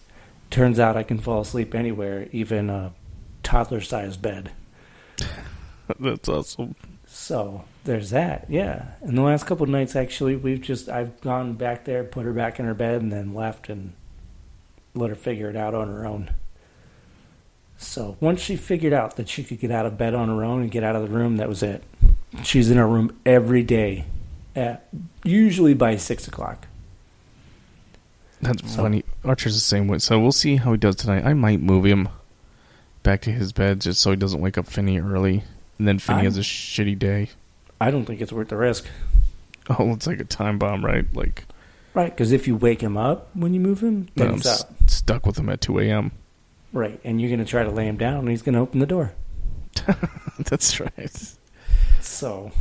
turns 0.51 0.77
out 0.77 0.95
I 0.95 1.01
can 1.01 1.17
fall 1.17 1.41
asleep 1.41 1.73
anywhere, 1.73 2.27
even 2.31 2.69
a 2.69 2.93
toddler-sized 3.41 4.21
bed. 4.21 4.51
That's 5.99 6.29
awesome. 6.29 6.75
So 7.07 7.63
there's 7.83 8.11
that. 8.11 8.45
Yeah. 8.47 8.89
And 9.01 9.17
the 9.17 9.23
last 9.23 9.47
couple 9.47 9.65
nights, 9.65 9.95
actually, 9.95 10.35
we've 10.35 10.61
just 10.61 10.87
I've 10.87 11.19
gone 11.21 11.53
back 11.53 11.85
there, 11.85 12.03
put 12.03 12.25
her 12.25 12.33
back 12.33 12.59
in 12.59 12.67
her 12.67 12.75
bed, 12.75 13.01
and 13.01 13.11
then 13.11 13.33
left 13.33 13.69
and 13.69 13.93
let 14.93 15.09
her 15.09 15.15
figure 15.15 15.49
it 15.49 15.55
out 15.55 15.73
on 15.73 15.87
her 15.87 16.05
own. 16.05 16.29
So 17.77 18.17
once 18.19 18.41
she 18.41 18.55
figured 18.55 18.93
out 18.93 19.15
that 19.17 19.29
she 19.29 19.43
could 19.43 19.59
get 19.59 19.71
out 19.71 19.85
of 19.85 19.97
bed 19.97 20.13
on 20.15 20.29
her 20.29 20.43
own 20.43 20.61
and 20.61 20.71
get 20.71 20.83
out 20.83 20.95
of 20.95 21.03
the 21.07 21.15
room, 21.15 21.37
that 21.37 21.47
was 21.47 21.61
it. 21.61 21.83
She's 22.43 22.69
in 22.71 22.77
her 22.77 22.87
room 22.87 23.15
every 23.25 23.63
day, 23.63 24.05
at 24.55 24.87
usually 25.23 25.73
by 25.73 25.95
six 25.97 26.27
o'clock. 26.27 26.67
That's 28.41 28.71
So- 28.73 28.83
funny. 28.83 29.03
Archer's 29.23 29.55
the 29.55 29.59
same 29.61 29.87
way. 29.87 29.99
So 29.99 30.19
we'll 30.19 30.31
see 30.31 30.57
how 30.57 30.71
he 30.71 30.77
does 30.77 30.95
tonight. 30.95 31.25
I 31.25 31.33
might 31.33 31.61
move 31.61 31.85
him 31.85 32.09
back 33.03 33.21
to 33.21 33.31
his 33.31 33.51
bed 33.51 33.81
just 33.81 33.99
so 34.01 34.11
he 34.11 34.17
doesn't 34.17 34.41
wake 34.41 34.57
up 34.57 34.67
Finny 34.67 34.99
early. 34.99 35.43
And 35.79 35.87
then 35.87 35.99
Finny 35.99 36.17
I'm- 36.19 36.25
has 36.25 36.37
a 36.37 36.41
shitty 36.41 36.97
day. 36.97 37.29
I 37.79 37.91
don't 37.91 38.05
think 38.05 38.21
it's 38.21 38.31
worth 38.33 38.49
the 38.49 38.57
risk. 38.57 38.85
Oh, 39.69 39.91
it's 39.91 40.07
like 40.07 40.21
a 40.21 40.23
time 40.23 40.57
bomb, 40.57 40.85
right? 40.85 41.05
Like, 41.13 41.43
Right, 41.93 42.09
because 42.09 42.31
if 42.31 42.47
you 42.47 42.55
wake 42.55 42.79
him 42.81 42.95
up 42.95 43.27
when 43.35 43.53
you 43.53 43.59
move 43.59 43.83
him, 43.83 44.03
then 44.15 44.27
then 44.27 44.27
I'm 44.27 44.33
he's 44.35 44.47
s- 44.47 44.63
stuck 44.85 45.25
with 45.25 45.37
him 45.37 45.49
at 45.49 45.59
2 45.59 45.79
a.m. 45.79 46.11
Right, 46.73 46.99
and 47.03 47.19
you're 47.21 47.29
going 47.29 47.39
to 47.39 47.45
try 47.45 47.63
to 47.63 47.71
lay 47.71 47.87
him 47.87 47.97
down, 47.97 48.19
and 48.19 48.29
he's 48.29 48.41
going 48.41 48.55
to 48.55 48.59
open 48.61 48.79
the 48.79 48.85
door. 48.85 49.13
That's 50.39 50.79
right. 50.79 51.35
So, 52.01 52.51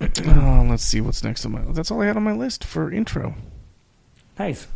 Oh, 0.00 0.66
let's 0.70 0.82
see 0.82 1.00
what's 1.00 1.22
next 1.22 1.44
on 1.44 1.52
my. 1.52 1.60
That's 1.72 1.90
all 1.90 2.00
I 2.02 2.06
had 2.06 2.16
on 2.16 2.22
my 2.22 2.32
list 2.32 2.64
for 2.64 2.90
intro. 2.90 3.34
nice. 4.38 4.66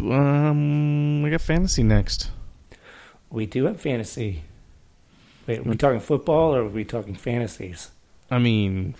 Um, 0.00 1.22
we 1.22 1.30
got 1.30 1.40
fantasy 1.40 1.82
next. 1.82 2.30
We 3.30 3.46
do 3.46 3.64
have 3.64 3.80
fantasy. 3.80 4.42
Wait, 5.46 5.60
are 5.60 5.62
we 5.62 5.76
talking 5.76 6.00
football 6.00 6.54
or 6.54 6.60
are 6.62 6.68
we 6.68 6.84
talking 6.84 7.14
fantasies? 7.14 7.90
I 8.30 8.38
mean, 8.38 8.94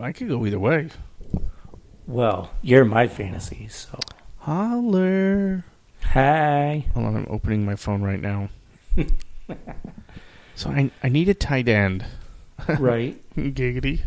I 0.00 0.12
could 0.12 0.28
go 0.28 0.44
either 0.46 0.58
way. 0.58 0.90
Well, 2.06 2.50
you're 2.62 2.84
my 2.84 3.08
fantasy, 3.08 3.68
so. 3.68 3.98
Holler. 4.38 5.64
Hi. 6.04 6.86
Hold 6.94 7.06
on, 7.06 7.16
I'm 7.16 7.26
opening 7.28 7.64
my 7.64 7.76
phone 7.76 8.02
right 8.02 8.20
now. 8.20 8.48
so 10.54 10.70
I 10.70 10.90
I 11.02 11.08
need 11.08 11.28
a 11.28 11.34
tight 11.34 11.68
end, 11.68 12.04
Right. 12.78 13.20
giggity, 13.36 14.00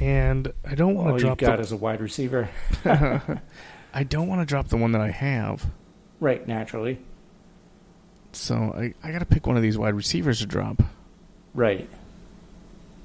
and 0.00 0.52
I 0.66 0.74
don't 0.74 0.94
want 0.94 1.08
All 1.08 1.14
to 1.18 1.26
you've 1.26 1.38
drop 1.38 1.38
got 1.38 1.56
the. 1.56 1.62
is 1.62 1.72
a 1.72 1.76
wide 1.76 2.00
receiver. 2.00 2.48
I 2.84 4.02
don't 4.04 4.28
want 4.28 4.40
to 4.40 4.46
drop 4.46 4.68
the 4.68 4.76
one 4.76 4.92
that 4.92 5.00
I 5.00 5.10
have. 5.10 5.66
Right, 6.20 6.46
naturally. 6.46 6.98
So 8.32 8.54
I 8.76 8.94
I 9.06 9.12
got 9.12 9.20
to 9.20 9.26
pick 9.26 9.46
one 9.46 9.56
of 9.56 9.62
these 9.62 9.78
wide 9.78 9.94
receivers 9.94 10.40
to 10.40 10.46
drop, 10.46 10.82
Right. 11.54 11.88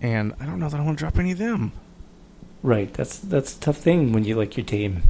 and 0.01 0.33
I 0.39 0.45
don't 0.45 0.59
know 0.59 0.69
that 0.69 0.79
I 0.79 0.83
want 0.83 0.97
to 0.97 1.01
drop 1.03 1.17
any 1.19 1.31
of 1.31 1.37
them. 1.37 1.71
Right. 2.61 2.93
That's 2.93 3.19
that's 3.19 3.57
a 3.57 3.59
tough 3.59 3.77
thing 3.77 4.13
when 4.13 4.23
you 4.23 4.35
like 4.35 4.55
your 4.57 4.65
team. 4.65 5.03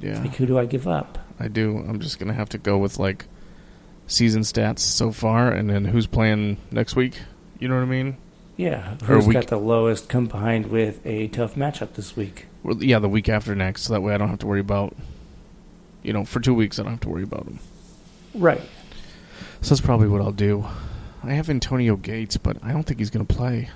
Yeah, 0.00 0.20
Like, 0.20 0.36
who 0.36 0.46
do 0.46 0.58
I 0.58 0.64
give 0.64 0.88
up? 0.88 1.18
I 1.40 1.48
do. 1.48 1.78
I'm 1.78 1.98
just 2.00 2.18
gonna 2.18 2.34
have 2.34 2.50
to 2.50 2.58
go 2.58 2.78
with 2.78 2.98
like 2.98 3.24
season 4.06 4.42
stats 4.42 4.80
so 4.80 5.10
far, 5.10 5.50
and 5.50 5.70
then 5.70 5.86
who's 5.86 6.06
playing 6.06 6.58
next 6.70 6.94
week. 6.94 7.20
You 7.58 7.68
know 7.68 7.76
what 7.76 7.82
I 7.82 7.86
mean? 7.86 8.16
Yeah. 8.56 8.96
Who's 9.04 9.26
got 9.26 9.46
the 9.46 9.56
lowest 9.56 10.08
combined 10.08 10.66
with 10.66 11.04
a 11.06 11.28
tough 11.28 11.54
matchup 11.54 11.94
this 11.94 12.14
week? 12.14 12.46
Well, 12.62 12.82
yeah, 12.82 12.98
the 12.98 13.08
week 13.08 13.28
after 13.28 13.54
next, 13.54 13.82
so 13.82 13.94
that 13.94 14.02
way 14.02 14.14
I 14.14 14.18
don't 14.18 14.28
have 14.28 14.40
to 14.40 14.46
worry 14.46 14.60
about. 14.60 14.94
You 16.02 16.12
know, 16.12 16.24
for 16.24 16.40
two 16.40 16.54
weeks 16.54 16.78
I 16.78 16.82
don't 16.82 16.92
have 16.92 17.00
to 17.00 17.08
worry 17.08 17.22
about 17.22 17.46
them. 17.46 17.58
Right. 18.34 18.60
So 19.62 19.70
that's 19.70 19.80
probably 19.80 20.08
what 20.08 20.20
I'll 20.20 20.32
do. 20.32 20.66
I 21.22 21.32
have 21.32 21.50
Antonio 21.50 21.96
Gates, 21.96 22.36
but 22.36 22.56
I 22.62 22.72
don't 22.72 22.84
think 22.84 22.98
he's 22.98 23.10
going 23.10 23.26
to 23.26 23.34
play. 23.34 23.68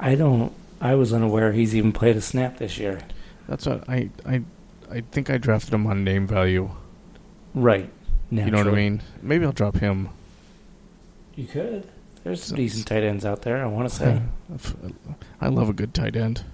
I 0.00 0.14
don't. 0.14 0.52
I 0.80 0.94
was 0.94 1.12
unaware 1.12 1.52
he's 1.52 1.74
even 1.74 1.92
played 1.92 2.16
a 2.16 2.20
snap 2.20 2.58
this 2.58 2.78
year. 2.78 3.00
That's 3.48 3.66
what 3.66 3.88
I 3.88 4.10
I 4.26 4.42
I 4.94 5.02
think 5.10 5.28
I 5.30 5.38
drafted 5.38 5.74
him 5.74 5.86
on 5.86 6.04
name 6.04 6.26
value. 6.26 6.70
Right. 7.54 7.90
You 8.30 8.44
know 8.50 8.58
what 8.58 8.68
I 8.68 8.72
mean? 8.72 9.02
Maybe 9.22 9.44
I'll 9.44 9.52
drop 9.52 9.76
him. 9.76 10.08
You 11.34 11.46
could. 11.46 11.88
There's 12.22 12.42
some 12.42 12.56
decent 12.56 12.86
tight 12.86 13.02
ends 13.04 13.24
out 13.24 13.42
there. 13.42 13.62
I 13.62 13.66
want 13.66 13.88
to 13.88 13.94
say. 13.96 14.22
I 15.40 15.48
love 15.48 15.68
a 15.68 15.72
good 15.72 15.92
tight 15.94 16.16
end. 16.16 16.44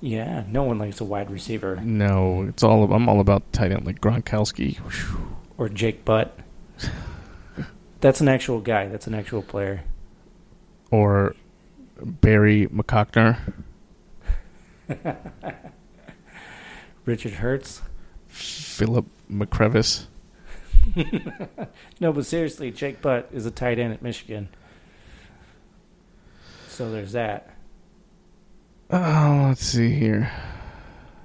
yeah. 0.00 0.44
No 0.48 0.62
one 0.64 0.78
likes 0.78 1.00
a 1.00 1.04
wide 1.04 1.30
receiver 1.30 1.76
No, 1.76 2.42
it's 2.48 2.62
all 2.62 2.92
I'm 2.92 3.08
all 3.08 3.20
about 3.20 3.50
tight 3.52 3.70
end 3.72 3.86
like 3.86 4.00
Gronkowski. 4.00 4.78
or 5.58 5.68
Jake 5.68 6.04
Butt. 6.04 6.36
That's 8.00 8.20
an 8.20 8.28
actual 8.28 8.60
guy. 8.60 8.88
That's 8.88 9.06
an 9.06 9.14
actual 9.14 9.42
player. 9.42 9.84
or 10.90 11.36
Barry 12.04 12.66
McCockner, 12.66 13.38
Richard 17.04 17.34
Hertz. 17.34 17.82
Philip 18.28 19.06
McCrevis. 19.30 20.06
No, 22.00 22.12
but 22.12 22.26
seriously, 22.26 22.72
Jake 22.72 23.00
Butt 23.00 23.28
is 23.32 23.46
a 23.46 23.50
tight 23.52 23.78
end 23.78 23.92
at 23.92 24.02
Michigan. 24.02 24.48
So 26.66 26.90
there's 26.90 27.12
that. 27.12 27.54
Oh, 28.90 29.44
let's 29.48 29.64
see 29.64 29.90
here. 29.92 30.32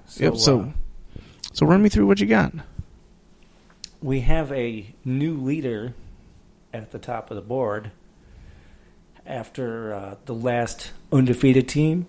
So, 0.05 0.23
yep. 0.23 0.35
So, 0.37 0.59
uh, 0.61 1.19
so 1.53 1.65
run 1.65 1.81
me 1.81 1.89
through 1.89 2.05
what 2.05 2.19
you 2.19 2.27
got. 2.27 2.53
we 4.01 4.19
have 4.21 4.51
a 4.51 4.93
new 5.03 5.35
leader 5.35 5.95
at 6.71 6.91
the 6.91 6.99
top 6.99 7.31
of 7.31 7.35
the 7.35 7.41
board 7.41 7.89
after 9.25 9.93
uh, 9.93 10.15
the 10.25 10.35
last 10.35 10.91
undefeated 11.11 11.67
team. 11.67 12.05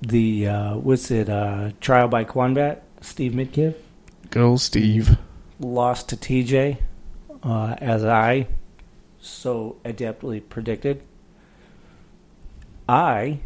The 0.00 0.46
uh, 0.46 0.76
what's 0.76 1.10
it? 1.10 1.28
Uh, 1.28 1.70
trial 1.80 2.08
by 2.08 2.24
Quanbat. 2.24 2.80
Steve 3.00 3.32
Midkiff 3.32 3.74
Good 4.30 4.42
old 4.42 4.60
Steve. 4.60 5.16
lost 5.60 6.08
to 6.08 6.16
TJ, 6.16 6.78
uh, 7.42 7.76
as 7.78 8.04
I 8.04 8.48
so 9.20 9.76
adeptly 9.84 10.46
predicted. 10.48 11.02
I, 12.88 13.40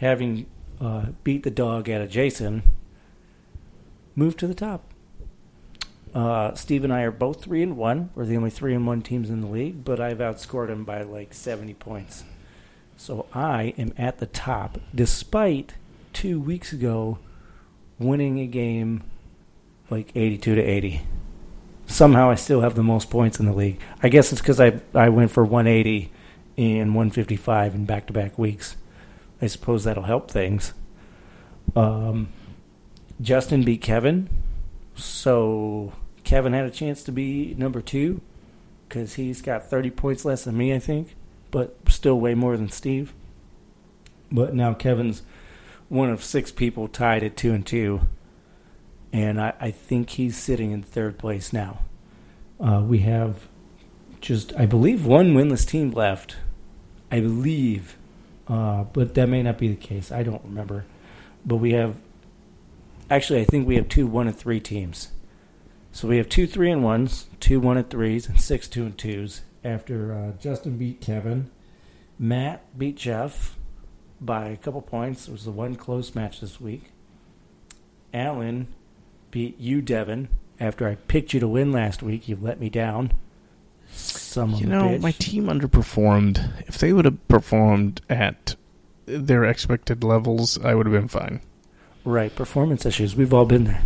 having 0.00 0.46
uh, 0.80 1.06
beat 1.24 1.42
the 1.44 1.50
dog 1.50 1.88
out 1.88 2.00
of 2.00 2.10
Jason, 2.10 2.62
moved 4.16 4.38
to 4.40 4.46
the 4.46 4.54
top. 4.54 4.84
Uh, 6.14 6.54
Steve 6.54 6.82
and 6.82 6.92
I 6.92 7.02
are 7.02 7.12
both 7.12 7.42
three 7.44 7.62
and 7.62 7.76
one. 7.76 8.10
We're 8.14 8.26
the 8.26 8.36
only 8.36 8.50
three 8.50 8.74
and 8.74 8.86
one 8.86 9.00
teams 9.00 9.30
in 9.30 9.40
the 9.40 9.46
league, 9.46 9.84
but 9.84 10.00
I've 10.00 10.18
outscored 10.18 10.68
him 10.68 10.84
by 10.84 11.02
like 11.02 11.32
seventy 11.32 11.74
points. 11.74 12.24
So 12.96 13.26
I 13.32 13.72
am 13.78 13.94
at 13.96 14.18
the 14.18 14.26
top, 14.26 14.78
despite 14.94 15.74
two 16.12 16.40
weeks 16.40 16.72
ago 16.72 17.18
winning 17.98 18.38
a 18.38 18.46
game 18.46 19.02
like 19.90 20.10
eighty-two 20.14 20.54
to 20.54 20.62
eighty 20.62 21.02
somehow 21.90 22.30
I 22.30 22.36
still 22.36 22.60
have 22.60 22.74
the 22.74 22.82
most 22.82 23.10
points 23.10 23.40
in 23.40 23.46
the 23.46 23.52
league. 23.52 23.80
I 24.02 24.08
guess 24.08 24.32
it's 24.32 24.40
because 24.40 24.60
I 24.60 24.80
I 24.94 25.08
went 25.08 25.30
for 25.30 25.44
180 25.44 26.10
and 26.56 26.94
155 26.94 27.74
in 27.74 27.84
back 27.84 28.06
to 28.06 28.12
back 28.12 28.38
weeks. 28.38 28.76
I 29.42 29.46
suppose 29.46 29.84
that'll 29.84 30.04
help 30.04 30.30
things. 30.30 30.72
Um, 31.74 32.28
Justin 33.20 33.64
beat 33.64 33.80
Kevin, 33.80 34.28
so 34.94 35.92
Kevin 36.24 36.52
had 36.52 36.64
a 36.64 36.70
chance 36.70 37.02
to 37.04 37.12
be 37.12 37.54
number 37.56 37.80
two 37.80 38.20
because 38.88 39.14
he's 39.14 39.40
got 39.40 39.68
30 39.68 39.90
points 39.90 40.24
less 40.24 40.44
than 40.44 40.56
me, 40.56 40.74
I 40.74 40.78
think, 40.78 41.14
but 41.50 41.76
still 41.88 42.18
way 42.18 42.34
more 42.34 42.56
than 42.56 42.70
Steve. 42.70 43.14
But 44.32 44.54
now 44.54 44.74
Kevin's 44.74 45.22
one 45.90 46.08
of 46.08 46.24
six 46.24 46.50
people 46.50 46.88
tied 46.88 47.22
at 47.22 47.36
two 47.36 47.52
and 47.52 47.66
two 47.66 48.00
and 49.12 49.40
I, 49.40 49.54
I 49.60 49.70
think 49.70 50.10
he's 50.10 50.36
sitting 50.36 50.70
in 50.70 50.82
third 50.82 51.18
place 51.18 51.52
now. 51.52 51.80
Uh, 52.60 52.82
we 52.86 53.00
have 53.00 53.48
just, 54.20 54.54
I 54.56 54.66
believe, 54.66 55.06
one 55.06 55.34
winless 55.34 55.66
team 55.66 55.90
left. 55.90 56.36
I 57.10 57.20
believe, 57.20 57.96
uh, 58.46 58.84
but 58.84 59.14
that 59.14 59.28
may 59.28 59.42
not 59.42 59.58
be 59.58 59.68
the 59.68 59.76
case. 59.76 60.12
I 60.12 60.22
don't 60.22 60.44
remember. 60.44 60.84
But 61.44 61.56
we 61.56 61.72
have, 61.72 61.96
actually, 63.10 63.40
I 63.40 63.44
think 63.44 63.66
we 63.66 63.76
have 63.76 63.88
two 63.88 64.06
one 64.06 64.28
and 64.28 64.36
three 64.36 64.60
teams. 64.60 65.10
So 65.90 66.06
we 66.06 66.18
have 66.18 66.28
two 66.28 66.46
three 66.46 66.70
and 66.70 66.84
ones, 66.84 67.26
two 67.40 67.58
one 67.58 67.76
and 67.76 67.88
threes, 67.90 68.28
and 68.28 68.40
six 68.40 68.68
two 68.68 68.84
and 68.84 68.96
twos. 68.96 69.42
After 69.64 70.14
uh, 70.14 70.40
Justin 70.40 70.78
beat 70.78 71.00
Kevin, 71.00 71.50
Matt 72.18 72.78
beat 72.78 72.96
Jeff 72.96 73.56
by 74.20 74.48
a 74.48 74.56
couple 74.56 74.82
points. 74.82 75.28
It 75.28 75.32
was 75.32 75.44
the 75.44 75.50
one 75.50 75.74
close 75.76 76.14
match 76.14 76.40
this 76.40 76.60
week. 76.60 76.84
Alan 78.12 78.68
beat 79.30 79.58
you, 79.58 79.80
Devin. 79.80 80.28
After 80.58 80.86
I 80.88 80.96
picked 80.96 81.32
you 81.32 81.40
to 81.40 81.48
win 81.48 81.72
last 81.72 82.02
week, 82.02 82.28
you 82.28 82.36
let 82.40 82.60
me 82.60 82.68
down. 82.68 83.12
Some 83.92 84.54
of 84.54 84.60
You 84.60 84.66
know, 84.66 84.88
bitch. 84.90 85.00
my 85.00 85.12
team 85.12 85.46
underperformed. 85.46 86.66
If 86.68 86.78
they 86.78 86.92
would 86.92 87.04
have 87.06 87.26
performed 87.28 88.00
at 88.10 88.56
their 89.06 89.44
expected 89.44 90.04
levels, 90.04 90.58
I 90.62 90.74
would 90.74 90.86
have 90.86 90.92
been 90.92 91.08
fine. 91.08 91.40
Right, 92.04 92.34
performance 92.34 92.84
issues. 92.86 93.16
We've 93.16 93.32
all 93.34 93.46
been 93.46 93.64
there. 93.64 93.82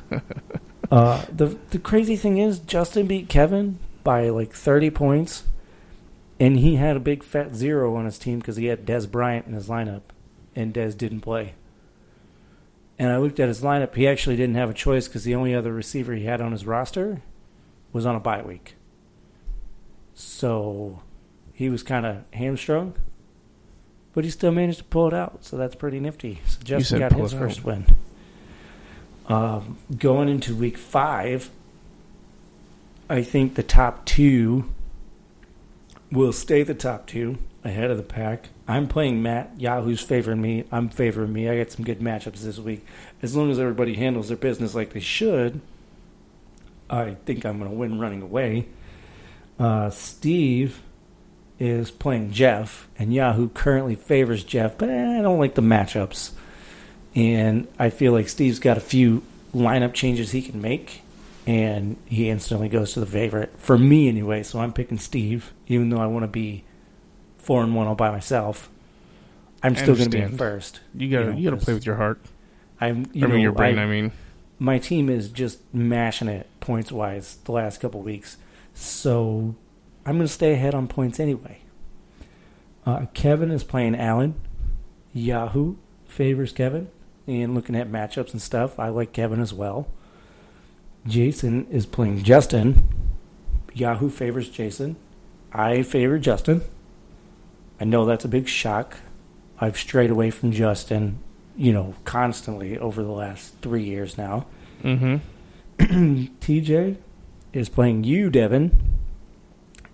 uh, 0.90 1.24
the 1.32 1.56
the 1.70 1.78
crazy 1.78 2.16
thing 2.16 2.38
is, 2.38 2.58
Justin 2.60 3.06
beat 3.06 3.28
Kevin 3.28 3.78
by 4.04 4.28
like 4.30 4.52
thirty 4.52 4.90
points, 4.90 5.44
And 6.42 6.58
he 6.58 6.74
had 6.74 6.96
a 6.96 7.00
big 7.00 7.22
fat 7.22 7.54
zero 7.54 7.94
on 7.94 8.04
his 8.04 8.18
team 8.18 8.40
because 8.40 8.56
he 8.56 8.66
had 8.66 8.84
Dez 8.84 9.08
Bryant 9.08 9.46
in 9.46 9.52
his 9.52 9.68
lineup, 9.68 10.02
and 10.56 10.74
Dez 10.74 10.98
didn't 10.98 11.20
play. 11.20 11.54
And 12.98 13.12
I 13.12 13.18
looked 13.18 13.38
at 13.38 13.46
his 13.46 13.62
lineup. 13.62 13.94
He 13.94 14.08
actually 14.08 14.34
didn't 14.34 14.56
have 14.56 14.68
a 14.68 14.74
choice 14.74 15.06
because 15.06 15.22
the 15.22 15.36
only 15.36 15.54
other 15.54 15.72
receiver 15.72 16.14
he 16.14 16.24
had 16.24 16.40
on 16.40 16.50
his 16.50 16.66
roster 16.66 17.22
was 17.92 18.04
on 18.04 18.16
a 18.16 18.20
bye 18.20 18.42
week. 18.42 18.74
So 20.14 21.02
he 21.52 21.70
was 21.70 21.84
kind 21.84 22.04
of 22.04 22.24
hamstrung, 22.32 22.94
but 24.12 24.24
he 24.24 24.30
still 24.30 24.50
managed 24.50 24.78
to 24.78 24.84
pull 24.86 25.06
it 25.06 25.14
out. 25.14 25.44
So 25.44 25.56
that's 25.56 25.76
pretty 25.76 26.00
nifty. 26.00 26.40
So 26.48 26.58
Justin 26.64 26.98
got 26.98 27.12
his 27.12 27.32
first 27.32 27.60
out. 27.60 27.64
win. 27.64 27.86
Um, 29.28 29.78
going 29.96 30.28
into 30.28 30.56
week 30.56 30.76
five, 30.76 31.50
I 33.08 33.22
think 33.22 33.54
the 33.54 33.62
top 33.62 34.04
two 34.04 34.68
will 36.12 36.32
stay 36.32 36.62
the 36.62 36.74
top 36.74 37.06
two 37.06 37.38
ahead 37.64 37.90
of 37.90 37.96
the 37.96 38.02
pack. 38.02 38.50
I'm 38.68 38.86
playing 38.86 39.22
Matt. 39.22 39.52
Yahoo's 39.58 40.00
favoring 40.00 40.40
me. 40.40 40.64
I'm 40.70 40.88
favoring 40.88 41.32
me. 41.32 41.48
I 41.48 41.58
got 41.58 41.72
some 41.72 41.84
good 41.84 42.00
matchups 42.00 42.42
this 42.42 42.58
week. 42.58 42.84
As 43.22 43.34
long 43.34 43.50
as 43.50 43.58
everybody 43.58 43.94
handles 43.94 44.28
their 44.28 44.36
business 44.36 44.74
like 44.74 44.92
they 44.92 45.00
should, 45.00 45.60
I 46.90 47.16
think 47.24 47.44
I'm 47.44 47.58
going 47.58 47.70
to 47.70 47.76
win 47.76 47.98
running 47.98 48.22
away. 48.22 48.66
Uh, 49.58 49.90
Steve 49.90 50.80
is 51.58 51.90
playing 51.90 52.32
Jeff, 52.32 52.88
and 52.98 53.14
Yahoo 53.14 53.48
currently 53.48 53.94
favors 53.94 54.44
Jeff, 54.44 54.76
but 54.76 54.90
I 54.90 55.22
don't 55.22 55.38
like 55.38 55.54
the 55.54 55.62
matchups. 55.62 56.32
And 57.14 57.68
I 57.78 57.90
feel 57.90 58.12
like 58.12 58.28
Steve's 58.28 58.58
got 58.58 58.76
a 58.76 58.80
few 58.80 59.22
lineup 59.54 59.94
changes 59.94 60.32
he 60.32 60.42
can 60.42 60.60
make, 60.60 61.02
and 61.46 61.96
he 62.06 62.30
instantly 62.30 62.68
goes 62.68 62.94
to 62.94 63.00
the 63.00 63.06
favorite 63.06 63.58
for 63.58 63.78
me 63.78 64.08
anyway. 64.08 64.42
So 64.42 64.60
I'm 64.60 64.72
picking 64.72 64.98
Steve, 64.98 65.52
even 65.72 65.88
though 65.90 66.00
I 66.00 66.06
want 66.06 66.22
to 66.24 66.28
be 66.28 66.64
four 67.38 67.62
and 67.62 67.74
one 67.74 67.86
all 67.86 67.94
by 67.94 68.10
myself. 68.10 68.68
I'm 69.62 69.72
I 69.72 69.76
still 69.76 69.94
going 69.94 70.10
to 70.10 70.10
be 70.10 70.18
in 70.18 70.24
understand. 70.24 70.38
first. 70.38 70.80
You 70.94 71.08
gotta 71.10 71.30
know, 71.32 71.36
you 71.38 71.44
gotta 71.44 71.56
'cause 71.56 71.64
play 71.64 71.74
with 71.74 71.86
your 71.86 71.96
heart. 71.96 72.20
I'm. 72.80 73.06
You 73.12 73.24
I 73.24 73.28
mean 73.28 73.36
know, 73.36 73.42
your 73.42 73.52
brain. 73.52 73.78
I- 73.78 73.84
I, 73.84 73.86
mean, 73.86 74.12
my 74.58 74.78
team 74.78 75.08
is 75.08 75.28
just 75.28 75.60
mashing 75.72 76.28
it 76.28 76.48
points 76.60 76.90
wise 76.92 77.38
the 77.44 77.52
last 77.52 77.80
couple 77.80 78.00
weeks. 78.00 78.36
So 78.74 79.54
I'm 80.06 80.16
going 80.16 80.26
to 80.26 80.32
stay 80.32 80.52
ahead 80.54 80.74
on 80.74 80.88
points 80.88 81.20
anyway. 81.20 81.58
Uh, 82.84 83.06
Kevin 83.14 83.50
is 83.52 83.62
playing 83.64 83.94
Allen. 83.94 84.34
Yahoo 85.12 85.76
favors 86.08 86.52
Kevin. 86.52 86.88
And 87.28 87.54
looking 87.54 87.76
at 87.76 87.88
matchups 87.90 88.32
and 88.32 88.42
stuff, 88.42 88.80
I 88.80 88.88
like 88.88 89.12
Kevin 89.12 89.38
as 89.40 89.52
well. 89.54 89.86
Jason 91.06 91.66
is 91.70 91.86
playing 91.86 92.22
Justin. 92.24 92.82
Yahoo 93.74 94.08
favors 94.10 94.48
Jason. 94.48 94.96
I 95.52 95.82
favor 95.82 96.18
Justin. 96.18 96.62
I 97.80 97.84
know 97.84 98.04
that's 98.04 98.24
a 98.24 98.28
big 98.28 98.48
shock. 98.48 98.96
I've 99.58 99.76
strayed 99.76 100.10
away 100.10 100.30
from 100.30 100.52
Justin, 100.52 101.18
you 101.56 101.72
know, 101.72 101.94
constantly 102.04 102.78
over 102.78 103.02
the 103.02 103.10
last 103.10 103.54
three 103.60 103.84
years 103.84 104.16
now. 104.16 104.46
mm-hmm. 104.82 105.16
TJ 106.40 106.96
is 107.52 107.68
playing 107.68 108.04
you, 108.04 108.30
Devin, 108.30 108.98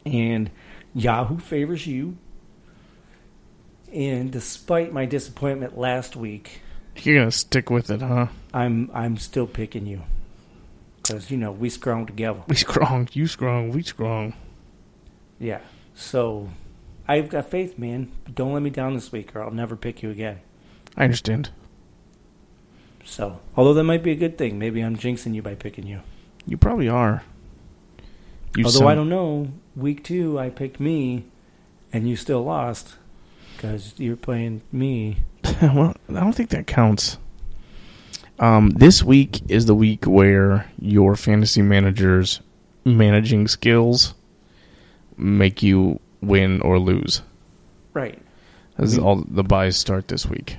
and 0.05 0.51
Yahoo 0.95 1.39
favors 1.39 1.87
you. 1.87 2.17
And 3.93 4.31
despite 4.31 4.93
my 4.93 5.07
disappointment 5.07 5.79
last 5.79 6.15
week, 6.15 6.61
you're 6.97 7.19
gonna 7.21 7.31
stick 7.31 7.71
with 7.71 7.91
it, 7.91 8.03
huh? 8.03 8.27
I'm 8.53 8.91
I'm 8.93 9.17
still 9.17 9.47
picking 9.47 9.87
you 9.87 10.03
because 10.97 11.31
you 11.31 11.37
know 11.39 11.53
we 11.53 11.71
strong 11.71 12.07
together. 12.07 12.43
We 12.49 12.57
strong, 12.57 13.09
you 13.13 13.27
strong, 13.27 13.71
we 13.71 13.83
strong. 13.83 14.35
Yeah. 15.39 15.61
So 15.95 16.49
I've 17.07 17.29
got 17.29 17.51
faith, 17.51 17.79
man. 17.79 18.13
Don't 18.33 18.53
let 18.53 18.63
me 18.63 18.71
down 18.71 18.95
this 18.95 19.11
week, 19.13 19.35
or 19.35 19.43
I'll 19.43 19.51
never 19.51 19.77
pick 19.77 20.03
you 20.03 20.11
again. 20.11 20.41
I 20.97 21.05
understand. 21.05 21.51
So, 23.05 23.41
although 23.57 23.75
that 23.75 23.85
might 23.85 24.03
be 24.03 24.11
a 24.13 24.17
good 24.17 24.37
thing, 24.37 24.59
maybe 24.59 24.83
I'm 24.83 24.97
jinxing 24.97 25.35
you 25.35 25.41
by 25.41 25.55
picking 25.55 25.87
you. 25.87 26.01
You 26.47 26.59
probably 26.59 26.89
are. 26.89 27.23
You 28.57 28.65
Although 28.65 28.79
sound- 28.81 28.91
I 28.91 28.95
don't 28.95 29.09
know, 29.09 29.49
week 29.75 30.05
two 30.05 30.39
I 30.39 30.51
picked 30.51 30.81
me, 30.81 31.25
and 31.93 32.09
you 32.09 32.17
still 32.17 32.45
lost 32.45 32.97
because 33.57 33.95
you're 33.97 34.17
playing 34.17 34.63
me. 34.71 35.19
well, 35.63 35.95
I 36.09 36.13
don't 36.13 36.35
think 36.35 36.51
that 36.51 36.67
counts. 36.67 37.19
Um, 38.39 38.71
this 38.71 39.03
week 39.03 39.41
is 39.51 39.67
the 39.67 39.75
week 39.75 40.05
where 40.05 40.71
your 40.79 41.17
fantasy 41.17 41.63
manager's 41.63 42.41
managing 42.85 43.49
skills 43.49 44.15
make 45.19 45.63
you 45.63 46.01
win 46.21 46.61
or 46.63 46.79
lose. 46.79 47.23
Right. 47.93 48.19
This 48.79 48.93
is 48.93 48.99
all 48.99 49.17
the 49.27 49.43
byes 49.43 49.77
start 49.77 50.09
this 50.09 50.25
week. 50.27 50.57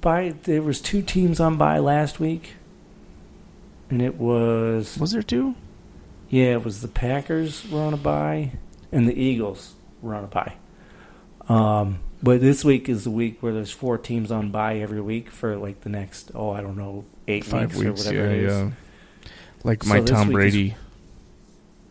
By 0.00 0.34
there 0.44 0.62
was 0.62 0.80
two 0.80 1.02
teams 1.02 1.38
on 1.38 1.56
bye 1.58 1.78
last 1.78 2.18
week, 2.18 2.54
and 3.90 4.00
it 4.02 4.16
was 4.16 4.96
Was 4.98 5.12
there 5.12 5.22
two? 5.22 5.54
yeah, 6.30 6.52
it 6.54 6.64
was 6.64 6.80
the 6.80 6.88
Packers 6.88 7.68
were 7.70 7.80
on 7.82 7.92
a 7.94 7.98
bye 7.98 8.52
and 8.90 9.06
the 9.06 9.14
Eagles 9.14 9.74
were 10.00 10.14
on 10.14 10.24
a 10.24 10.28
bye. 10.28 10.54
Um, 11.48 11.98
but 12.22 12.40
this 12.40 12.64
week 12.64 12.88
is 12.88 13.04
the 13.04 13.10
week 13.10 13.42
where 13.42 13.52
there's 13.52 13.70
four 13.70 13.98
teams 13.98 14.30
on 14.30 14.50
bye 14.50 14.78
every 14.78 15.00
week 15.00 15.28
for 15.30 15.56
like 15.56 15.82
the 15.82 15.90
next 15.90 16.30
oh 16.34 16.50
I 16.50 16.60
don't 16.62 16.76
know 16.78 17.04
eight 17.28 17.44
Five 17.44 17.74
weeks, 17.76 17.84
weeks. 17.86 18.08
or 18.08 18.14
Yeah, 18.14 18.20
whatever 18.22 18.34
it 18.34 18.44
is. 18.44 18.52
yeah. 18.62 18.70
Like 19.64 19.86
my 19.86 20.00
this 20.00 20.10
Tom 20.10 20.30
Brady. 20.30 20.74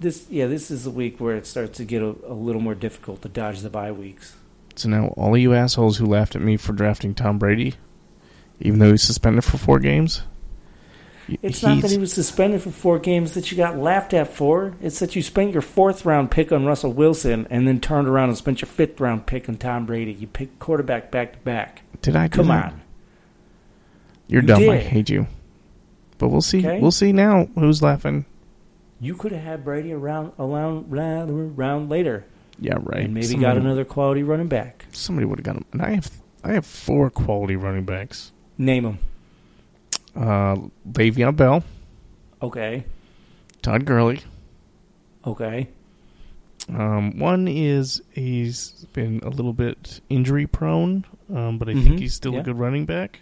This 0.02 0.26
yeah, 0.30 0.48
this 0.48 0.72
is 0.72 0.84
the 0.84 0.90
week 0.90 1.20
where 1.20 1.36
it 1.36 1.46
starts 1.46 1.78
to 1.78 1.86
get 1.86 2.02
a, 2.02 2.16
a 2.28 2.34
little 2.34 2.62
more 2.62 2.74
difficult 2.74 3.22
to 3.22 3.30
dodge 3.30 3.62
the 3.62 3.70
bye 3.70 3.92
weeks. 3.92 4.36
So 4.76 4.90
now 4.90 5.08
all 5.10 5.36
of 5.36 5.40
you 5.40 5.54
assholes 5.54 5.98
who 5.98 6.08
laughed 6.08 6.36
at 6.36 6.42
me 6.42 6.58
for 6.58 6.74
drafting 6.74 7.14
Tom 7.14 7.38
Brady, 7.38 7.76
even 8.60 8.80
though 8.80 8.90
he's 8.90 9.04
suspended 9.04 9.44
for 9.44 9.58
four 9.60 9.80
games. 9.80 10.24
It's 11.44 11.62
not 11.62 11.82
that 11.84 11.92
he 11.92 11.98
was 12.00 12.12
suspended 12.12 12.62
for 12.64 12.72
four 12.72 12.98
games 13.00 13.36
that 13.36 13.52
you 13.52 13.58
got 13.58 13.78
laughed 13.78 14.14
at 14.14 14.34
for. 14.34 14.74
It's 14.82 15.00
that 15.00 15.16
you 15.16 15.22
spent 15.22 15.54
your 15.54 15.62
fourth 15.62 16.04
round 16.04 16.32
pick 16.32 16.52
on 16.52 16.66
Russell 16.66 16.92
Wilson 16.92 17.48
and 17.50 17.68
then 17.68 17.80
turned 17.80 18.08
around 18.08 18.30
and 18.30 18.38
spent 18.38 18.60
your 18.60 18.68
fifth 18.68 19.00
round 19.00 19.28
pick 19.28 19.48
on 19.48 19.56
Tom 19.58 19.86
Brady. 19.86 20.12
You 20.14 20.26
picked 20.28 20.58
quarterback 20.60 21.12
back 21.12 21.34
to 21.34 21.38
back. 21.40 21.84
Did 22.02 22.16
I 22.16 22.28
Come 22.28 22.48
that? 22.48 22.74
on. 22.74 22.82
You're 24.28 24.42
You 24.42 24.48
dumb. 24.48 24.70
I 24.70 24.78
hate 24.78 25.10
you. 25.10 25.28
But 26.18 26.30
we'll 26.30 26.42
see. 26.42 26.60
Okay. 26.60 26.80
We'll 26.82 26.92
see 26.92 27.14
now 27.14 27.48
who's 27.56 27.82
laughing. 27.82 28.26
You 29.02 29.16
could 29.16 29.32
have 29.32 29.42
had 29.42 29.64
Brady 29.66 29.92
around 29.94 30.32
around 30.40 30.92
round, 30.92 31.90
later 31.90 32.24
Yeah, 32.60 32.78
right. 32.80 33.04
and 33.06 33.14
maybe 33.16 33.26
somebody, 33.26 33.42
got 33.56 33.58
another 33.58 33.84
quality 33.84 34.22
running 34.24 34.48
back. 34.48 34.86
Somebody 34.92 35.26
would 35.26 35.40
have 35.40 35.44
got 35.46 35.56
him. 35.58 35.66
And 35.74 35.82
I 35.82 35.90
have 35.96 36.12
I 36.44 36.52
have 36.54 36.66
four 36.66 37.10
quality 37.10 37.56
running 37.56 37.84
backs. 37.84 38.32
Name 38.60 38.86
him. 38.86 39.00
Uh, 40.16 40.56
Le'Veon 40.92 41.36
Bell, 41.36 41.64
Okay. 42.44 42.84
Todd 43.62 43.86
Gurley. 43.86 44.20
Okay. 45.26 45.68
Um, 46.70 47.18
one 47.18 47.48
is 47.48 48.02
he's 48.12 48.86
been 48.94 49.20
a 49.24 49.30
little 49.30 49.54
bit 49.54 50.00
injury 50.10 50.46
prone, 50.48 51.06
um, 51.34 51.58
but 51.58 51.70
I 51.70 51.74
Mhm, 51.74 51.84
think 51.84 52.00
he's 52.00 52.14
still 52.14 52.34
yeah. 52.34 52.40
a 52.40 52.44
good 52.44 52.58
running 52.60 52.86
back. 52.86 53.22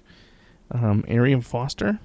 Um, 0.72 1.04
Arian 1.08 1.42
Foster, 1.42 2.00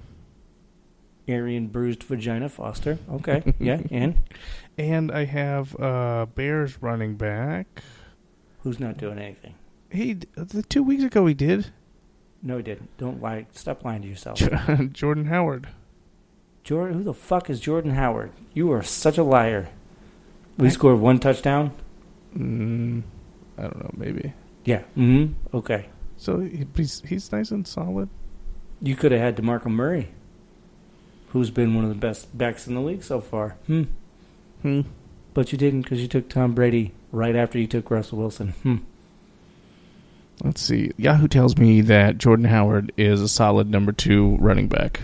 Arian 1.28 1.68
bruised 1.68 2.02
vagina 2.02 2.48
Foster. 2.48 2.98
Okay. 3.10 3.54
yeah. 3.58 3.80
And 3.90 4.22
and 4.76 5.10
I 5.12 5.24
have 5.24 5.78
uh, 5.80 6.26
Bears 6.34 6.82
running 6.82 7.16
back. 7.16 7.66
who's 8.62 8.78
not 8.80 8.96
doing 8.98 9.18
anything? 9.18 9.54
He 9.90 10.14
the 10.36 10.62
two 10.62 10.82
weeks 10.82 11.04
ago 11.04 11.26
he 11.26 11.34
did 11.34 11.72
No, 12.42 12.56
he 12.58 12.62
didn't. 12.62 12.96
Don't 12.98 13.22
lie. 13.22 13.46
Stop 13.52 13.84
lying 13.84 14.02
to 14.02 14.08
yourself. 14.08 14.38
Jordan 14.92 15.26
Howard. 15.26 15.68
Jordan, 16.64 16.96
who 16.98 17.02
the 17.04 17.14
fuck 17.14 17.48
is 17.50 17.60
Jordan 17.60 17.92
Howard? 17.92 18.32
You 18.54 18.72
are 18.72 18.82
such 18.82 19.16
a 19.18 19.22
liar. 19.22 19.68
We 20.58 20.66
I- 20.68 20.70
scored 20.70 20.98
one 20.98 21.18
touchdown. 21.20 21.72
Mm, 22.36 23.02
I 23.58 23.62
don't 23.62 23.78
know, 23.78 23.90
maybe. 23.96 24.32
Yeah. 24.64 24.82
Mm-hmm. 24.96 25.56
Okay. 25.56 25.86
So 26.16 26.40
he's 26.76 27.00
he's 27.06 27.30
nice 27.32 27.50
and 27.50 27.66
solid. 27.66 28.08
You 28.80 28.96
could 28.96 29.12
have 29.12 29.20
had 29.20 29.36
DeMarco 29.36 29.66
Murray, 29.66 30.08
who's 31.34 31.50
been 31.50 31.74
one 31.74 31.82
of 31.82 31.90
the 31.90 31.96
best 31.96 32.36
backs 32.38 32.68
in 32.68 32.76
the 32.76 32.80
league 32.80 33.02
so 33.02 33.20
far. 33.20 33.56
Hmm. 33.66 33.82
Hmm. 34.62 34.82
But 35.34 35.50
you 35.50 35.58
didn't 35.58 35.82
because 35.82 36.00
you 36.00 36.06
took 36.06 36.28
Tom 36.28 36.54
Brady 36.54 36.92
right 37.10 37.34
after 37.34 37.58
you 37.58 37.66
took 37.66 37.90
Russell 37.90 38.18
Wilson. 38.18 38.50
Hmm. 38.62 38.76
Let's 40.44 40.62
see. 40.62 40.92
Yahoo 40.96 41.26
tells 41.26 41.58
me 41.58 41.80
that 41.80 42.18
Jordan 42.18 42.46
Howard 42.46 42.92
is 42.96 43.20
a 43.20 43.28
solid 43.28 43.68
number 43.68 43.90
two 43.90 44.36
running 44.36 44.68
back. 44.68 45.00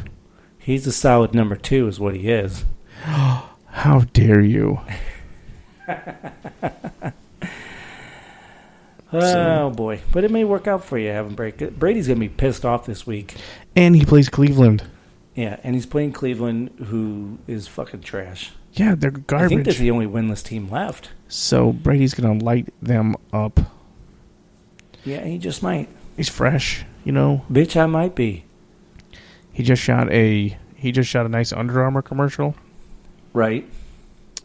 He's 0.57 0.87
a 0.87 0.93
solid 0.93 1.35
number 1.35 1.57
two, 1.57 1.89
is 1.89 1.99
what 1.99 2.15
he 2.15 2.31
is. 2.31 2.65
How 3.03 4.05
dare 4.13 4.41
you? 4.41 4.81
Oh 9.13 9.71
boy! 9.71 10.03
But 10.13 10.23
it 10.23 10.31
may 10.31 10.45
work 10.45 10.69
out 10.69 10.85
for 10.85 10.97
you 10.97 11.09
having 11.09 11.35
Brady. 11.35 11.67
Brady's 11.67 12.07
gonna 12.07 12.21
be 12.21 12.29
pissed 12.29 12.65
off 12.65 12.87
this 12.87 13.09
week. 13.09 13.35
And 13.75 13.97
he 13.97 14.05
plays 14.05 14.29
Cleveland. 14.29 14.85
Yeah, 15.35 15.59
and 15.63 15.75
he's 15.75 15.87
playing 15.87 16.13
Cleveland, 16.13 16.71
who 16.87 17.39
is 17.47 17.69
fucking 17.69 18.01
trash. 18.03 18.51
Yeah, 18.73 18.95
they're 18.97 19.11
garbage. 19.11 19.47
I 19.47 19.49
think 19.49 19.65
they're 19.65 19.75
the 19.75 19.91
only 19.91 20.07
winless 20.07 20.43
team 20.45 20.69
left. 20.71 21.11
so 21.29 21.73
Brady's 21.73 22.15
gonna 22.15 22.43
light 22.43 22.73
them 22.83 23.17
up. 23.33 23.61
Yeah, 25.05 25.25
he 25.25 25.39
just 25.39 25.63
might. 25.63 25.89
He's 26.17 26.29
fresh, 26.29 26.85
you 27.05 27.13
know. 27.13 27.45
Bitch, 27.51 27.81
I 27.81 27.87
might 27.87 28.15
be. 28.15 28.45
He 29.53 29.63
just 29.63 29.83
shot 29.83 30.11
a 30.13 30.57
he 30.75 30.93
just 30.93 31.09
shot 31.11 31.27
a 31.27 31.29
nice 31.29 31.53
Under 31.53 31.83
Armour 31.83 32.03
commercial 32.03 32.55
Right. 33.33 33.69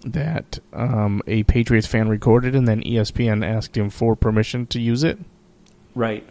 that 0.06 0.60
um, 0.74 1.21
a 1.28 1.43
Patriots 1.43 1.88
fan 1.88 2.08
recorded, 2.10 2.56
and 2.56 2.67
then 2.67 2.82
ESPN 2.84 3.43
asked 3.45 3.76
him 3.78 3.89
for 3.89 4.15
permission 4.15 4.65
to 4.67 4.80
use 4.82 5.04
it, 5.04 5.17
Right. 5.95 6.24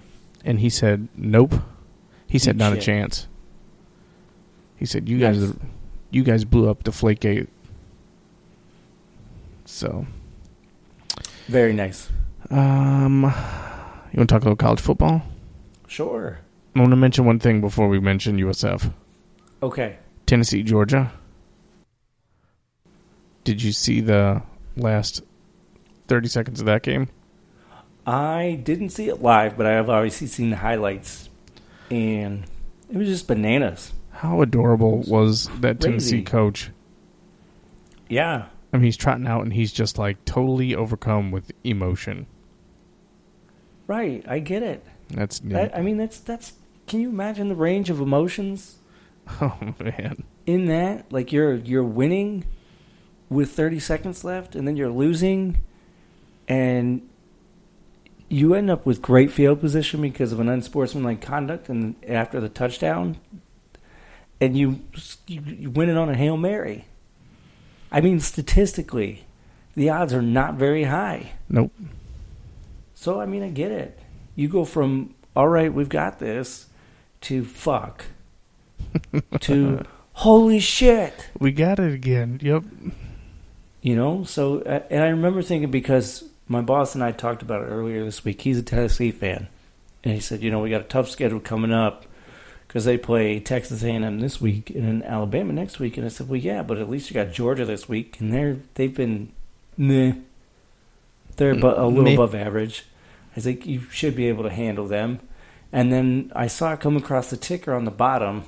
and 0.45 0.61
he 0.61 0.69
said 0.71 1.09
nope. 1.17 1.55
He 2.27 2.39
said 2.39 2.57
Eat 2.57 2.59
not 2.59 2.73
a 2.73 2.81
chance. 2.81 3.27
He 4.85 4.87
said 4.87 5.09
you 5.09 5.19
guys 5.19 5.41
Yes. 5.41 5.51
are, 5.51 5.57
you 6.11 6.23
guys 6.23 6.45
blew 6.45 6.69
up 6.69 6.85
Deflategate. 6.85 7.47
So, 9.65 10.07
Very 11.49 11.73
nice. 11.73 12.11
um, 12.51 13.23
you 13.23 14.19
want 14.19 14.29
to 14.29 14.35
talk 14.35 14.43
about 14.43 14.59
college 14.59 14.81
football? 14.83 15.23
Sure. 15.87 16.39
I 16.77 16.81
want 16.81 16.91
to 16.91 16.97
mention 16.97 17.25
one 17.25 17.39
thing 17.39 17.63
before 17.63 17.89
we 17.89 17.99
mention 17.99 18.37
USF. 18.37 18.93
Okay. 19.63 19.97
Tennessee, 20.27 20.63
Georgia. 20.63 21.11
Did 23.45 23.63
you 23.63 23.73
see 23.73 24.03
the 24.03 24.43
last 24.77 25.23
30 26.09 26.29
seconds 26.29 26.61
of 26.61 26.67
that 26.67 26.83
game? 26.83 27.09
I 28.07 28.61
didn't 28.63 28.91
see 28.91 29.09
it 29.09 29.23
live, 29.23 29.57
but 29.57 29.65
I 29.65 29.71
have 29.73 29.89
obviously 29.89 30.27
seen 30.27 30.51
the 30.51 30.57
highlights, 30.57 31.31
and 31.91 32.45
it 32.91 32.99
was 32.99 33.09
just 33.09 33.27
bananas. 33.27 33.95
How 34.25 34.41
adorable 34.41 35.01
was 35.01 35.51
that 35.61 35.81
Tennessee 35.81 36.23
Crazy. 36.23 36.25
coach? 36.25 36.71
Yeah. 38.09 38.47
I 38.73 38.79
mean, 38.79 38.85
he's 38.85 38.97
trotting 38.97 39.27
out 39.27 39.43
and 39.43 39.53
he's 39.53 39.71
just 39.71 39.99
like 39.99 40.25
totally 40.25 40.75
overcome 40.75 41.31
with 41.31 41.53
emotion. 41.63 42.27
Right. 43.87 44.25
I 44.27 44.39
get 44.39 44.63
it. 44.63 44.83
That's 45.11 45.41
That, 45.41 45.77
I 45.77 45.83
mean, 45.83 45.99
that's 45.99 46.19
that's. 46.21 46.55
Can 46.87 47.01
you 47.01 47.11
imagine 47.11 47.49
the 47.51 47.55
range 47.55 47.91
of 47.91 48.01
emotions 48.01 48.79
oh 49.43 49.75
man. 49.79 50.25
in 50.47 50.67
that? 50.67 51.13
Like 51.13 51.31
you're 51.31 51.55
you're 51.57 51.85
winning 51.85 52.47
with 53.29 53.53
30 53.53 53.79
seconds 53.79 54.25
left, 54.25 54.55
and 54.55 54.67
then 54.67 54.77
you're 54.77 54.89
losing, 54.91 55.59
and 56.49 57.07
you 58.31 58.55
end 58.55 58.71
up 58.71 58.87
with 58.87 59.03
great 59.03 59.31
field 59.31 59.61
position 59.61 60.01
because 60.01 60.33
of 60.33 60.41
an 60.41 60.49
unsportsmanlike 60.49 61.21
conduct, 61.21 61.69
and 61.69 61.95
after 62.09 62.41
the 62.41 62.49
touchdown, 62.49 63.19
and 64.41 64.57
you 64.57 64.81
you, 65.27 65.41
you 65.41 65.71
win 65.71 65.89
it 65.89 65.97
on 65.97 66.09
a 66.09 66.15
hail 66.15 66.37
mary. 66.37 66.87
I 67.91 68.01
mean, 68.01 68.21
statistically, 68.21 69.25
the 69.75 69.91
odds 69.91 70.13
are 70.13 70.23
not 70.23 70.55
very 70.55 70.85
high. 70.85 71.33
Nope. 71.49 71.73
So 72.95 73.21
I 73.21 73.27
mean, 73.27 73.43
I 73.43 73.51
get 73.51 73.71
it. 73.71 73.99
You 74.35 74.49
go 74.49 74.65
from 74.65 75.15
all 75.37 75.49
right, 75.49 75.73
we've 75.73 75.89
got 75.89 76.19
this, 76.21 76.67
to 77.23 77.45
fuck, 77.45 78.05
to 79.41 79.85
holy 80.13 80.61
shit. 80.61 81.29
We 81.39 81.53
got 81.53 81.79
it 81.79 81.93
again. 81.93 82.39
Yep. 82.43 82.65
You 83.83 83.97
know. 83.97 84.25
So 84.25 84.61
uh, 84.61 84.81
and 84.91 85.03
I 85.03 85.09
remember 85.09 85.43
thinking 85.43 85.71
because 85.71 86.25
my 86.49 86.61
boss 86.61 86.95
and 86.95 87.03
I 87.03 87.13
talked 87.13 87.43
about 87.43 87.63
it 87.63 87.67
earlier 87.67 88.05
this 88.05 88.25
week. 88.25 88.43
He's 88.43 88.59
a 88.59 88.63
Tennessee 88.63 89.11
fan, 89.11 89.49
and 90.03 90.15
he 90.15 90.21
said, 90.21 90.43
you 90.43 90.51
know, 90.51 90.61
we 90.61 90.71
got 90.71 90.81
a 90.81 90.85
tough 90.85 91.09
schedule 91.09 91.41
coming 91.41 91.73
up 91.73 92.07
because 92.75 92.87
they 92.87 92.99
play 92.99 93.39
Texas 93.39 93.85
A&M 93.85 94.19
this 94.19 94.41
week 94.41 94.69
and 94.71 94.83
then 94.83 95.03
Alabama 95.05 95.53
next 95.53 95.79
week. 95.79 95.97
And 95.97 96.05
I 96.05 96.09
said, 96.09 96.29
well, 96.29 96.41
yeah, 96.41 96.61
but 96.65 96.77
at 96.79 96.91
least 96.91 97.09
you 97.09 97.15
got 97.15 97.33
Georgia 97.33 97.65
this 97.65 97.89
week, 97.89 98.19
and 98.19 98.33
they're 98.33 98.57
they've 98.75 98.93
been 98.93 99.31
meh. 99.77 100.15
They're 101.37 101.55
abo- 101.55 101.79
a 101.79 101.87
little 101.87 102.03
Meh. 102.03 102.15
above 102.15 102.35
average. 102.35 102.87
I 103.37 103.41
think 103.41 103.65
you 103.65 103.83
should 103.93 104.17
be 104.17 104.27
able 104.27 104.43
to 104.43 104.51
handle 104.51 104.89
them. 104.89 105.21
And 105.73 105.93
then 105.93 106.33
I 106.35 106.49
saw 106.49 106.73
it 106.73 106.81
come 106.81 106.97
across 106.97 107.31
the 107.31 107.37
ticker 107.37 107.73
on 107.73 107.85
the 107.85 107.93
bottom 107.93 108.43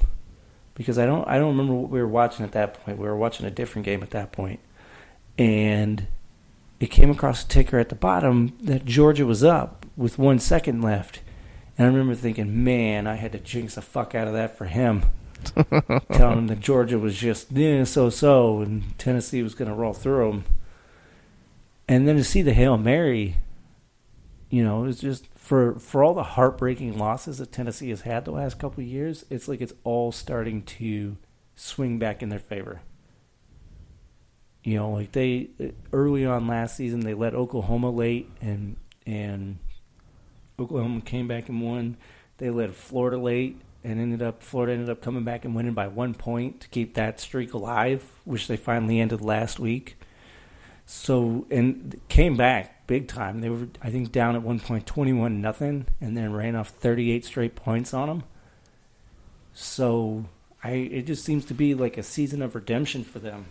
because 0.74 0.98
I 0.98 1.06
don't 1.06 1.26
I 1.28 1.38
don't 1.38 1.56
remember 1.56 1.74
what 1.74 1.90
we 1.90 2.00
were 2.00 2.08
watching 2.08 2.44
at 2.44 2.50
that 2.50 2.82
point. 2.82 2.98
We 2.98 3.06
were 3.06 3.16
watching 3.16 3.46
a 3.46 3.50
different 3.52 3.84
game 3.84 4.02
at 4.02 4.10
that. 4.10 4.34
And 5.38 6.08
it 6.80 6.88
came 6.88 7.12
across 7.12 7.44
the 7.44 7.52
ticker 7.52 7.78
at 7.78 7.90
the 7.90 7.94
bottom 7.94 8.58
that 8.60 8.86
Georgia 8.86 9.24
was 9.24 9.44
up 9.44 9.86
with 9.96 10.18
one 10.18 10.40
second 10.40 10.82
left. 10.82 11.20
And 11.78 11.86
I 11.86 11.90
remember 11.90 12.14
thinking, 12.14 12.64
man, 12.64 13.06
I 13.06 13.16
had 13.16 13.32
to 13.32 13.38
jinx 13.38 13.74
the 13.74 13.82
fuck 13.82 14.14
out 14.14 14.28
of 14.28 14.34
that 14.34 14.56
for 14.56 14.64
him. 14.64 15.02
Telling 16.12 16.38
him 16.38 16.46
that 16.48 16.60
Georgia 16.60 16.98
was 16.98 17.16
just 17.16 17.52
yeah, 17.52 17.84
so 17.84 18.10
so 18.10 18.60
and 18.60 18.98
Tennessee 18.98 19.42
was 19.42 19.54
going 19.54 19.68
to 19.68 19.74
roll 19.74 19.92
through 19.92 20.30
them. 20.30 20.44
And 21.86 22.08
then 22.08 22.16
to 22.16 22.24
see 22.24 22.42
the 22.42 22.54
Hail 22.54 22.78
Mary, 22.78 23.36
you 24.50 24.64
know, 24.64 24.84
it's 24.84 25.00
just 25.00 25.26
for 25.34 25.78
for 25.78 26.02
all 26.02 26.14
the 26.14 26.22
heartbreaking 26.22 26.98
losses 26.98 27.38
that 27.38 27.52
Tennessee 27.52 27.90
has 27.90 28.00
had 28.00 28.24
the 28.24 28.32
last 28.32 28.58
couple 28.58 28.82
of 28.82 28.88
years, 28.88 29.24
it's 29.30 29.46
like 29.46 29.60
it's 29.60 29.74
all 29.84 30.10
starting 30.10 30.62
to 30.62 31.16
swing 31.54 31.98
back 31.98 32.22
in 32.22 32.30
their 32.30 32.38
favor. 32.38 32.80
You 34.64 34.76
know, 34.78 34.90
like 34.90 35.12
they 35.12 35.50
early 35.92 36.26
on 36.26 36.48
last 36.48 36.76
season 36.76 37.00
they 37.00 37.14
let 37.14 37.34
Oklahoma 37.34 37.90
late 37.90 38.30
and 38.40 38.76
and 39.06 39.58
Oklahoma 40.58 41.00
came 41.02 41.28
back 41.28 41.48
and 41.48 41.60
won. 41.60 41.96
They 42.38 42.50
led 42.50 42.74
Florida 42.74 43.18
late 43.18 43.60
and 43.84 44.00
ended 44.00 44.22
up 44.22 44.42
Florida 44.42 44.72
ended 44.72 44.90
up 44.90 45.00
coming 45.00 45.24
back 45.24 45.44
and 45.44 45.54
winning 45.54 45.74
by 45.74 45.86
one 45.86 46.12
point 46.12 46.60
to 46.60 46.68
keep 46.68 46.94
that 46.94 47.20
streak 47.20 47.52
alive, 47.52 48.04
which 48.24 48.48
they 48.48 48.56
finally 48.56 49.00
ended 49.00 49.20
last 49.20 49.58
week. 49.58 49.96
So 50.86 51.46
and 51.50 52.00
came 52.08 52.36
back 52.36 52.86
big 52.86 53.08
time. 53.08 53.40
They 53.40 53.48
were 53.48 53.68
I 53.82 53.90
think 53.90 54.12
down 54.12 54.34
at 54.34 54.42
one 54.42 54.60
point 54.60 54.86
twenty 54.86 55.12
one 55.12 55.40
nothing, 55.40 55.86
and 56.00 56.16
then 56.16 56.32
ran 56.32 56.56
off 56.56 56.70
thirty 56.70 57.10
eight 57.10 57.24
straight 57.24 57.54
points 57.54 57.94
on 57.94 58.08
them. 58.08 58.24
So 59.52 60.26
I 60.64 60.70
it 60.70 61.02
just 61.02 61.24
seems 61.24 61.44
to 61.46 61.54
be 61.54 61.74
like 61.74 61.96
a 61.96 62.02
season 62.02 62.42
of 62.42 62.54
redemption 62.54 63.04
for 63.04 63.18
them. 63.18 63.46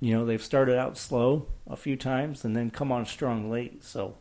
You 0.00 0.14
know 0.14 0.24
they've 0.24 0.42
started 0.42 0.76
out 0.76 0.98
slow 0.98 1.46
a 1.66 1.76
few 1.76 1.96
times 1.96 2.44
and 2.44 2.56
then 2.56 2.70
come 2.70 2.92
on 2.92 3.06
strong 3.06 3.50
late. 3.50 3.84
So 3.84 4.16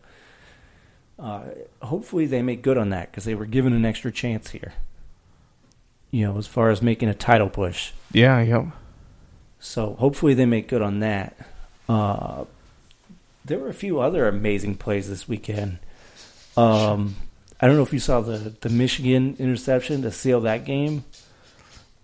uh, 1.22 1.42
hopefully 1.82 2.26
they 2.26 2.42
make 2.42 2.62
good 2.62 2.78
on 2.78 2.90
that 2.90 3.12
because 3.12 3.24
they 3.26 3.36
were 3.36 3.46
given 3.46 3.74
an 3.74 3.86
extra 3.86 4.12
chance 4.12 4.50
here. 4.52 4.74
You 6.10 6.26
know 6.28 6.38
as 6.38 6.48
far 6.48 6.70
as 6.72 6.82
making 6.82 7.08
a 7.10 7.14
title 7.14 7.50
push. 7.50 7.92
Yeah. 8.12 8.42
Yep. 8.42 8.66
So 9.60 9.94
hopefully 9.94 10.34
they 10.34 10.46
make 10.46 10.68
good 10.68 10.82
on 10.82 11.00
that. 11.00 11.38
Uh, 11.88 12.46
there 13.46 13.60
were 13.60 13.70
a 13.70 13.74
few 13.74 14.00
other 14.00 14.28
amazing 14.28 14.76
plays 14.76 15.08
this 15.10 15.28
weekend. 15.28 15.78
Um, 16.58 17.16
I 17.60 17.68
don't 17.68 17.76
know 17.78 17.84
if 17.84 17.94
you 17.94 18.00
saw 18.00 18.22
the, 18.22 18.54
the 18.62 18.70
Michigan 18.70 19.36
interception 19.40 20.02
to 20.02 20.12
seal 20.12 20.42
that 20.42 20.66
game. 20.66 21.04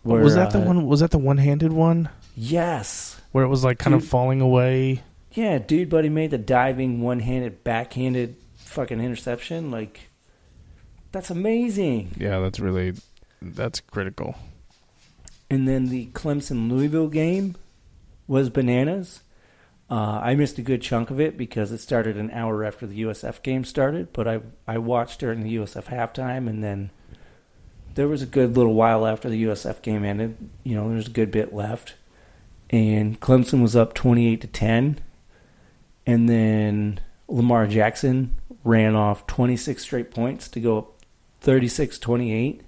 where, 0.04 0.22
was 0.22 0.36
that 0.36 0.52
the 0.52 0.62
uh, 0.62 0.66
one? 0.66 0.86
Was 0.86 1.00
that 1.02 1.12
the 1.12 1.18
one-handed 1.18 1.74
one 1.74 2.10
Yes. 2.36 3.20
where 3.32 3.44
it 3.44 3.48
was 3.50 3.64
like 3.64 3.80
kind 3.80 3.96
of 3.96 4.06
falling 4.06 4.40
away? 4.40 5.02
Yeah, 5.34 5.58
dude, 5.58 5.90
buddy 5.90 6.10
made 6.10 6.32
the 6.32 6.38
diving, 6.38 7.02
one-handed, 7.02 7.64
backhanded 7.64 8.36
fucking 8.68 9.00
interception. 9.02 9.72
Like, 9.72 10.10
that's 11.12 11.30
amazing. 11.30 12.12
Yeah, 12.18 12.40
that's 12.40 12.60
really 12.60 12.94
that's 13.42 13.80
critical. 13.80 14.36
And 15.50 15.68
then 15.68 15.88
the 15.88 16.08
Clemson 16.08 16.70
Louisville 16.70 17.08
game 17.08 17.56
was 18.28 18.50
bananas. 18.50 19.22
Uh, 19.90 20.20
I 20.22 20.36
missed 20.36 20.58
a 20.58 20.62
good 20.62 20.82
chunk 20.82 21.10
of 21.10 21.20
it 21.20 21.38
because 21.38 21.72
it 21.72 21.78
started 21.78 22.18
an 22.18 22.30
hour 22.32 22.64
after 22.66 22.86
the 22.86 23.04
USF 23.04 23.42
game 23.42 23.64
started, 23.64 24.12
but 24.12 24.28
I 24.28 24.42
I 24.68 24.78
watched 24.78 25.22
during 25.22 25.42
the 25.44 25.56
USF 25.56 25.86
halftime, 25.86 26.50
and 26.50 26.62
then 26.62 26.90
there 27.96 28.10
was 28.10 28.22
a 28.22 28.26
good 28.26 28.58
little 28.58 28.74
while 28.74 29.08
after 29.08 29.30
the 29.30 29.44
USF 29.46 29.82
game 29.82 30.04
ended. 30.04 30.36
You 30.64 30.76
know, 30.76 30.90
there's 30.90 31.08
a 31.08 31.12
good 31.12 31.32
bit 31.32 31.54
left, 31.54 31.96
and 32.70 33.20
Clemson 33.22 33.62
was 33.62 33.78
up 33.78 33.94
twenty 33.94 34.28
eight 34.28 34.42
to 34.42 34.48
ten, 34.48 35.00
and 36.06 36.28
then 36.28 37.00
Lamar 37.30 37.66
Jackson 37.66 38.36
ran 38.68 38.96
off 38.96 39.26
twenty 39.28 39.58
six 39.58 39.84
straight 39.84 40.12
points 40.12 40.48
to 40.50 40.60
go 40.60 40.78
up 40.78 40.98
36-28. 41.44 42.62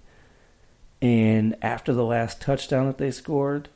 And 1.02 1.56
after 1.62 1.94
the 1.94 2.04
last 2.04 2.42
touchdown 2.42 2.88
that 2.88 2.98
they 2.98 3.12
scored, 3.12 3.70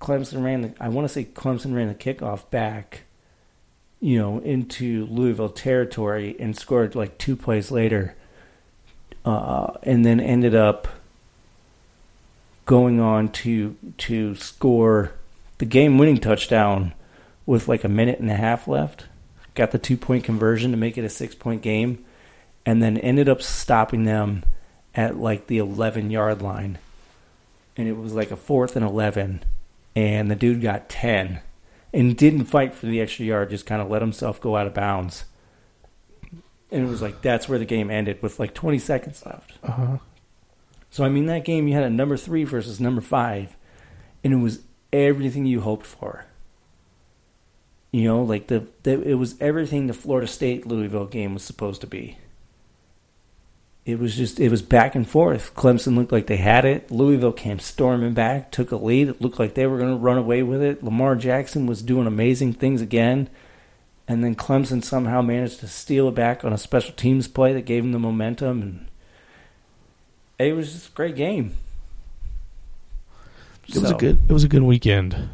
Clemson 0.00 0.42
ran 0.42 0.62
the 0.62 0.74
I 0.80 0.88
want 0.88 1.06
to 1.06 1.12
say 1.12 1.24
Clemson 1.24 1.74
ran 1.74 1.88
the 1.88 1.94
kickoff 1.94 2.48
back, 2.50 3.02
you 4.00 4.18
know, 4.18 4.38
into 4.40 5.06
Louisville 5.06 5.50
territory 5.50 6.34
and 6.40 6.56
scored 6.56 6.94
like 6.94 7.18
two 7.18 7.36
plays 7.36 7.70
later. 7.70 8.16
Uh, 9.24 9.74
and 9.84 10.04
then 10.04 10.18
ended 10.18 10.54
up 10.54 10.88
going 12.64 12.98
on 12.98 13.28
to 13.28 13.76
to 13.98 14.34
score 14.34 15.12
the 15.58 15.64
game 15.66 15.98
winning 15.98 16.18
touchdown 16.18 16.94
with 17.44 17.68
like 17.68 17.84
a 17.84 17.88
minute 17.88 18.18
and 18.18 18.30
a 18.30 18.36
half 18.36 18.66
left. 18.66 19.06
Got 19.54 19.70
the 19.70 19.78
two 19.78 19.96
point 19.96 20.24
conversion 20.24 20.70
to 20.70 20.76
make 20.76 20.96
it 20.96 21.04
a 21.04 21.08
six 21.10 21.34
point 21.34 21.62
game, 21.62 22.04
and 22.64 22.82
then 22.82 22.96
ended 22.96 23.28
up 23.28 23.42
stopping 23.42 24.04
them 24.04 24.44
at 24.94 25.16
like 25.16 25.46
the 25.46 25.58
11 25.58 26.10
yard 26.10 26.42
line. 26.42 26.78
And 27.76 27.88
it 27.88 27.96
was 27.96 28.14
like 28.14 28.30
a 28.30 28.36
fourth 28.36 28.76
and 28.76 28.84
11. 28.84 29.42
And 29.94 30.30
the 30.30 30.36
dude 30.36 30.60
got 30.62 30.88
10. 30.88 31.40
and 31.92 32.16
didn't 32.16 32.44
fight 32.46 32.74
for 32.74 32.86
the 32.86 33.00
extra 33.00 33.24
yard, 33.24 33.50
just 33.50 33.66
kind 33.66 33.82
of 33.82 33.90
let 33.90 34.02
himself 34.02 34.40
go 34.40 34.56
out 34.56 34.66
of 34.66 34.74
bounds. 34.74 35.24
And 36.70 36.86
it 36.86 36.88
was 36.88 37.02
like 37.02 37.20
that's 37.20 37.48
where 37.48 37.58
the 37.58 37.66
game 37.66 37.90
ended 37.90 38.22
with 38.22 38.38
like 38.38 38.54
20 38.54 38.78
seconds 38.78 39.24
left. 39.26 39.58
Uh-huh. 39.62 39.98
So 40.90 41.04
I 41.04 41.08
mean, 41.08 41.26
that 41.26 41.44
game 41.44 41.68
you 41.68 41.74
had 41.74 41.84
a 41.84 41.90
number 41.90 42.16
three 42.16 42.44
versus 42.44 42.80
number 42.80 43.00
five, 43.02 43.56
and 44.24 44.32
it 44.32 44.36
was 44.36 44.60
everything 44.92 45.44
you 45.44 45.60
hoped 45.60 45.86
for. 45.86 46.26
You 47.92 48.04
know, 48.04 48.22
like 48.22 48.48
the, 48.48 48.66
the 48.82 49.00
it 49.02 49.14
was 49.14 49.36
everything 49.40 49.86
the 49.86 49.94
Florida 49.94 50.26
State 50.26 50.66
Louisville 50.66 51.06
game 51.06 51.34
was 51.34 51.44
supposed 51.44 51.82
to 51.82 51.86
be. 51.86 52.18
It 53.84 53.98
was 53.98 54.16
just 54.16 54.40
it 54.40 54.50
was 54.50 54.62
back 54.62 54.94
and 54.94 55.08
forth. 55.08 55.54
Clemson 55.54 55.96
looked 55.96 56.12
like 56.12 56.26
they 56.26 56.38
had 56.38 56.64
it. 56.64 56.90
Louisville 56.90 57.32
came 57.32 57.58
storming 57.58 58.14
back, 58.14 58.50
took 58.50 58.70
a 58.70 58.76
lead. 58.76 59.08
It 59.08 59.20
looked 59.20 59.38
like 59.38 59.54
they 59.54 59.66
were 59.66 59.78
going 59.78 59.90
to 59.90 59.96
run 59.96 60.18
away 60.18 60.42
with 60.42 60.62
it. 60.62 60.82
Lamar 60.82 61.16
Jackson 61.16 61.66
was 61.66 61.82
doing 61.82 62.06
amazing 62.06 62.54
things 62.54 62.80
again. 62.80 63.28
And 64.08 64.24
then 64.24 64.34
Clemson 64.34 64.82
somehow 64.82 65.22
managed 65.22 65.60
to 65.60 65.68
steal 65.68 66.08
it 66.08 66.14
back 66.14 66.44
on 66.44 66.52
a 66.52 66.58
special 66.58 66.94
teams 66.94 67.28
play 67.28 67.52
that 67.52 67.62
gave 67.62 67.82
them 67.82 67.92
the 67.92 67.98
momentum 67.98 68.62
and 68.62 68.88
it 70.38 70.54
was 70.54 70.72
just 70.72 70.88
a 70.88 70.92
great 70.92 71.16
game. 71.16 71.54
It 73.68 73.78
was 73.78 73.90
a 73.90 73.94
good. 73.94 74.20
It 74.28 74.32
was 74.32 74.44
a 74.44 74.48
good 74.48 74.62
weekend. 74.62 75.30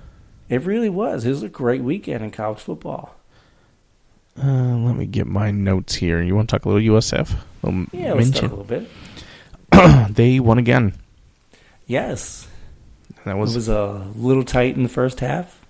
It 0.49 0.63
really 0.65 0.89
was. 0.89 1.25
It 1.25 1.31
was 1.31 1.43
a 1.43 1.49
great 1.49 1.83
weekend 1.83 2.25
in 2.25 2.31
college 2.31 2.59
football. 2.59 3.15
Uh, 4.43 4.77
let 4.77 4.97
me 4.97 5.07
get 5.07 5.27
my 5.27 5.51
notes 5.51 5.97
here. 5.97 6.23
You 6.23 6.37
want 6.37 6.49
to 6.49 6.57
talk 6.57 6.65
a 6.65 6.69
little 6.69 6.95
USF? 6.95 7.33
A 7.63 7.67
little 7.67 7.87
Yeah, 7.93 8.13
let's 8.13 8.31
talk 8.31 8.51
a 8.51 8.55
little 8.55 8.65
bit. 8.65 8.89
they 10.15 10.41
won 10.41 10.59
again. 10.59 10.95
Yes, 11.87 12.47
That 13.25 13.37
was, 13.37 13.55
it 13.55 13.59
was, 13.59 13.69
was 13.69 13.69
a 13.69 14.13
little 14.15 14.45
tight 14.45 14.77
in 14.77 14.83
the 14.83 14.89
first 14.89 15.21
half. 15.21 15.61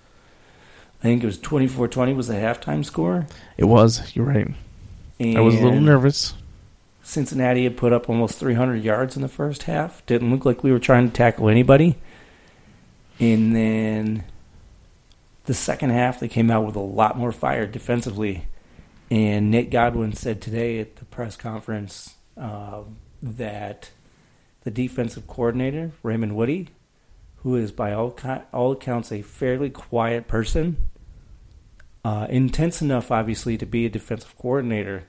I 0.99 1.03
think 1.03 1.23
it 1.23 1.25
was 1.25 1.37
24-20 1.37 2.15
was 2.15 2.27
the 2.27 2.33
halftime 2.35 2.83
score. 2.83 3.25
it 3.57 3.65
was. 3.65 4.15
You're 4.15 4.25
right. 4.25 4.47
And 5.19 5.37
I 5.37 5.41
was 5.41 5.55
a 5.55 5.63
little 5.63 5.79
nervous. 5.79 6.33
Cincinnati 7.01 7.63
had 7.63 7.77
put 7.77 7.91
up 7.91 8.09
almost 8.09 8.37
300 8.37 8.83
yards 8.83 9.15
in 9.15 9.21
the 9.21 9.27
first 9.27 9.63
half. 9.63 10.05
Didn't 10.05 10.29
look 10.29 10.45
like 10.45 10.63
we 10.63 10.71
were 10.71 10.79
trying 10.79 11.09
to 11.09 11.15
tackle 11.15 11.49
anybody. 11.49 11.95
And 13.19 13.55
then 13.55 14.25
the 15.45 15.53
second 15.53 15.89
half, 15.91 16.19
they 16.19 16.27
came 16.27 16.51
out 16.51 16.65
with 16.65 16.75
a 16.75 16.81
lot 16.81 17.17
more 17.17 17.31
fire 17.31 17.65
defensively. 17.65 18.45
And 19.11 19.49
Nate 19.49 19.71
Godwin 19.71 20.13
said 20.13 20.41
today 20.41 20.79
at 20.79 20.97
the 20.97 21.05
press 21.05 21.35
conference 21.35 22.15
uh, 22.37 22.81
that 23.21 23.91
the 24.61 24.71
defensive 24.71 25.25
coordinator, 25.27 25.91
Raymond 26.03 26.35
Woodie, 26.35 26.69
who 27.37 27.55
is 27.55 27.71
by 27.71 27.93
all, 27.93 28.15
all 28.53 28.73
accounts 28.73 29.11
a 29.11 29.21
fairly 29.21 29.69
quiet 29.69 30.27
person, 30.27 30.77
uh, 32.03 32.27
intense 32.29 32.81
enough, 32.81 33.11
obviously, 33.11 33.57
to 33.57 33.65
be 33.65 33.85
a 33.85 33.89
defensive 33.89 34.37
coordinator 34.37 35.07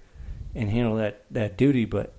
and 0.55 0.71
handle 0.71 0.97
that, 0.97 1.25
that 1.31 1.57
duty, 1.57 1.85
but 1.85 2.15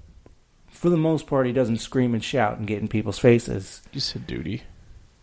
for 0.69 0.89
the 0.89 0.97
most 0.97 1.27
part, 1.27 1.45
he 1.45 1.51
doesn't 1.53 1.77
scream 1.77 2.13
and 2.13 2.23
shout 2.23 2.57
and 2.57 2.67
get 2.67 2.81
in 2.81 2.87
people's 2.87 3.19
faces. 3.19 3.81
You 3.91 3.99
said 3.99 4.25
duty. 4.25 4.63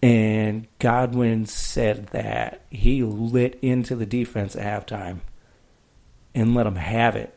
And 0.02 0.68
Godwin 0.78 1.46
said 1.46 2.08
that 2.08 2.62
he 2.70 3.02
lit 3.02 3.58
into 3.60 3.96
the 3.96 4.06
defense 4.06 4.54
at 4.54 4.86
halftime 4.86 5.20
and 6.34 6.54
let 6.54 6.64
them 6.64 6.76
have 6.76 7.16
it. 7.16 7.34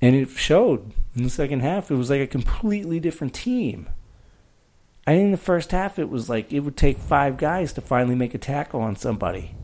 And 0.00 0.14
it 0.16 0.28
showed 0.30 0.92
in 1.14 1.22
the 1.22 1.30
second 1.30 1.60
half. 1.60 1.90
It 1.90 1.96
was 1.96 2.10
like 2.10 2.20
a 2.20 2.26
completely 2.26 3.00
different 3.00 3.32
team. 3.32 3.88
I 5.06 5.12
think 5.12 5.26
in 5.26 5.30
the 5.30 5.36
first 5.36 5.70
half, 5.70 5.98
it 5.98 6.10
was 6.10 6.28
like 6.28 6.52
it 6.52 6.60
would 6.60 6.76
take 6.76 6.98
five 6.98 7.36
guys 7.36 7.72
to 7.74 7.80
finally 7.80 8.16
make 8.16 8.34
a 8.34 8.38
tackle 8.38 8.80
on 8.80 8.96
somebody. 8.96 9.54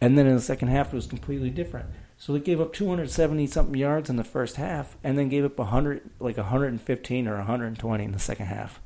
And 0.00 0.16
then 0.16 0.26
in 0.26 0.34
the 0.34 0.40
second 0.40 0.68
half, 0.68 0.92
it 0.92 0.96
was 0.96 1.06
completely 1.06 1.50
different. 1.50 1.90
So 2.16 2.32
they 2.32 2.40
gave 2.40 2.60
up 2.60 2.72
270 2.72 3.46
something 3.48 3.78
yards 3.78 4.08
in 4.08 4.16
the 4.16 4.24
first 4.24 4.56
half, 4.56 4.96
and 5.04 5.18
then 5.18 5.28
gave 5.28 5.44
up 5.44 5.58
100, 5.58 6.08
like 6.20 6.38
115 6.38 7.28
or 7.28 7.36
120 7.36 8.04
in 8.04 8.12
the 8.12 8.18
second 8.18 8.46
half. 8.46 8.80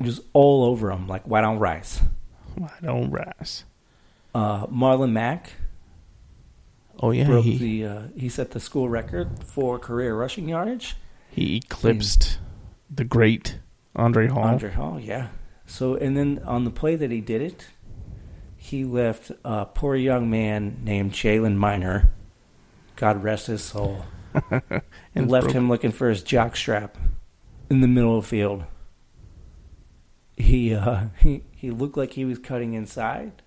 Just 0.00 0.22
all 0.32 0.64
over 0.64 0.88
them, 0.90 1.08
like 1.08 1.26
white 1.26 1.44
on 1.44 1.58
rice. 1.58 2.00
I 2.60 2.84
don't 2.84 3.10
rise. 3.10 3.64
Uh, 4.34 4.66
Marlon 4.66 5.12
Mack 5.12 5.52
Oh 7.00 7.10
yeah, 7.12 7.26
broke 7.26 7.44
he 7.44 7.56
the 7.58 7.86
uh, 7.86 8.02
he 8.16 8.28
set 8.28 8.50
the 8.52 8.60
school 8.60 8.88
record 8.88 9.42
for 9.44 9.78
career 9.78 10.14
rushing 10.16 10.48
yardage. 10.48 10.96
he 11.30 11.56
eclipsed 11.56 12.38
the 12.92 13.04
great 13.04 13.58
Andre 13.96 14.26
Hall. 14.28 14.42
Andre 14.44 14.70
Hall, 14.70 14.98
yeah. 15.00 15.28
So 15.66 15.94
and 15.94 16.16
then 16.16 16.40
on 16.44 16.64
the 16.64 16.70
play 16.70 16.96
that 16.96 17.10
he 17.10 17.20
did 17.20 17.40
it, 17.42 17.68
he 18.56 18.84
left 18.84 19.30
a 19.44 19.66
poor 19.66 19.94
young 19.96 20.28
man 20.30 20.78
named 20.82 21.12
Jalen 21.12 21.56
Miner, 21.56 22.10
God 22.96 23.22
rest 23.22 23.46
his 23.46 23.62
soul, 23.62 24.04
and 24.50 24.82
And 25.14 25.30
left 25.30 25.44
broke- 25.46 25.54
him 25.56 25.68
looking 25.68 25.92
for 25.92 26.08
his 26.08 26.22
jock 26.22 26.56
strap 26.56 26.96
in 27.70 27.80
the 27.80 27.88
middle 27.88 28.16
of 28.18 28.24
the 28.24 28.28
field. 28.28 28.64
He 30.38 30.74
uh, 30.74 31.06
he 31.20 31.42
he 31.54 31.70
looked 31.70 31.96
like 31.96 32.12
he 32.12 32.24
was 32.24 32.38
cutting 32.38 32.74
inside. 32.74 33.42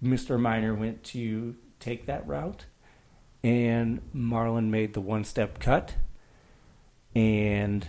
Mister 0.00 0.38
Miner 0.38 0.74
went 0.74 1.02
to 1.04 1.56
take 1.80 2.06
that 2.06 2.26
route, 2.26 2.66
and 3.42 4.00
Marlon 4.14 4.68
made 4.68 4.94
the 4.94 5.00
one 5.00 5.24
step 5.24 5.58
cut, 5.58 5.94
and 7.14 7.88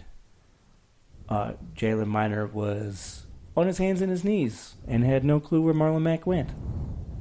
uh, 1.29 1.53
Jalen 1.75 2.07
Miner 2.07 2.47
was 2.47 3.25
on 3.55 3.67
his 3.67 3.79
hands 3.79 4.01
and 4.01 4.11
his 4.11 4.23
knees 4.23 4.75
and 4.87 5.03
had 5.03 5.23
no 5.25 5.39
clue 5.39 5.61
where 5.61 5.73
Marlon 5.73 6.03
Mack 6.03 6.25
went. 6.25 6.51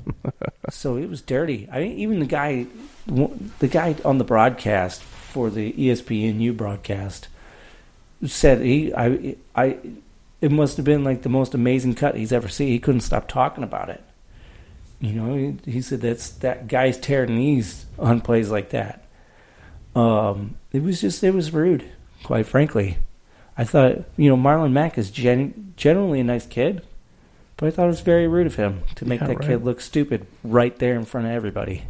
so 0.71 0.97
it 0.97 1.09
was 1.09 1.23
dirty. 1.23 1.69
I 1.73 1.81
mean, 1.81 1.99
even 1.99 2.21
the 2.21 2.27
guy, 2.27 2.67
the 3.07 3.69
guy 3.69 3.97
on 4.05 4.19
the 4.19 4.25
broadcast 4.25 5.03
for 5.03 5.51
the 5.51 5.73
ESPNU 5.73 6.57
broadcast 6.57 7.29
said 8.25 8.61
he, 8.61 8.95
I, 8.95 9.37
I, 9.55 9.79
it 10.47 10.53
must 10.53 10.77
have 10.77 10.87
been 10.87 11.03
like 11.03 11.23
the 11.23 11.29
most 11.29 11.55
amazing 11.55 11.95
cut 11.97 12.15
he's 12.15 12.33
ever 12.33 12.47
seen. 12.49 12.69
He 12.69 12.79
couldn't 12.79 13.01
stop 13.01 13.27
talking 13.27 13.65
about 13.65 13.89
it. 13.91 14.03
You 15.01 15.13
know, 15.13 15.35
he, 15.35 15.73
he 15.73 15.81
said 15.83 16.01
that's 16.01 16.31
that 16.31 16.69
guy's 16.69 16.97
tearing 16.99 17.35
knees 17.35 17.87
on 17.99 18.21
plays 18.21 18.49
like 18.51 18.71
that. 18.71 19.05
Um, 19.97 20.57
it 20.73 20.83
was 20.85 21.01
just 21.01 21.25
it 21.25 21.35
was 21.35 21.53
rude, 21.53 21.85
quite 22.23 22.47
frankly. 22.47 22.99
I 23.59 23.65
thought, 23.65 24.05
you 24.17 24.29
know, 24.29 24.37
Marlon 24.37 24.73
Mack 24.73 24.97
is 24.99 25.11
gen- 25.11 25.73
generally 25.77 26.21
a 26.21 26.25
nice 26.25 26.47
kid, 26.47 26.83
but 27.57 27.67
I 27.67 27.71
thought 27.71 27.87
it 27.87 27.89
was 27.89 28.01
very 28.03 28.29
rude 28.29 28.47
of 28.47 28.55
him 28.55 28.83
to 28.95 29.05
make 29.05 29.21
Yeah, 29.21 29.27
that 29.29 29.39
right. 29.41 29.49
kid 29.49 29.65
look 29.65 29.81
stupid 29.81 30.27
right 30.45 30.79
there 30.79 30.95
in 30.95 31.07
front 31.07 31.27
of 31.27 31.33
everybody, 31.33 31.83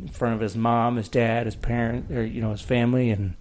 in 0.00 0.08
front 0.08 0.34
of 0.36 0.40
his 0.40 0.56
mom, 0.56 0.96
his 0.96 1.08
dad, 1.08 1.46
his 1.46 1.56
parent, 1.56 2.10
or 2.10 2.24
you 2.24 2.40
know, 2.40 2.52
his 2.52 2.62
family, 2.62 3.10
and 3.10 3.34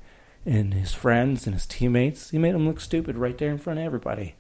and 0.46 0.74
his 0.74 0.94
friends 0.94 1.46
and 1.46 1.54
his 1.54 1.66
teammates. 1.66 2.32
He 2.32 2.38
made 2.38 2.56
him 2.56 2.68
look 2.68 2.82
stupid 2.82 3.16
right 3.18 3.38
there 3.38 3.52
in 3.52 3.58
front 3.60 3.80
of 3.80 3.86
everybody. 3.86 4.36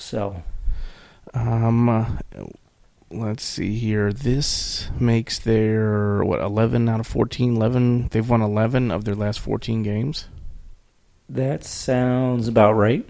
So 0.00 0.42
Um, 1.34 1.88
uh, 1.88 2.06
let's 3.10 3.44
see 3.44 3.78
here. 3.78 4.12
This 4.12 4.88
makes 4.98 5.38
their 5.38 6.24
what 6.24 6.40
eleven 6.40 6.88
out 6.88 7.00
of 7.00 7.06
14? 7.06 7.54
11 7.54 8.08
They've 8.08 8.28
won 8.28 8.40
eleven 8.42 8.90
of 8.90 9.04
their 9.04 9.14
last 9.14 9.38
fourteen 9.40 9.82
games. 9.82 10.26
that 11.28 11.62
sounds 11.64 12.48
about 12.48 12.72
right. 12.72 13.06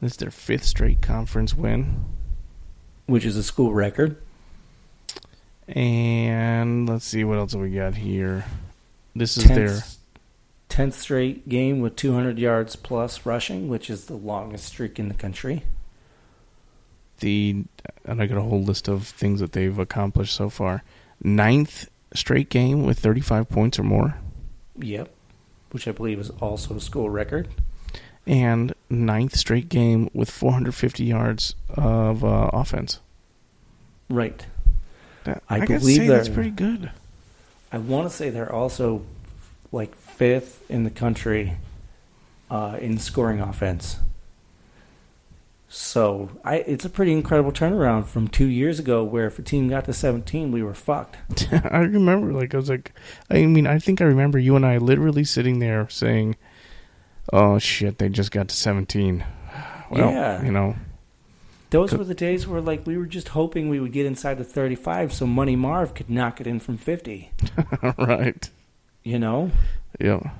This 0.00 0.12
is 0.12 0.16
their 0.18 0.30
fifth 0.30 0.64
straight 0.64 1.00
conference 1.02 1.54
win. 1.54 2.04
Which 3.06 3.24
is 3.24 3.36
a 3.36 3.42
school 3.42 3.72
record. 3.72 4.16
And 5.66 6.86
let's 6.88 7.06
see 7.06 7.24
what 7.24 7.38
else 7.38 7.54
we 7.54 7.70
got 7.70 7.94
here. 7.96 8.44
This 9.16 9.36
is 9.38 9.48
their 9.48 9.80
Tenth, 10.74 10.94
tenth 10.94 11.00
straight 11.00 11.48
game 11.48 11.80
with 11.80 11.96
200 11.96 12.38
yards 12.38 12.76
plus 12.76 13.24
rushing, 13.24 13.68
which 13.68 13.88
is 13.88 14.06
the 14.06 14.14
longest 14.14 14.64
streak 14.66 14.98
in 14.98 15.08
the 15.08 15.14
country. 15.14 15.62
the 17.20 17.64
and 18.04 18.20
I 18.20 18.26
got 18.26 18.38
a 18.38 18.42
whole 18.42 18.62
list 18.62 18.88
of 18.88 19.06
things 19.06 19.40
that 19.40 19.52
they've 19.52 19.78
accomplished 19.78 20.34
so 20.34 20.50
far. 20.50 20.82
Ninth 21.22 21.88
straight 22.12 22.48
game 22.50 22.84
with 22.84 22.98
35 22.98 23.48
points 23.48 23.78
or 23.78 23.82
more, 23.84 24.16
Yep. 24.78 25.08
Which 25.70 25.86
I 25.88 25.92
believe 25.92 26.18
is 26.20 26.30
also 26.40 26.76
a 26.76 26.80
school 26.80 27.08
record. 27.10 27.48
and 28.26 28.72
ninth 28.90 29.36
straight 29.36 29.68
game 29.68 30.08
with 30.14 30.30
450 30.30 31.04
yards 31.04 31.54
of 31.68 32.24
uh, 32.24 32.50
offense. 32.52 33.00
Right. 34.08 34.44
That, 35.24 35.42
I 35.48 35.60
gotta 35.60 35.80
believe 35.80 36.06
that's 36.06 36.28
pretty 36.28 36.50
good. 36.50 36.90
I 37.72 37.78
want 37.78 38.08
to 38.08 38.14
say 38.14 38.30
they're 38.30 38.52
also 38.52 39.04
like 39.74 39.94
fifth 39.96 40.68
in 40.70 40.84
the 40.84 40.90
country 40.90 41.54
uh, 42.50 42.78
in 42.80 42.98
scoring 42.98 43.40
offense. 43.40 43.98
So 45.68 46.30
I, 46.44 46.56
it's 46.58 46.84
a 46.84 46.90
pretty 46.90 47.12
incredible 47.12 47.50
turnaround 47.50 48.06
from 48.06 48.28
two 48.28 48.46
years 48.46 48.78
ago, 48.78 49.02
where 49.02 49.26
if 49.26 49.38
a 49.40 49.42
team 49.42 49.68
got 49.68 49.86
to 49.86 49.92
17, 49.92 50.52
we 50.52 50.62
were 50.62 50.74
fucked. 50.74 51.48
I 51.52 51.78
remember, 51.78 52.32
like, 52.32 52.54
I 52.54 52.58
was 52.58 52.68
like, 52.70 52.92
I 53.28 53.44
mean, 53.46 53.66
I 53.66 53.78
think 53.80 54.00
I 54.00 54.04
remember 54.04 54.38
you 54.38 54.54
and 54.54 54.64
I 54.64 54.78
literally 54.78 55.24
sitting 55.24 55.58
there 55.58 55.88
saying, 55.88 56.36
"Oh 57.32 57.58
shit, 57.58 57.98
they 57.98 58.08
just 58.08 58.30
got 58.30 58.48
to 58.48 58.54
17." 58.56 59.24
Well, 59.90 60.10
Yeah. 60.10 60.42
you 60.42 60.50
know, 60.50 60.76
Those 61.70 61.92
were 61.92 62.04
the 62.04 62.14
days 62.14 62.46
where 62.48 62.60
like 62.60 62.86
we 62.86 62.96
were 62.96 63.06
just 63.06 63.28
hoping 63.28 63.68
we 63.68 63.78
would 63.78 63.92
get 63.92 64.06
inside 64.06 64.38
the 64.38 64.44
35 64.44 65.12
so 65.12 65.26
Money 65.26 65.56
Marv 65.56 65.94
could 65.94 66.08
knock 66.08 66.40
it 66.40 66.46
in 66.46 66.58
from 66.58 66.78
50, 66.78 67.30
right. 67.98 68.48
You 69.04 69.18
know? 69.18 69.52
Yeah. 70.00 70.32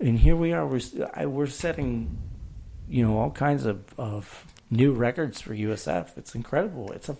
And 0.00 0.20
here 0.20 0.36
we 0.36 0.52
are 0.52 0.66
we're 0.66 0.80
I- 1.14 1.26
we're 1.26 1.46
setting 1.46 2.16
you 2.88 3.06
know 3.06 3.18
all 3.18 3.30
kinds 3.30 3.66
of 3.66 3.84
of 3.98 4.46
new 4.70 4.92
records 4.92 5.40
for 5.40 5.54
USF. 5.54 6.16
It's 6.16 6.34
incredible. 6.34 6.90
It's 6.92 7.08
a 7.08 7.16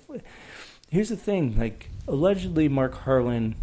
Here's 0.90 1.10
the 1.10 1.16
thing, 1.16 1.58
like 1.58 1.90
allegedly 2.06 2.66
Mark 2.68 2.94
Harlan, 2.94 3.56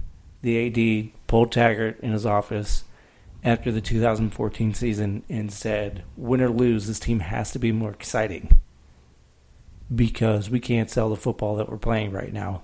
the 0.43 0.68
AD, 0.68 1.11
pulled 1.26 1.51
Taggart 1.51 1.99
in 2.01 2.11
his 2.11 2.26
office 2.26 2.84
after 3.43 3.72
the 3.72 3.82
2014 3.82 4.76
season 4.76 5.24
and 5.28 5.51
said, 5.51 6.03
"Win 6.16 6.41
or 6.41 6.49
lose, 6.49 6.86
this 6.86 6.99
team 6.99 7.22
has 7.22 7.51
to 7.51 7.59
be 7.59 7.72
more 7.72 7.91
exciting." 7.91 8.59
because 9.93 10.49
we 10.49 10.59
can't 10.59 10.89
sell 10.89 11.09
the 11.09 11.16
football 11.16 11.55
that 11.55 11.70
we're 11.70 11.78
playing 11.78 12.11
right 12.11 12.34
now. 12.34 12.63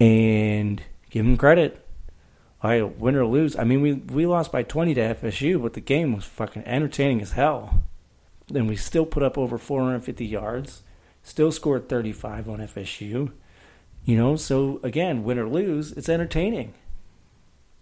And 0.00 0.82
give 1.10 1.24
him 1.26 1.36
credit. 1.36 1.83
I 2.64 2.82
win 2.82 3.14
or 3.14 3.26
lose. 3.26 3.56
I 3.56 3.64
mean, 3.64 3.82
we 3.82 3.92
we 3.92 4.26
lost 4.26 4.50
by 4.50 4.62
20 4.62 4.94
to 4.94 5.14
FSU, 5.14 5.62
but 5.62 5.74
the 5.74 5.80
game 5.80 6.14
was 6.14 6.24
fucking 6.24 6.64
entertaining 6.64 7.20
as 7.20 7.32
hell. 7.32 7.82
And 8.54 8.68
we 8.68 8.76
still 8.76 9.06
put 9.06 9.22
up 9.22 9.36
over 9.38 9.58
450 9.58 10.24
yards, 10.24 10.82
still 11.22 11.52
scored 11.52 11.88
35 11.88 12.48
on 12.48 12.58
FSU. 12.60 13.32
You 14.04 14.16
know, 14.16 14.36
so 14.36 14.80
again, 14.82 15.24
win 15.24 15.38
or 15.38 15.48
lose, 15.48 15.92
it's 15.92 16.08
entertaining. 16.08 16.74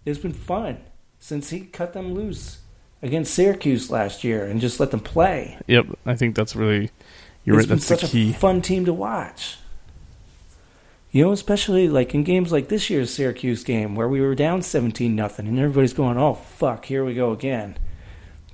It's 0.05 0.19
been 0.19 0.33
fun 0.33 0.79
since 1.19 1.49
he 1.49 1.61
cut 1.61 1.93
them 1.93 2.13
loose 2.13 2.59
against 3.01 3.33
Syracuse 3.33 3.89
last 3.89 4.23
year 4.23 4.45
and 4.45 4.59
just 4.59 4.79
let 4.79 4.91
them 4.91 4.99
play. 4.99 5.57
Yep. 5.67 5.87
I 6.05 6.15
think 6.15 6.35
that's 6.35 6.55
really 6.55 6.91
you're 7.43 7.59
It's 7.59 7.69
right. 7.69 7.75
That's 7.77 7.85
such 7.85 8.13
a 8.13 8.33
fun 8.33 8.61
team 8.61 8.85
to 8.85 8.93
watch. 8.93 9.57
You 11.13 11.25
know, 11.25 11.31
especially 11.31 11.87
like 11.87 12.15
in 12.15 12.23
games 12.23 12.51
like 12.51 12.69
this 12.69 12.89
year's 12.89 13.13
Syracuse 13.13 13.63
game 13.63 13.93
where 13.93 14.09
we 14.09 14.19
were 14.19 14.33
down 14.33 14.63
seventeen 14.63 15.15
nothing, 15.15 15.47
and 15.47 15.59
everybody's 15.59 15.93
going, 15.93 16.17
"Oh 16.17 16.33
fuck, 16.33 16.85
here 16.85 17.05
we 17.05 17.13
go 17.13 17.31
again." 17.31 17.77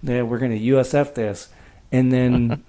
Yeah, 0.04 0.24
we're 0.24 0.40
going 0.40 0.52
to 0.52 0.60
USF 0.76 1.14
this, 1.14 1.48
and 1.90 2.12
then 2.12 2.66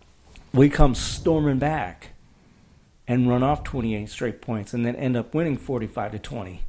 we 0.54 0.70
come 0.70 0.94
storming 0.94 1.58
back 1.58 2.12
and 3.06 3.28
run 3.28 3.42
off 3.42 3.64
twenty 3.64 3.94
eight 3.94 4.08
straight 4.08 4.40
points, 4.40 4.72
and 4.72 4.86
then 4.86 4.96
end 4.96 5.14
up 5.14 5.34
winning 5.34 5.58
forty 5.58 5.86
five 5.86 6.12
to 6.12 6.18
twenty. 6.18 6.62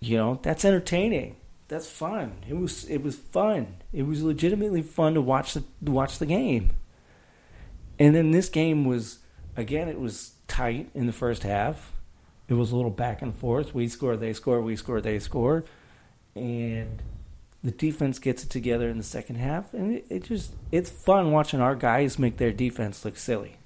You 0.00 0.16
know, 0.16 0.40
that's 0.42 0.64
entertaining. 0.64 1.36
That's 1.68 1.90
fun. 1.90 2.38
It 2.48 2.56
was 2.56 2.84
it 2.86 3.02
was 3.02 3.14
fun. 3.16 3.76
It 3.92 4.04
was 4.04 4.22
legitimately 4.22 4.80
fun 4.80 5.12
to 5.12 5.20
watch 5.20 5.52
the 5.52 5.64
to 5.84 5.92
watch 5.92 6.18
the 6.18 6.24
game. 6.24 6.70
And 7.98 8.14
then 8.14 8.30
this 8.30 8.48
game 8.48 8.86
was 8.86 9.18
again 9.54 9.88
it 9.88 10.00
was 10.00 10.35
tight 10.48 10.90
in 10.94 11.06
the 11.06 11.12
first 11.12 11.42
half. 11.42 11.92
It 12.48 12.54
was 12.54 12.70
a 12.70 12.76
little 12.76 12.90
back 12.90 13.22
and 13.22 13.34
forth. 13.34 13.74
We 13.74 13.88
score, 13.88 14.16
they 14.16 14.32
score, 14.32 14.60
we 14.60 14.76
score, 14.76 15.00
they 15.00 15.18
score. 15.18 15.64
And 16.34 17.02
the 17.64 17.72
defense 17.72 18.18
gets 18.18 18.44
it 18.44 18.50
together 18.50 18.88
in 18.88 18.98
the 18.98 19.04
second 19.04 19.36
half 19.36 19.74
and 19.74 19.96
it, 19.96 20.06
it 20.08 20.22
just 20.24 20.52
it's 20.70 20.88
fun 20.88 21.32
watching 21.32 21.60
our 21.60 21.74
guys 21.74 22.16
make 22.16 22.36
their 22.36 22.52
defense 22.52 23.04
look 23.04 23.16
silly 23.16 23.56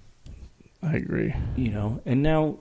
I 0.82 0.94
agree. 0.94 1.34
you 1.56 1.70
know. 1.70 2.00
And 2.06 2.22
now 2.22 2.60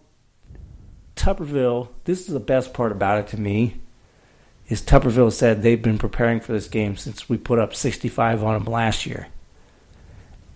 Tuberville, 1.16 1.90
this 2.06 2.22
is 2.22 2.34
the 2.34 2.40
best 2.40 2.74
part 2.74 2.92
about 2.92 3.20
it 3.20 3.28
to 3.30 3.40
me, 3.40 3.80
is 4.68 4.82
Tuberville 4.82 5.32
said 5.32 5.62
they've 5.62 5.82
been 5.82 5.98
preparing 5.98 6.40
for 6.40 6.52
this 6.52 6.68
game 6.68 6.96
since 6.96 7.28
we 7.30 7.38
put 7.38 7.60
up 7.60 7.74
65 7.74 8.44
on 8.44 8.54
them 8.54 8.72
last 8.72 9.06
year. 9.06 9.28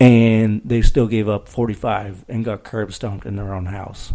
And 0.03 0.61
they 0.65 0.81
still 0.81 1.07
gave 1.07 1.29
up 1.29 1.47
45 1.47 2.25
and 2.27 2.43
got 2.43 2.63
curb 2.63 2.91
stomped 2.91 3.25
in 3.25 3.37
their 3.37 3.53
own 3.53 3.67
house. 3.67 4.11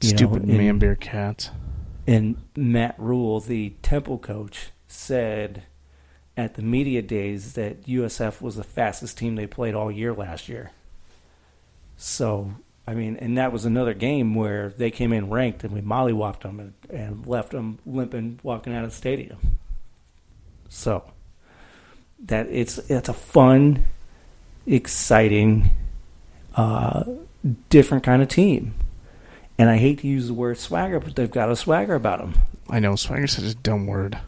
You 0.00 0.10
know, 0.10 0.16
Stupid 0.16 0.42
and- 0.42 0.58
man 0.58 0.78
bear 0.78 0.96
cats. 0.96 1.50
And 2.06 2.36
Matt 2.56 2.96
Rhule, 2.98 3.40
the 3.40 3.70
Temple 3.82 4.18
coach, 4.18 4.70
said 4.88 5.62
at 6.36 6.54
the 6.54 6.62
media 6.62 7.00
days 7.00 7.52
that 7.54 7.86
USF 7.86 8.42
was 8.42 8.56
the 8.56 8.64
fastest 8.64 9.16
team 9.16 9.36
they 9.36 9.46
played 9.46 9.74
all 9.74 9.90
year 9.90 10.12
last 10.12 10.48
year. 10.48 10.72
So, 11.96 12.52
I 12.86 12.94
mean, 12.94 13.16
and 13.16 13.38
that 13.38 13.52
was 13.52 13.64
another 13.64 13.94
game 13.94 14.34
where 14.34 14.70
they 14.70 14.90
came 14.90 15.12
in 15.12 15.30
ranked 15.30 15.62
and 15.62 15.72
we 15.72 15.80
mollywopped 15.80 16.40
them 16.40 16.58
and, 16.58 16.72
and 16.90 17.26
left 17.26 17.52
them 17.52 17.78
limping 17.86 18.40
walking 18.42 18.74
out 18.74 18.84
of 18.84 18.90
the 18.90 18.96
stadium. 18.96 19.38
So, 20.68 21.04
that 22.24 22.46
it's 22.48 22.78
it's 22.90 23.08
a 23.08 23.14
fun, 23.14 23.84
exciting, 24.66 25.70
uh, 26.54 27.04
different 27.68 28.04
kind 28.04 28.22
of 28.22 28.28
team. 28.28 28.74
And 29.58 29.68
I 29.68 29.76
hate 29.76 30.00
to 30.00 30.06
use 30.06 30.28
the 30.28 30.34
word 30.34 30.58
swagger, 30.58 30.98
but 30.98 31.14
they've 31.14 31.30
got 31.30 31.50
a 31.50 31.56
swagger 31.56 31.94
about 31.94 32.20
them. 32.20 32.34
I 32.68 32.80
know 32.80 32.96
swagger's 32.96 33.32
such 33.32 33.44
a 33.44 33.54
dumb 33.54 33.86
word. 33.86 34.18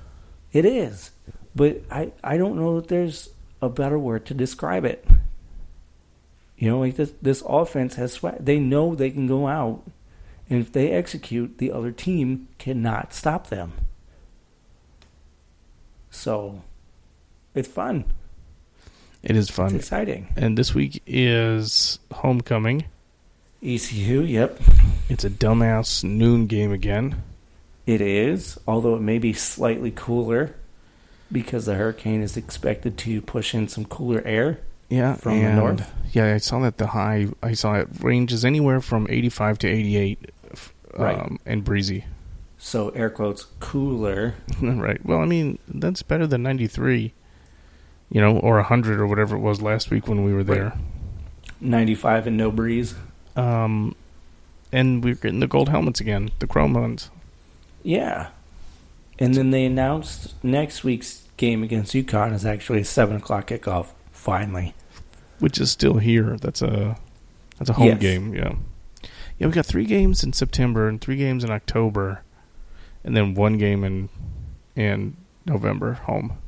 It 0.53 0.65
is, 0.65 1.11
but 1.55 1.83
I 1.91 2.13
I 2.23 2.37
don't 2.37 2.57
know 2.57 2.81
that 2.81 2.89
there's 2.89 3.31
a 3.61 3.69
better 3.69 3.99
word 3.99 4.27
to 4.27 4.35
describe 4.35 4.85
it. 4.85 5.05
You 6.57 6.71
know, 6.71 6.81
like 6.81 6.97
this 6.97 7.13
this 7.21 7.43
offense 7.47 7.95
has 7.97 8.13
swag. 8.13 8.45
They 8.45 8.59
know 8.59 8.95
they 8.95 9.11
can 9.11 9.27
go 9.27 9.49
out, 9.49 9.83
and 10.49 10.61
if 10.61 10.73
they 10.73 10.91
execute, 10.91 11.59
the 11.59 11.73
other 11.73 11.91
team 11.91 12.49
cannot 12.59 13.13
stop 13.13 13.49
them. 13.49 13.73
So, 16.11 16.63
it's 17.55 17.67
fun. 17.67 18.05
It 19.25 19.37
is 19.37 19.49
It's 19.49 19.57
fun. 19.57 19.75
exciting. 19.75 20.29
And 20.37 20.57
this 20.59 20.75
week 20.75 21.03
is 21.07 21.99
homecoming. 22.13 22.85
ECU, 23.63 24.21
yep, 24.21 24.61
It's 25.09 25.25
a 25.25 25.31
dumbass 25.31 26.05
noon 26.05 26.47
game 26.47 26.71
again. 26.73 27.23
it 27.87 28.01
is. 28.01 28.59
Although 28.67 28.97
it 28.97 29.01
may 29.03 29.19
be 29.19 29.33
slightly 29.33 29.91
cooler 29.95 30.55
because 31.33 31.65
the 31.67 31.75
hurricane 31.75 32.21
is 32.23 32.37
expected 32.37 32.99
to 32.99 33.23
push 33.23 33.55
in 33.55 33.69
some 33.69 33.87
cooler 33.87 34.23
air. 34.27 34.59
Yeah, 34.91 35.15
From 35.17 35.43
the 35.43 35.53
north? 35.55 35.91
Yeah, 36.13 36.35
I 36.35 36.39
saw 36.39 36.61
that 36.61 36.77
the 36.77 36.89
high. 36.89 37.29
I 37.43 37.55
saw 37.55 37.75
it 37.75 37.89
ranges 38.01 38.45
anywhere 38.45 38.81
from 38.83 39.07
eighty-five 39.11 39.59
to 39.61 39.69
eighty-eight, 39.69 40.31
f- 40.53 40.73
Right. 40.97 41.19
um, 41.19 41.39
and 41.47 41.65
breezy. 41.65 42.05
So 42.59 42.91
air 42.91 43.09
quotes 43.11 43.45
cooler. 43.61 44.35
right. 44.63 45.05
Well, 45.05 45.21
I 45.21 45.25
mean 45.25 45.59
that's 45.67 46.03
better 46.03 46.27
than 46.27 46.43
ninety-three. 46.43 47.15
You 48.11 48.21
know, 48.21 48.37
or 48.39 48.63
hundred 48.63 49.01
or 49.01 49.07
whatever 49.07 49.35
it 49.37 49.41
was 49.41 49.61
last 49.63 49.91
week 49.91 50.07
when 50.07 50.25
we 50.25 50.33
were 50.33 50.45
there. 50.45 50.79
95 51.61 52.27
and 52.29 52.37
no 52.37 52.51
breeze. 52.51 52.95
Um, 53.37 53.97
and 54.71 55.03
we're 55.03 55.15
getting 55.15 55.41
the 55.41 55.47
gold 55.47 55.69
helmets 55.69 56.01
again, 56.01 56.31
the 56.39 56.47
chrome 56.47 56.75
ones. 56.75 57.11
Yeah. 57.83 58.29
And 59.19 59.35
then 59.35 59.51
they 59.51 59.65
announced 59.65 60.35
next 60.45 60.85
week's 60.85 61.25
game 61.37 61.63
against 61.63 61.95
UConn 61.95 62.33
is 62.33 62.45
actually 62.45 62.81
a 62.81 62.85
7 62.85 63.17
o'clock 63.17 63.49
kickoff, 63.49 63.89
finally. 64.13 64.75
which 65.41 65.59
is 65.59 65.71
still 65.71 65.99
here. 65.99 66.37
That's 66.41 66.63
a 66.63 66.97
that's 67.59 67.71
a 67.71 67.75
home 67.75 67.87
Yes. 67.87 67.99
game. 68.01 68.35
Yeah, 68.35 68.55
yeah. 69.39 69.47
We 69.47 69.53
got 69.53 69.67
three 69.67 69.85
games 69.87 70.23
in 70.25 70.33
September 70.33 70.89
and 70.89 71.01
three 71.01 71.17
games 71.17 71.43
in 71.45 71.51
October, 71.51 72.23
and 73.05 73.17
then 73.17 73.35
one 73.35 73.59
game 73.59 73.83
in 73.85 74.09
in 74.77 75.17
November 75.47 75.95
home. 75.95 76.39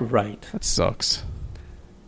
Right. 0.00 0.40
That 0.52 0.64
sucks. 0.64 1.24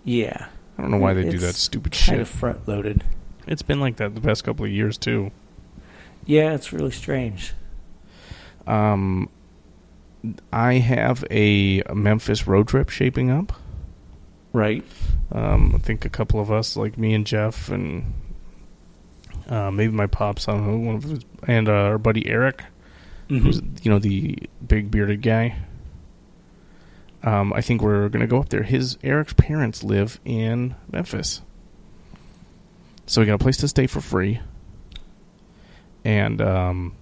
Yeah. 0.05 0.49
I 0.78 0.82
don't 0.82 0.91
know 0.93 0.97
why 0.99 1.12
they 1.14 1.28
do 1.28 1.38
that 1.38 1.55
stupid 1.55 1.95
shit. 1.95 2.07
Kind 2.09 2.20
of 2.20 2.28
front 2.28 2.66
loaded. 2.68 3.05
It's 3.47 3.62
been 3.62 3.80
like 3.80 3.97
that 3.97 4.14
the 4.14 4.20
past 4.20 4.45
couple 4.45 4.64
of 4.64 4.70
years 4.70 4.97
too. 4.97 5.30
Yeah, 6.24 6.53
it's 6.55 6.72
really 6.72 6.91
strange. 6.93 7.53
Um, 8.66 9.28
I 10.53 10.74
have 10.74 11.24
a 11.30 11.82
Memphis 11.93 12.47
road 12.47 12.68
trip 12.68 12.88
shaping 12.91 13.30
up. 13.30 13.53
Right. 14.53 14.84
Um, 15.32 15.72
I 15.74 15.78
think 15.78 16.05
a 16.05 16.09
couple 16.11 16.41
of 16.41 16.51
us, 16.53 16.76
like 16.76 16.99
me 16.99 17.14
and 17.14 17.26
Jeff, 17.26 17.68
and 17.68 18.12
uh, 19.49 19.70
maybe 19.70 19.93
my 19.93 20.07
pops, 20.07 20.49
I 20.49 20.53
don't 20.53 20.66
know, 20.66 20.86
one 20.86 20.97
of 20.97 21.03
his, 21.05 21.20
and 21.47 21.68
uh, 21.68 21.72
our 21.72 21.99
buddy 21.99 22.28
Eric, 22.28 22.64
Mhm. 23.28 23.41
who's 23.43 23.62
you 23.82 23.91
know 23.91 23.99
the 23.99 24.38
big 24.66 24.91
bearded 24.91 25.22
guy. 25.22 25.57
Um, 27.22 27.52
I 27.52 27.60
think 27.60 27.82
we're 27.82 28.08
gonna 28.08 28.26
go 28.26 28.38
up 28.38 28.48
there. 28.48 28.62
His 28.62 28.96
Eric's 29.02 29.34
parents 29.34 29.84
live 29.84 30.18
in 30.24 30.74
Memphis, 30.90 31.42
so 33.06 33.20
we 33.20 33.26
got 33.26 33.34
a 33.34 33.38
place 33.38 33.58
to 33.58 33.68
stay 33.68 33.86
for 33.86 34.00
free. 34.00 34.40
And 36.02 36.40
um, 36.40 36.94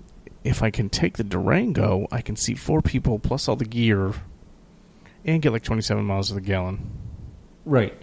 if 0.42 0.62
I 0.62 0.70
can 0.70 0.88
take 0.88 1.18
the 1.18 1.24
Durango, 1.24 2.08
I 2.10 2.20
can 2.20 2.34
seat 2.34 2.58
four 2.58 2.82
people 2.82 3.20
plus 3.20 3.46
all 3.46 3.54
the 3.54 3.64
gear, 3.64 4.12
and 5.24 5.40
get 5.40 5.52
like 5.52 5.62
twenty-seven 5.62 6.04
miles 6.04 6.28
to 6.28 6.34
the 6.34 6.40
gallon. 6.40 6.90
Right. 7.64 7.94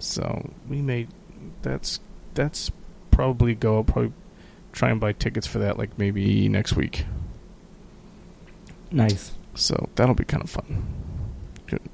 So 0.00 0.50
we 0.68 0.82
made 0.82 1.08
that's 1.62 2.00
that's 2.34 2.70
probably 3.10 3.54
go. 3.54 3.76
I'll 3.76 3.84
probably 3.84 4.12
try 4.72 4.90
and 4.90 5.00
buy 5.00 5.12
tickets 5.12 5.46
for 5.46 5.60
that 5.60 5.78
like 5.78 5.98
maybe 5.98 6.48
next 6.48 6.74
week. 6.76 7.06
Nice. 8.90 9.32
So 9.54 9.88
that'll 9.94 10.14
be 10.14 10.24
kind 10.24 10.42
of 10.42 10.50
fun. 10.50 10.84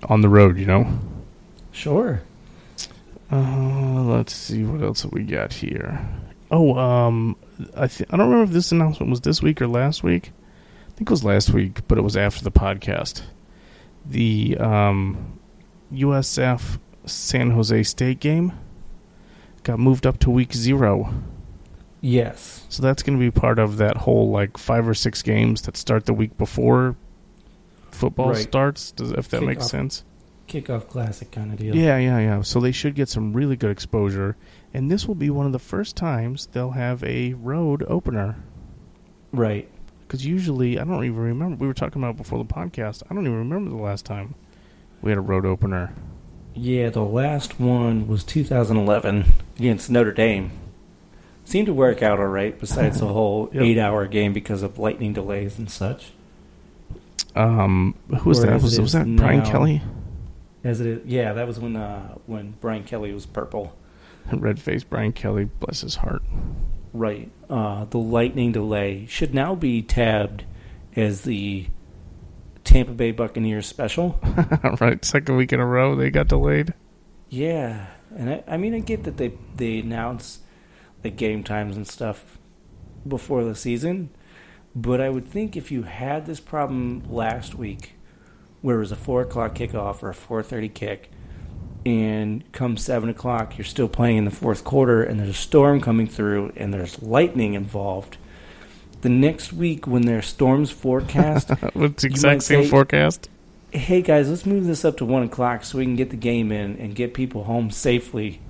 On 0.04 0.20
the 0.20 0.28
road, 0.28 0.58
you 0.58 0.66
know. 0.66 0.98
Sure. 1.72 2.22
Uh, 3.30 4.02
let's 4.02 4.34
see 4.34 4.64
what 4.64 4.82
else 4.82 5.04
we 5.06 5.22
got 5.22 5.52
here. 5.52 6.08
Oh, 6.50 6.76
um, 6.76 7.36
I 7.76 7.86
th- 7.86 8.08
I 8.12 8.16
don't 8.16 8.28
remember 8.28 8.50
if 8.50 8.54
this 8.54 8.72
announcement 8.72 9.10
was 9.10 9.20
this 9.20 9.40
week 9.40 9.62
or 9.62 9.68
last 9.68 10.02
week. 10.02 10.32
I 10.88 10.92
think 10.96 11.08
it 11.08 11.10
was 11.10 11.24
last 11.24 11.50
week, 11.50 11.86
but 11.86 11.96
it 11.96 12.02
was 12.02 12.16
after 12.16 12.42
the 12.42 12.50
podcast. 12.50 13.22
The 14.04 14.56
um, 14.58 15.38
USF 15.92 16.78
San 17.06 17.50
Jose 17.50 17.82
State 17.84 18.18
game 18.20 18.52
got 19.62 19.78
moved 19.78 20.06
up 20.06 20.18
to 20.20 20.30
week 20.30 20.52
zero. 20.52 21.14
Yes. 22.00 22.66
So 22.68 22.82
that's 22.82 23.02
going 23.02 23.18
to 23.18 23.22
be 23.22 23.30
part 23.30 23.58
of 23.58 23.76
that 23.76 23.98
whole 23.98 24.30
like 24.30 24.56
five 24.56 24.88
or 24.88 24.94
six 24.94 25.22
games 25.22 25.62
that 25.62 25.76
start 25.76 26.06
the 26.06 26.14
week 26.14 26.36
before 26.38 26.96
football 28.00 28.30
Right. 28.30 28.38
starts. 28.38 28.90
Does 28.92 29.12
if 29.12 29.28
that 29.28 29.42
makes 29.42 29.64
Kickoff. 29.66 29.70
sense? 29.70 30.04
Kickoff 30.48 30.88
classic 30.88 31.30
kind 31.30 31.52
of 31.52 31.58
deal. 31.60 31.76
Yeah, 31.76 31.96
yeah, 31.98 32.18
yeah. 32.18 32.42
So 32.42 32.58
they 32.58 32.72
should 32.72 32.94
get 32.96 33.08
some 33.08 33.32
really 33.32 33.54
good 33.56 33.70
exposure, 33.70 34.36
and 34.74 34.90
this 34.90 35.06
will 35.06 35.14
be 35.14 35.30
one 35.30 35.46
of 35.46 35.52
the 35.52 35.58
first 35.60 35.94
times 35.96 36.48
they'll 36.52 36.72
have 36.72 37.04
a 37.04 37.34
road 37.34 37.84
opener. 37.86 38.36
Right. 39.32 39.68
Because 40.00 40.26
usually, 40.26 40.76
I 40.78 40.82
don't 40.84 41.04
even 41.04 41.16
remember. 41.20 41.56
We 41.56 41.68
were 41.68 41.74
talking 41.74 42.02
about 42.02 42.14
it 42.14 42.16
before 42.16 42.38
the 42.38 42.52
podcast. 42.52 43.04
I 43.08 43.14
don't 43.14 43.24
even 43.26 43.38
remember 43.38 43.70
the 43.70 43.76
last 43.76 44.04
time 44.04 44.34
we 45.02 45.12
had 45.12 45.18
a 45.18 45.22
road 45.22 45.46
opener. 45.46 45.92
Yeah, 46.52 46.88
the 46.90 47.04
last 47.04 47.60
one 47.60 48.08
was 48.08 48.24
2011 48.24 49.26
against 49.56 49.88
Notre 49.88 50.10
Dame. 50.12 50.50
Seemed 51.44 51.66
to 51.66 51.72
work 51.72 52.02
out 52.02 52.18
all 52.18 52.26
right, 52.26 52.58
besides 52.58 52.98
the 52.98 53.06
whole 53.12 53.50
Yep. 53.52 53.62
eight-hour 53.62 54.06
game 54.08 54.32
because 54.32 54.62
of 54.64 54.78
lightning 54.80 55.12
delays 55.12 55.58
and 55.58 55.70
such. 55.70 56.12
Um, 57.36 57.94
who 58.20 58.28
was 58.28 58.42
Or 58.42 58.46
that? 58.46 58.62
Was, 58.62 58.78
was 58.80 58.92
that 58.92 59.06
Brian. 59.16 59.42
Kelly? 59.44 59.82
As 60.62 60.80
it 60.80 60.86
is, 60.86 61.00
yeah, 61.06 61.32
that 61.32 61.46
was 61.46 61.58
when 61.58 61.76
uh, 61.76 62.14
when 62.26 62.52
Brian 62.60 62.84
Kelly 62.84 63.12
was 63.12 63.26
purple. 63.26 63.76
Red 64.32 64.60
faced 64.60 64.90
Brian 64.90 65.12
Kelly, 65.12 65.44
bless 65.44 65.80
his 65.80 65.96
heart. 65.96 66.22
Right. 66.92 67.30
Uh, 67.48 67.84
the 67.86 67.98
lightning 67.98 68.52
delay 68.52 69.06
should 69.06 69.32
now 69.32 69.54
be 69.54 69.80
tabbed 69.82 70.44
as 70.96 71.22
the 71.22 71.66
Tampa 72.64 72.92
Bay 72.92 73.12
Buccaneers 73.12 73.66
special. 73.66 74.18
right, 74.80 75.04
second 75.04 75.36
week 75.36 75.52
in 75.52 75.60
a 75.60 75.66
row 75.66 75.94
they 75.94 76.10
got 76.10 76.28
delayed. 76.28 76.74
Yeah, 77.28 77.86
and 78.14 78.28
I, 78.30 78.44
I 78.46 78.56
mean 78.56 78.74
I 78.74 78.80
get 78.80 79.04
that 79.04 79.16
they 79.16 79.32
they 79.54 79.78
announce 79.78 80.40
the 81.02 81.10
game 81.10 81.42
times 81.42 81.76
and 81.76 81.86
stuff 81.88 82.38
before 83.06 83.44
the 83.44 83.54
season, 83.54 84.10
but 84.74 85.00
I 85.00 85.08
would 85.10 85.26
think 85.26 85.56
if 85.56 85.70
you 85.72 85.82
had 85.82 86.26
this 86.26 86.40
problem 86.40 87.02
last 87.10 87.54
week, 87.54 87.92
where 88.62 88.76
it 88.76 88.80
was 88.80 88.92
a 88.92 88.96
four 88.96 89.22
o'clock 89.22 89.54
kickoff 89.54 90.02
or 90.02 90.10
a 90.10 90.14
four 90.14 90.42
thirty 90.42 90.68
kick, 90.68 91.10
and 91.86 92.44
come 92.52 92.76
seven 92.76 93.08
o'clock 93.08 93.56
you're 93.56 93.64
still 93.64 93.88
playing 93.88 94.18
in 94.18 94.24
the 94.24 94.30
fourth 94.30 94.64
quarter, 94.64 95.02
and 95.02 95.18
there's 95.18 95.30
a 95.30 95.34
storm 95.34 95.80
coming 95.80 96.06
through, 96.06 96.52
and 96.56 96.72
there's 96.74 97.02
lightning 97.02 97.54
involved. 97.54 98.16
The 99.02 99.08
next 99.08 99.52
week, 99.54 99.86
when 99.86 100.02
there's 100.02 100.26
storms 100.26 100.70
forecast, 100.70 101.48
With 101.74 101.96
the 101.96 102.06
exact 102.06 102.42
same 102.42 102.64
say- 102.64 102.68
forecast. 102.70 103.30
hey 103.72 104.02
guys, 104.02 104.28
let's 104.28 104.44
move 104.44 104.66
this 104.66 104.84
up 104.84 104.98
to 104.98 105.04
one 105.06 105.22
o'clock 105.22 105.64
so 105.64 105.78
we 105.78 105.84
can 105.84 105.96
get 105.96 106.10
the 106.10 106.16
game 106.16 106.52
in 106.52 106.76
and 106.76 106.94
get 106.94 107.14
people 107.14 107.44
home 107.44 107.70
safely 107.70 108.40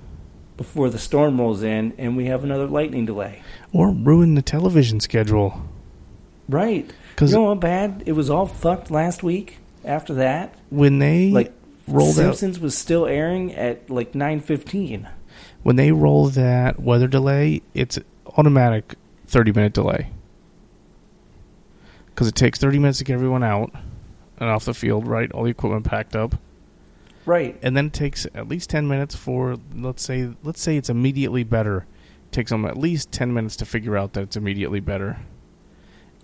before 0.57 0.89
the 0.89 0.99
storm 0.99 1.39
rolls 1.39 1.63
in 1.63 1.93
and 1.97 2.17
we 2.17 2.25
have 2.25 2.43
another 2.43 2.67
lightning 2.67 3.05
delay. 3.05 3.41
Or 3.71 3.91
ruin 3.91 4.35
the 4.35 4.41
television 4.41 4.99
schedule. 4.99 5.61
Right. 6.51 6.91
Because 7.11 7.31
You 7.31 7.37
know 7.37 7.47
how 7.47 7.55
bad 7.55 8.03
it 8.05 8.11
was 8.13 8.29
all 8.29 8.45
fucked 8.45 8.91
last 8.91 9.23
week 9.23 9.57
after 9.85 10.13
that? 10.15 10.55
when 10.69 10.99
they 10.99 11.31
Like 11.31 11.53
rolled 11.87 12.09
out 12.19 12.35
Simpsons 12.35 12.59
was 12.59 12.77
still 12.77 13.05
airing 13.05 13.53
at 13.55 13.89
like 13.89 14.13
nine 14.15 14.39
fifteen. 14.39 15.07
when 15.63 15.75
they 15.77 15.91
roll 15.91 16.27
that 16.29 16.79
weather 16.79 17.07
delay, 17.07 17.61
it's 17.73 17.97
automatic 18.37 18.95
30 19.27 19.51
minute 19.53 19.73
delay. 19.73 20.09
Because 22.07 22.27
it 22.27 22.35
takes 22.35 22.59
30 22.59 22.79
minutes 22.79 22.97
to 22.99 23.03
get 23.03 23.13
everyone 23.13 23.43
out 23.43 23.71
and 24.37 24.49
off 24.49 24.65
the 24.65 24.73
field, 24.73 25.07
right? 25.07 25.31
All 25.31 25.43
the 25.45 25.49
equipment 25.49 25.85
packed 25.85 26.15
up. 26.15 26.35
Right. 27.25 27.57
And 27.61 27.75
then 27.77 27.87
it 27.87 27.93
takes 27.93 28.25
at 28.35 28.47
least 28.47 28.69
10 28.69 28.87
minutes 28.87 29.15
for, 29.15 29.57
let's 29.75 30.03
say, 30.03 30.29
let's 30.43 30.61
say 30.61 30.75
it's 30.77 30.89
immediately 30.89 31.43
better. 31.43 31.85
It 32.25 32.31
takes 32.31 32.51
them 32.51 32.65
at 32.65 32.77
least 32.77 33.11
10 33.11 33.33
minutes 33.33 33.55
to 33.57 33.65
figure 33.65 33.95
out 33.97 34.13
that 34.13 34.21
it's 34.23 34.35
immediately 34.35 34.79
better. 34.79 35.19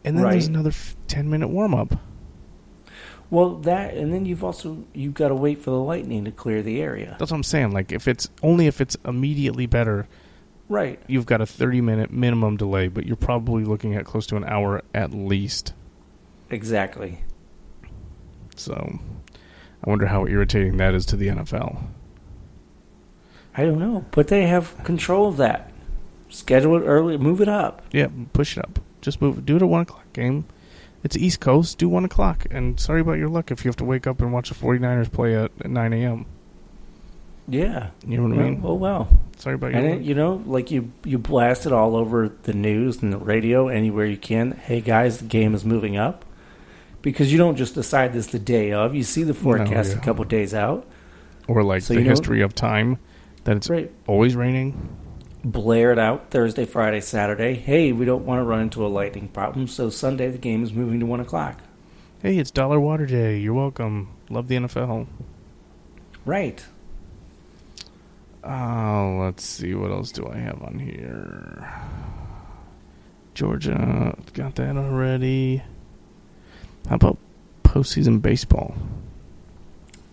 And 0.08 0.18
then 0.18 0.30
there's 0.30 0.48
another 0.48 0.70
f- 0.70 0.96
10 1.08 1.30
minute 1.30 1.48
warm 1.50 1.74
up. 1.74 1.94
Well 3.30 3.56
that 3.58 3.94
and 3.94 4.14
then 4.14 4.26
you've 4.26 4.44
also 4.44 4.86
you've 4.94 5.14
got 5.14 5.28
to 5.30 5.36
wait 5.36 5.58
for 5.60 5.72
the 5.72 5.80
lightning 5.80 6.24
to 6.26 6.32
clear 6.32 6.62
the 6.64 6.80
area. 6.82 7.18
That's 7.20 7.32
what 7.32 7.38
I'm 7.38 7.44
saying. 7.44 7.72
Like, 7.72 7.92
if 7.92 8.08
it's 8.08 8.30
only 8.42 8.68
if 8.68 8.80
it's 8.80 8.96
immediately 9.06 9.66
better, 9.66 10.08
Right. 10.70 11.00
you've 11.08 11.26
got 11.26 11.42
a 11.42 11.46
30 11.46 11.82
minute 11.82 12.12
minimum 12.12 12.56
delay, 12.58 12.88
but 12.88 13.06
you're 13.06 13.16
probably 13.18 13.64
looking 13.66 13.96
at 13.96 14.06
close 14.06 14.28
to 14.28 14.38
an 14.38 14.46
hour 14.46 14.82
at 14.94 15.12
least. 15.14 15.74
Exactly. 16.50 17.20
So, 18.56 19.00
I 19.84 19.90
wonder 19.90 20.06
how 20.08 20.26
irritating 20.26 20.78
that 20.78 20.94
is 20.94 21.06
to 21.08 21.16
the 21.18 21.28
NFL. 21.28 21.84
I 23.56 23.66
don't 23.66 23.80
know, 23.80 24.06
but 24.12 24.28
they 24.30 24.48
have 24.48 24.82
control 24.84 25.28
of 25.30 25.38
that. 25.38 25.72
Schedule 26.30 26.78
it 26.78 26.86
early, 26.86 27.18
move 27.18 27.42
it 27.42 27.48
up. 27.50 27.82
Yeah, 27.92 28.08
push 28.34 28.58
it 28.58 28.64
up. 28.64 28.80
Just 29.02 29.22
move. 29.22 29.46
Do 29.46 29.56
it 29.56 29.62
at 29.62 29.68
one 29.70 29.82
o'clock 29.82 30.12
game. 30.14 30.46
It's 31.04 31.16
East 31.16 31.40
Coast. 31.40 31.78
Do 31.78 31.88
one 31.88 32.04
o'clock. 32.06 32.46
And 32.52 32.80
sorry 32.80 33.02
about 33.02 33.14
your 33.14 33.30
luck 33.30 33.52
if 33.52 33.64
you 33.64 33.70
have 33.70 33.76
to 33.78 33.86
wake 33.86 34.08
up 34.08 34.20
and 34.22 34.34
watch 34.34 34.50
the 34.50 34.56
49ers 34.56 35.12
play 35.12 35.36
at, 35.36 35.52
at 35.62 35.70
9 35.70 35.94
a.m. 35.94 36.26
Yeah. 37.48 37.92
You 38.06 38.18
know 38.18 38.28
what 38.28 38.38
I 38.38 38.50
mean? 38.50 38.62
Oh 38.64 38.74
well. 38.74 39.08
Sorry 39.38 39.56
about 39.56 39.72
your 39.72 39.80
And 39.80 39.90
luck. 39.92 40.00
it, 40.00 40.04
you 40.04 40.16
know, 40.16 40.44
like 40.46 40.70
you 40.72 40.92
you 41.06 41.18
blast 41.18 41.66
it 41.66 41.72
all 41.72 41.96
over 41.96 42.30
the 42.44 42.54
news 42.54 43.02
and 43.02 43.14
the 43.14 43.18
radio 43.18 43.68
anywhere 43.70 44.06
you 44.06 44.18
can. 44.18 44.52
Hey 44.52 44.82
guys, 44.82 45.20
the 45.20 45.26
game 45.26 45.54
is 45.56 45.64
moving 45.64 45.96
up. 45.96 46.26
Because 47.02 47.32
you 47.32 47.38
don't 47.38 47.56
just 47.56 47.76
decide 47.76 48.12
this 48.12 48.28
the 48.28 48.40
day 48.40 48.74
of. 48.74 48.94
You 48.96 49.04
see 49.04 49.24
the 49.24 49.34
forecast 49.36 49.92
yeah. 49.94 49.98
a 50.00 50.02
couple 50.02 50.26
days 50.26 50.54
out. 50.54 50.86
Or 51.48 51.64
like 51.64 51.84
So 51.84 51.94
the 51.94 52.02
history 52.02 52.42
of 52.42 52.54
time 52.54 52.98
that 53.46 53.56
it's 53.56 53.70
Right. 53.70 53.92
always 54.08 54.36
raining. 54.36 54.98
Blare 55.44 55.92
it 55.92 56.00
out 56.00 56.32
Thursday, 56.32 56.66
Friday, 56.66 57.00
Saturday. 57.00 57.54
Hey, 57.54 57.92
we 57.92 58.06
don't 58.06 58.26
want 58.26 58.40
to 58.40 58.44
run 58.44 58.62
into 58.62 58.86
a 58.86 58.88
lightning 58.88 59.28
problem, 59.28 59.68
so 59.68 59.90
Sunday 59.90 60.30
the 60.30 60.38
game 60.38 60.64
is 60.64 60.74
moving 60.74 61.00
to 61.00 61.06
one 61.06 61.20
o'clock. 61.20 61.60
Hey, 62.22 62.38
it's 62.38 62.52
Dollar 62.52 62.80
Water 62.80 63.06
Day. 63.06 63.38
You're 63.38 63.54
welcome. 63.54 64.10
Love 64.30 64.48
the 64.48 64.56
NFL. 64.56 65.08
Right. 66.26 66.66
Oh, 68.44 69.20
let's 69.22 69.44
see. 69.44 69.76
What 69.76 69.92
else 69.92 70.12
do 70.12 70.28
I 70.28 70.38
have 70.38 70.62
on 70.64 70.80
here? 70.80 71.72
Georgia, 73.36 74.18
got 74.34 74.56
that 74.56 74.76
already. 74.76 75.62
How 76.90 76.96
about 76.96 77.18
postseason 77.64 78.22
baseball? 78.22 78.76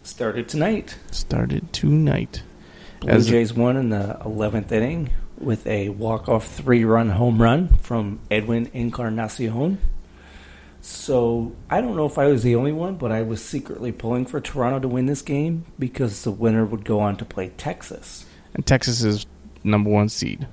Started 0.02 0.48
tonight. 0.48 0.98
Started 1.10 1.72
tonight. 1.72 2.42
Blue 3.04 3.22
Jays 3.22 3.52
won 3.52 3.76
in 3.76 3.90
the 3.90 4.18
eleventh 4.24 4.72
inning 4.72 5.10
with 5.38 5.66
a 5.66 5.88
walk-off 5.90 6.46
three-run 6.46 7.10
home 7.10 7.42
run 7.42 7.68
from 7.76 8.20
Edwin 8.30 8.70
Encarnacion. 8.72 9.78
So 10.80 11.56
I 11.70 11.80
don't 11.80 11.96
know 11.96 12.06
if 12.06 12.18
I 12.18 12.26
was 12.26 12.42
the 12.42 12.56
only 12.56 12.72
one, 12.72 12.96
but 12.96 13.10
I 13.10 13.22
was 13.22 13.42
secretly 13.44 13.90
pulling 13.90 14.26
for 14.26 14.40
Toronto 14.40 14.80
to 14.80 14.88
win 14.88 15.06
this 15.06 15.22
game 15.22 15.64
because 15.78 16.24
the 16.24 16.30
winner 16.30 16.64
would 16.64 16.84
go 16.84 17.00
on 17.00 17.16
to 17.16 17.24
play 17.24 17.48
Texas. 17.56 18.26
And 18.52 18.64
Texas 18.66 19.02
is 19.02 19.26
number 19.62 19.90
one 19.90 20.08
seed. 20.08 20.46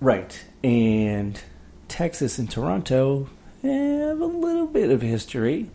Right, 0.00 0.44
and 0.64 1.40
Texas 1.88 2.38
and 2.38 2.50
Toronto 2.50 3.28
have 3.62 4.20
a 4.20 4.26
little 4.26 4.66
bit 4.66 4.90
of 4.90 5.02
history, 5.02 5.70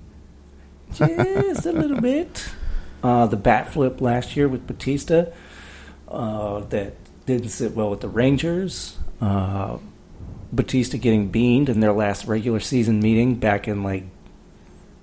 just 0.93 1.66
a 1.66 1.72
little 1.72 2.01
bit. 2.01 2.49
Uh, 3.03 3.28
the 3.28 3.38
bat 3.38 3.72
flip 3.72 4.01
last 4.01 4.36
year 4.36 4.47
with 4.47 4.66
Bautista 4.66 5.32
uh, 6.08 6.60
that 6.60 6.95
didn't 7.26 7.49
sit 7.49 7.74
well 7.74 7.89
with 7.89 8.01
the 8.01 8.08
Rangers. 8.08 8.97
Uh, 9.22 9.78
Bautista 10.51 10.97
getting 10.97 11.30
beaned 11.30 11.70
in 11.70 11.80
their 11.80 11.93
last 11.93 12.26
regular 12.26 12.60
season 12.60 12.99
meeting 12.99 13.36
back 13.36 13.68
in 13.68 13.84
like 13.84 14.03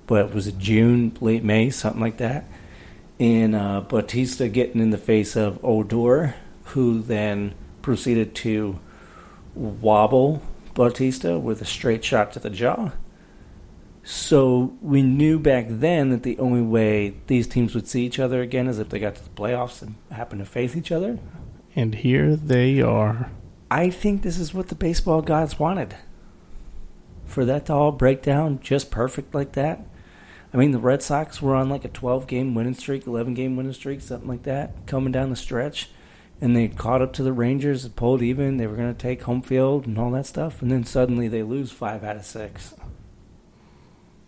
what 0.07 0.35
was 0.35 0.47
it 0.47 0.59
June, 0.59 1.17
late 1.21 1.43
May, 1.43 1.71
something 1.71 2.01
like 2.01 2.19
that. 2.19 2.45
And 3.19 3.55
uh, 3.55 3.83
Bautista 3.83 4.49
getting 4.49 4.81
in 4.81 4.91
the 4.91 4.99
face 4.99 5.37
of 5.37 5.63
Odor, 5.65 6.35
who 6.65 7.01
then 7.01 7.55
proceeded 7.81 8.35
to 8.37 8.79
wobble 9.55 10.43
Bautista 10.75 11.39
with 11.39 11.61
a 11.63 11.65
straight 11.65 12.05
shot 12.05 12.33
to 12.33 12.39
the 12.39 12.51
jaw. 12.51 12.93
So 14.05 14.77
we 14.83 15.03
knew 15.03 15.39
back 15.39 15.67
then 15.69 16.11
that 16.11 16.25
the 16.25 16.39
only 16.39 16.63
way 16.63 17.15
these 17.29 17.47
teams 17.47 17.75
would 17.75 17.87
see 17.87 18.05
each 18.05 18.19
other 18.19 18.43
again 18.43 18.67
is 18.67 18.79
if 18.79 18.89
they 18.89 18.99
got 18.99 19.15
to 19.15 19.23
the 19.25 19.31
playoffs 19.31 19.81
and 19.81 19.95
happened 20.11 20.41
to 20.41 20.47
face 20.47 20.77
each 20.77 20.91
other. 20.91 21.19
And 21.77 21.95
here 21.95 22.35
they 22.35 22.83
are. 22.83 23.31
I 23.71 23.91
think 23.91 24.23
this 24.23 24.39
is 24.39 24.53
what 24.53 24.69
the 24.69 24.75
baseball 24.75 25.23
gods 25.23 25.59
wanted. 25.59 25.95
For 27.27 27.45
that 27.45 27.67
to 27.67 27.73
all 27.73 27.93
break 27.93 28.23
down 28.23 28.61
just 28.61 28.91
perfect 28.91 29.35
like 29.35 29.53
that. 29.53 29.87
I 30.53 30.59
mean, 30.59 30.73
the 30.73 30.79
Red 30.79 31.03
Sox 31.03 31.41
were 31.41 31.55
on 31.55 31.71
like 31.71 31.85
a 31.85 31.89
12 31.89 32.27
game 32.27 32.55
winning 32.55 32.75
streak, 32.75 33.07
11 33.07 33.33
game 33.35 33.57
winning 33.57 33.73
streak, 33.73 34.03
something 34.03 34.29
like 34.29 34.43
that, 34.43 34.87
coming 34.87 35.13
down 35.13 35.31
the 35.31 35.37
stretch. 35.37 35.89
and 36.43 36.57
they 36.57 36.67
caught 36.67 37.01
up 37.01 37.13
to 37.13 37.23
the 37.23 37.33
Rangers, 37.33 37.87
pulled 37.89 38.21
even. 38.21 38.57
They 38.57 38.67
were 38.67 38.75
going 38.75 38.93
to 38.93 39.01
take 39.01 39.23
home 39.23 39.43
field 39.43 39.87
and 39.87 39.97
all 39.97 40.11
that 40.11 40.27
stuff, 40.27 40.61
and 40.61 40.73
then 40.73 40.83
suddenly 40.85 41.29
they 41.29 41.45
lose 41.45 41.71
five 41.71 42.03
out 42.03 42.17
of 42.17 42.25
six, 42.27 42.75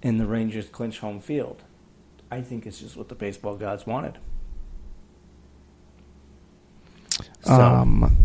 and 0.04 0.20
the 0.20 0.26
Rangers 0.26 0.68
clinch 0.68 1.00
home 1.00 1.18
field. 1.18 1.62
I 2.30 2.40
think 2.42 2.66
it's 2.66 2.78
just 2.78 2.96
what 2.96 3.08
the 3.08 3.14
baseball 3.14 3.56
gods 3.56 3.86
wanted. 3.86 4.18
So, 7.42 7.52
Um, 7.60 8.16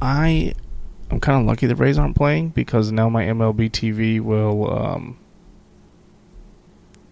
I 0.00 0.54
I'm 1.10 1.20
kind 1.20 1.40
of 1.40 1.46
lucky 1.46 1.66
the 1.66 1.76
Rays 1.76 1.98
aren't 1.98 2.16
playing 2.16 2.50
because 2.50 2.90
now 2.90 3.08
my 3.08 3.24
MLB 3.24 3.70
TV 3.70 4.20
will 4.20 4.72
um 4.72 5.18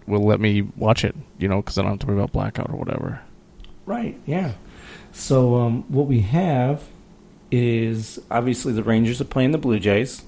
will 0.07 0.24
let 0.24 0.40
me 0.40 0.62
watch 0.76 1.05
it. 1.05 1.14
You 1.38 1.48
know, 1.48 1.61
because 1.61 1.78
I 1.78 1.82
don't 1.82 1.92
have 1.92 2.01
to 2.01 2.07
worry 2.07 2.16
about 2.16 2.32
blackout 2.32 2.70
or 2.70 2.76
whatever. 2.76 3.20
Right, 3.86 4.18
yeah. 4.26 4.53
So 5.12 5.57
um, 5.57 5.82
what 5.88 6.07
we 6.07 6.20
have 6.20 6.84
is 7.51 8.20
obviously 8.30 8.72
the 8.72 8.84
Rangers 8.84 9.20
are 9.20 9.24
playing 9.24 9.51
the 9.51 9.59
Blue 9.59 9.80
Jays, 9.80 10.22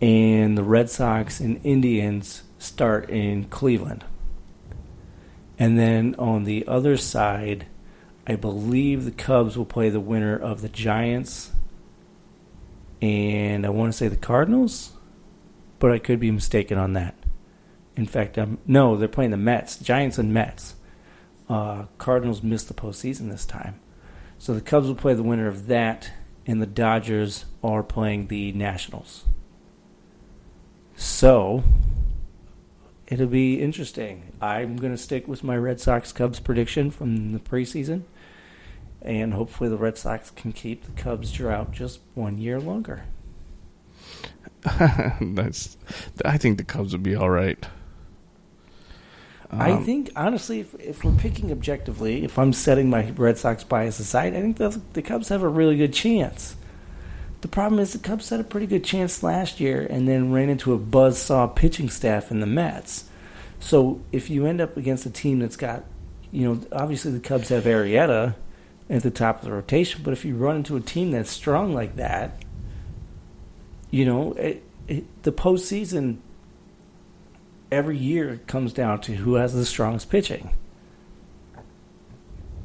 and 0.00 0.56
the 0.56 0.62
Red 0.62 0.90
Sox 0.90 1.40
and 1.40 1.60
Indians 1.64 2.42
start 2.58 3.08
in 3.10 3.44
Cleveland. 3.44 4.04
And 5.58 5.78
then 5.78 6.14
on 6.18 6.44
the 6.44 6.66
other 6.66 6.96
side, 6.96 7.66
I 8.26 8.36
believe 8.36 9.04
the 9.04 9.10
Cubs 9.10 9.56
will 9.56 9.64
play 9.64 9.88
the 9.88 10.00
winner 10.00 10.36
of 10.36 10.60
the 10.60 10.68
Giants 10.68 11.52
and 13.02 13.66
I 13.66 13.68
want 13.70 13.92
to 13.92 13.96
say 13.96 14.08
the 14.08 14.16
Cardinals, 14.16 14.92
but 15.78 15.92
I 15.92 15.98
could 15.98 16.18
be 16.18 16.30
mistaken 16.30 16.78
on 16.78 16.94
that. 16.94 17.14
In 17.94 18.06
fact, 18.06 18.38
no, 18.66 18.96
they're 18.96 19.08
playing 19.08 19.30
the 19.30 19.36
Mets, 19.36 19.78
Giants 19.78 20.18
and 20.18 20.32
Mets. 20.32 20.74
Uh, 21.48 21.86
Cardinals 21.98 22.42
missed 22.42 22.68
the 22.68 22.74
postseason 22.74 23.30
this 23.30 23.46
time. 23.46 23.80
So 24.38 24.54
the 24.54 24.60
Cubs 24.60 24.88
will 24.88 24.94
play 24.94 25.14
the 25.14 25.22
winner 25.22 25.46
of 25.46 25.66
that, 25.68 26.10
and 26.46 26.60
the 26.60 26.66
Dodgers 26.66 27.46
are 27.62 27.82
playing 27.82 28.28
the 28.28 28.52
Nationals. 28.52 29.24
So 30.96 31.62
it'll 33.06 33.26
be 33.26 33.60
interesting. 33.60 34.32
I'm 34.40 34.76
going 34.76 34.92
to 34.92 34.98
stick 34.98 35.28
with 35.28 35.44
my 35.44 35.56
Red 35.56 35.80
Sox 35.80 36.12
Cubs 36.12 36.40
prediction 36.40 36.90
from 36.90 37.32
the 37.32 37.38
preseason, 37.38 38.02
and 39.02 39.34
hopefully 39.34 39.68
the 39.70 39.76
Red 39.76 39.98
Sox 39.98 40.30
can 40.30 40.52
keep 40.52 40.84
the 40.84 40.92
Cubs 41.00 41.32
drought 41.32 41.72
just 41.72 42.00
one 42.14 42.38
year 42.38 42.60
longer. 42.60 43.04
That's. 45.20 45.76
I 46.24 46.38
think 46.38 46.58
the 46.58 46.64
Cubs 46.64 46.92
would 46.92 47.02
be 47.02 47.14
all 47.14 47.30
right. 47.30 47.64
I 49.58 49.72
Um, 49.72 49.84
think 49.84 50.10
honestly, 50.16 50.60
if, 50.60 50.74
if 50.80 51.04
we're 51.04 51.12
picking 51.12 51.52
objectively, 51.52 52.24
if 52.24 52.38
I'm 52.38 52.52
setting 52.52 52.90
my 52.90 53.10
Red 53.10 53.38
Sox 53.38 53.62
bias 53.64 53.98
aside, 54.00 54.34
I 54.34 54.40
think 54.40 54.56
the, 54.56 54.80
the 54.94 55.02
Cubs 55.02 55.28
have 55.28 55.42
a 55.42 55.48
really 55.48 55.76
good 55.76 55.92
chance. 55.92 56.56
The 57.42 57.48
problem 57.48 57.80
is 57.80 57.92
the 57.92 57.98
Cubs 57.98 58.30
had 58.30 58.40
a 58.40 58.44
pretty 58.44 58.66
good 58.66 58.84
chance 58.84 59.22
last 59.22 59.60
year 59.60 59.86
and 59.88 60.08
then 60.08 60.32
ran 60.32 60.48
into 60.48 60.72
a 60.72 60.78
buzzsaw 60.78 61.54
pitching 61.54 61.90
staff 61.90 62.30
in 62.30 62.40
the 62.40 62.46
Mets. 62.46 63.04
So 63.60 64.00
if 64.12 64.30
you 64.30 64.46
end 64.46 64.60
up 64.60 64.76
against 64.76 65.06
a 65.06 65.10
team 65.10 65.38
that's 65.38 65.56
got, 65.56 65.84
you 66.32 66.48
know, 66.48 66.60
obviously 66.72 67.12
the 67.12 67.20
Cubs 67.20 67.50
have 67.50 67.64
Arrieta 67.64 68.34
at 68.88 69.02
the 69.02 69.10
top 69.10 69.38
of 69.38 69.44
the 69.44 69.52
rotation, 69.52 70.02
but 70.02 70.12
if 70.12 70.24
you 70.24 70.36
run 70.36 70.56
into 70.56 70.76
a 70.76 70.80
team 70.80 71.10
that's 71.10 71.30
strong 71.30 71.74
like 71.74 71.96
that, 71.96 72.42
you 73.90 74.04
know, 74.04 74.32
it, 74.34 74.62
it, 74.88 75.22
the 75.22 75.32
postseason 75.32 76.18
every 77.70 77.96
year 77.96 78.34
it 78.34 78.46
comes 78.46 78.72
down 78.72 79.00
to 79.02 79.14
who 79.16 79.34
has 79.34 79.54
the 79.54 79.64
strongest 79.64 80.10
pitching. 80.10 80.50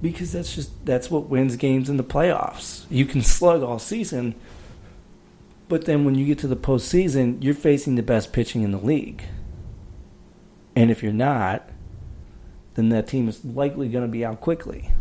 Because 0.01 0.31
that's 0.31 0.55
just 0.55 0.83
that's 0.83 1.11
what 1.11 1.29
wins 1.29 1.55
games 1.57 1.87
in 1.87 1.97
the 1.97 2.03
playoffs. 2.03 2.85
You 2.89 3.05
can 3.05 3.21
slug 3.21 3.61
all 3.61 3.77
season, 3.77 4.33
but 5.71 5.85
then 5.85 6.03
when 6.03 6.15
you 6.15 6.25
get 6.25 6.37
to 6.37 6.47
the 6.47 6.55
postseason, 6.57 7.41
you're 7.41 7.53
facing 7.53 7.95
the 7.95 8.03
best 8.03 8.33
pitching 8.33 8.61
in 8.61 8.71
the 8.71 8.77
league. 8.77 9.23
And 10.75 10.91
if 10.91 11.01
you're 11.01 11.13
not, 11.13 11.69
then 12.73 12.89
that 12.89 13.07
team 13.07 13.29
is 13.29 13.45
likely 13.45 13.87
going 13.87 14.03
to 14.03 14.11
be 14.11 14.25
out 14.25 14.41
quickly. 14.41 14.91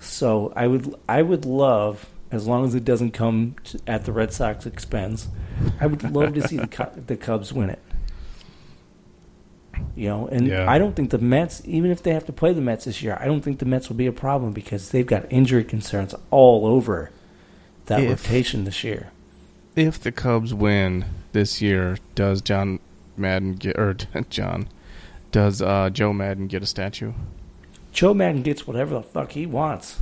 So 0.00 0.52
I 0.56 0.66
would 0.66 0.92
I 1.08 1.22
would 1.22 1.44
love, 1.44 2.10
as 2.32 2.48
long 2.48 2.64
as 2.64 2.74
it 2.74 2.84
doesn't 2.84 3.12
come 3.12 3.54
to, 3.66 3.78
at 3.86 4.04
the 4.04 4.10
Red 4.10 4.32
Sox 4.32 4.66
expense, 4.66 5.28
I 5.80 5.86
would 5.86 6.02
love 6.12 6.34
to 6.34 6.48
see 6.48 6.56
the 6.56 6.90
the 7.06 7.16
Cubs 7.16 7.52
win 7.52 7.70
it. 7.70 7.82
You 9.94 10.08
know, 10.08 10.26
and 10.26 10.48
Yeah. 10.48 10.68
I 10.68 10.78
don't 10.78 10.96
think 10.96 11.10
the 11.10 11.18
Mets, 11.18 11.62
even 11.64 11.92
if 11.92 12.02
they 12.02 12.14
have 12.14 12.26
to 12.26 12.32
play 12.32 12.52
the 12.52 12.60
Mets 12.60 12.86
this 12.86 13.00
year, 13.00 13.16
I 13.20 13.26
don't 13.26 13.42
think 13.42 13.60
the 13.60 13.64
Mets 13.64 13.88
will 13.88 13.96
be 13.96 14.08
a 14.08 14.12
problem 14.12 14.52
because 14.52 14.90
they've 14.90 15.06
got 15.06 15.24
injury 15.30 15.62
concerns 15.62 16.16
all 16.32 16.66
over 16.66 17.12
that 17.88 18.00
If- 18.00 18.08
rotation 18.24 18.64
this 18.64 18.82
year. 18.84 19.10
if 19.76 20.00
the 20.00 20.12
Cubs 20.12 20.54
win 20.54 21.04
this 21.32 21.60
year, 21.60 21.98
does 22.14 22.40
John 22.40 22.78
Madden 23.16 23.54
get 23.56 23.78
or 23.78 23.94
John 24.30 24.68
does 25.30 25.60
uh, 25.60 25.90
Joe 25.90 26.12
Maddon 26.12 26.46
get 26.46 26.62
a 26.62 26.66
statue? 26.66 27.12
Joe 27.92 28.14
Maddon 28.14 28.42
gets 28.42 28.66
whatever 28.66 28.94
the 28.94 29.02
fuck 29.02 29.32
he 29.32 29.44
wants. 29.46 29.98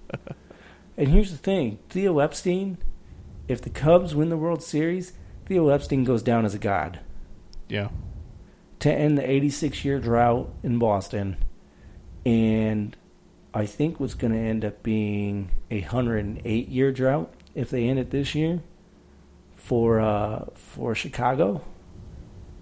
and 0.96 1.08
here's 1.08 1.30
the 1.30 1.36
thing 1.38 1.78
Theo 1.88 2.18
Epstein, 2.18 2.78
if 3.46 3.60
the 3.60 3.70
Cubs 3.70 4.14
win 4.14 4.30
the 4.30 4.36
World 4.36 4.62
Series, 4.62 5.12
Theo 5.46 5.68
Epstein 5.68 6.04
goes 6.04 6.22
down 6.22 6.44
as 6.44 6.54
a 6.54 6.58
god. 6.58 7.00
Yeah. 7.68 7.88
To 8.80 8.92
end 8.92 9.18
the 9.18 9.28
86 9.28 9.84
year 9.84 9.98
drought 10.00 10.50
in 10.62 10.78
Boston, 10.78 11.36
and 12.24 12.96
I 13.58 13.66
think 13.66 13.98
what's 13.98 14.14
going 14.14 14.32
to 14.32 14.38
end 14.38 14.64
up 14.64 14.84
being 14.84 15.50
a 15.68 15.80
108 15.80 16.68
year 16.68 16.92
drought 16.92 17.32
if 17.56 17.70
they 17.70 17.88
end 17.88 17.98
it 17.98 18.10
this 18.10 18.32
year 18.34 18.60
for 19.56 19.98
uh, 19.98 20.44
for 20.54 20.94
Chicago, 20.94 21.62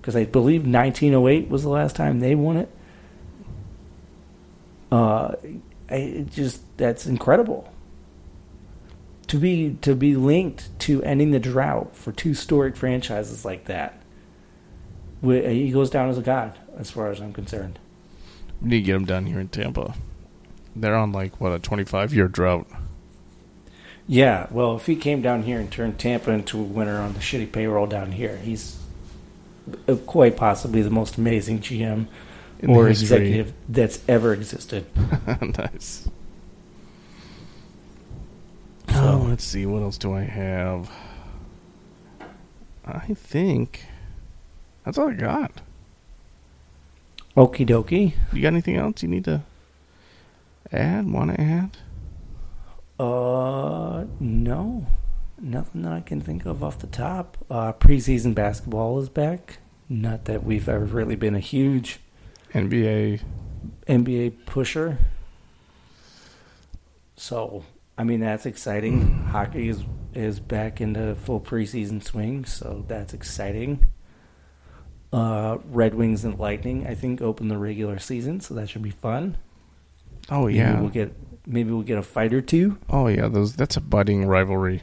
because 0.00 0.16
I 0.16 0.24
believe 0.24 0.62
1908 0.62 1.48
was 1.50 1.62
the 1.64 1.68
last 1.68 1.96
time 1.96 2.20
they 2.20 2.34
won 2.34 2.56
it. 2.56 2.70
Uh, 4.90 5.34
I- 5.90 5.94
it 5.94 6.30
just 6.32 6.62
that's 6.78 7.06
incredible. 7.06 7.70
To 9.28 9.38
be 9.38 9.76
to 9.82 9.94
be 9.94 10.16
linked 10.16 10.70
to 10.80 11.02
ending 11.02 11.32
the 11.32 11.40
drought 11.40 11.94
for 11.94 12.10
two 12.10 12.32
storied 12.32 12.78
franchises 12.78 13.44
like 13.44 13.66
that, 13.66 14.00
he 15.20 15.70
goes 15.70 15.90
down 15.90 16.08
as 16.08 16.16
a 16.16 16.22
god, 16.22 16.56
as 16.78 16.90
far 16.90 17.10
as 17.10 17.20
I'm 17.20 17.34
concerned. 17.34 17.78
We 18.62 18.68
need 18.70 18.76
to 18.78 18.82
get 18.86 18.96
him 18.96 19.04
down 19.04 19.26
here 19.26 19.40
in 19.40 19.48
Tampa. 19.48 19.94
They're 20.76 20.94
on 20.94 21.10
like 21.12 21.40
what 21.40 21.52
a 21.52 21.58
25 21.58 22.12
year 22.14 22.28
drought. 22.28 22.66
Yeah, 24.06 24.46
well, 24.52 24.76
if 24.76 24.86
he 24.86 24.94
came 24.94 25.20
down 25.22 25.42
here 25.42 25.58
and 25.58 25.70
turned 25.70 25.98
Tampa 25.98 26.30
into 26.30 26.60
a 26.60 26.62
winner 26.62 27.00
on 27.00 27.14
the 27.14 27.18
shitty 27.18 27.50
payroll 27.50 27.86
down 27.88 28.12
here, 28.12 28.36
he's 28.36 28.78
uh, 29.88 29.96
quite 29.96 30.36
possibly 30.36 30.82
the 30.82 30.90
most 30.90 31.16
amazing 31.16 31.58
GM 31.58 32.06
In 32.60 32.70
or 32.70 32.88
executive 32.88 33.52
that's 33.68 33.98
ever 34.06 34.32
existed. 34.32 34.86
nice. 35.58 36.04
So- 36.04 36.12
Oh, 38.98 39.26
let's 39.28 39.44
see. 39.44 39.66
What 39.66 39.82
else 39.82 39.98
do 39.98 40.14
I 40.14 40.22
have? 40.22 40.90
I 42.86 43.08
think 43.14 43.84
that's 44.84 44.96
all 44.96 45.08
I 45.10 45.14
got. 45.14 45.52
Okie 47.36 47.66
dokie. 47.66 48.14
You 48.32 48.40
got 48.42 48.48
anything 48.48 48.76
else 48.76 49.02
you 49.02 49.08
need 49.08 49.24
to 49.24 49.42
add? 50.74 51.10
Want 51.10 51.34
to 51.34 51.40
add? 51.40 51.76
Uh, 52.98 54.06
no, 54.18 54.86
nothing 55.38 55.82
that 55.82 55.92
I 55.92 56.00
can 56.00 56.20
think 56.20 56.46
of 56.46 56.64
off 56.64 56.78
the 56.78 56.86
top. 56.86 57.36
Uh, 57.50 57.72
preseason 57.72 58.34
basketball 58.34 58.98
is 59.00 59.08
back. 59.08 59.58
Not 59.88 60.24
that 60.24 60.44
we've 60.44 60.68
ever 60.68 60.84
really 60.84 61.16
been 61.16 61.34
a 61.34 61.40
huge 61.40 62.00
NBA. 62.52 63.20
NBA 63.86 64.46
pusher. 64.46 64.98
So, 67.16 67.64
I 67.96 68.04
mean, 68.04 68.20
that's 68.20 68.46
exciting. 68.46 69.26
Hockey 69.26 69.68
is 69.68 69.84
is 70.14 70.40
back 70.40 70.80
into 70.80 71.14
full 71.14 71.40
preseason 71.40 72.02
swing, 72.02 72.46
so 72.46 72.84
that's 72.88 73.12
exciting. 73.12 73.84
Uh, 75.12 75.58
Red 75.66 75.94
Wings 75.94 76.24
and 76.24 76.38
Lightning, 76.38 76.86
I 76.86 76.94
think, 76.94 77.20
open 77.20 77.48
the 77.48 77.58
regular 77.58 77.98
season, 77.98 78.40
so 78.40 78.54
that 78.54 78.70
should 78.70 78.82
be 78.82 78.90
fun. 78.90 79.36
Oh 80.30 80.46
Maybe 80.46 80.58
yeah. 80.58 80.80
we'll 80.80 80.90
get 80.90 81.14
maybe 81.46 81.70
we'll 81.70 81.82
get 81.82 81.98
a 81.98 82.02
fight 82.02 82.32
or 82.32 82.40
two. 82.40 82.78
oh 82.90 83.06
yeah. 83.08 83.28
Those. 83.28 83.54
That's 83.54 83.76
a 83.76 83.80
budding 83.80 84.26
rivalry. 84.26 84.82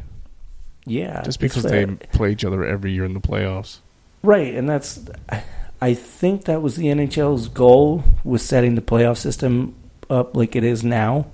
Yeah, 0.86 1.22
Just 1.24 1.40
because 1.40 1.66
uh, 1.66 1.70
they 1.70 1.86
play 1.86 2.32
each 2.34 2.44
other 2.44 2.66
every 2.66 2.92
year 2.92 3.06
in 3.06 3.14
the 3.14 3.22
playoffs. 3.22 3.80
Right, 4.22 4.54
and 4.54 4.68
that's 4.70 5.00
I 5.82 5.94
think 5.94 6.44
that 6.46 6.62
was 6.62 6.76
the 6.76 6.88
NHL's 6.88 7.48
goal 7.48 8.04
was 8.26 8.44
setting 8.44 8.76
the 8.76 8.82
playoff 8.82 9.18
system 9.18 9.76
up 10.10 10.36
like 10.36 10.58
it 10.58 10.64
is 10.66 10.84
now. 10.84 11.28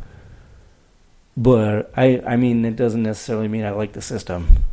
But 1.36 1.92
I 1.98 2.22
I 2.28 2.36
mean 2.36 2.64
it 2.66 2.76
doesn't 2.76 3.02
necessarily 3.02 3.48
mean 3.48 3.64
I 3.64 3.72
like 3.72 3.94
the 3.94 4.02
system. 4.02 4.64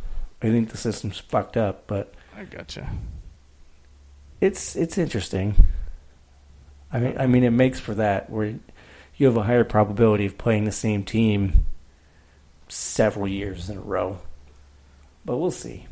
I 0.43 0.49
think 0.49 0.69
the 0.69 0.77
system's 0.77 1.17
fucked 1.17 1.57
up, 1.57 1.87
but 1.87 2.13
I 2.35 2.43
gotcha. 2.43 2.87
it's 4.41 4.75
it's 4.75 4.97
interesting. 4.99 5.55
I 6.93 6.99
mean 6.99 7.15
I 7.17 7.25
mean 7.25 7.43
it 7.43 7.49
makes 7.51 7.79
for 7.79 7.95
that 7.95 8.29
where 8.29 8.55
you 9.17 9.25
have 9.25 9.37
a 9.37 9.43
higher 9.43 9.63
probability 9.63 10.25
of 10.25 10.37
playing 10.37 10.65
the 10.65 10.71
same 10.71 11.03
team 11.03 11.65
several 12.67 13.27
years 13.27 13.69
in 13.69 13.77
a 13.77 13.81
row. 13.81 14.19
But 15.25 15.37
we'll 15.37 15.51
see. 15.51 15.87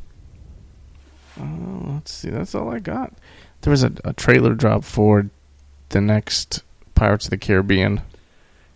Uh, 1.40 1.94
let's 1.94 2.12
see. 2.12 2.30
That's 2.30 2.56
all 2.56 2.70
I 2.70 2.80
got. 2.80 3.14
There 3.62 3.72
was 3.72 3.84
a, 3.84 3.92
a 4.04 4.14
trailer 4.14 4.54
drop 4.54 4.84
for 4.84 5.30
the 5.90 6.02
next 6.02 6.64
Pirates 6.94 7.26
of 7.26 7.32
the 7.32 7.38
Caribbean. 7.38 8.02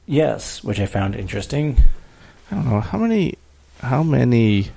Yes, 0.06 0.64
which 0.64 0.80
I 0.80 0.86
found 0.86 1.16
interesting. 1.16 1.84
I 2.52 2.56
don't 2.56 2.70
know 2.70 2.82
how 2.82 2.98
many 2.98 3.36
how 3.82 4.04
many 4.04 4.72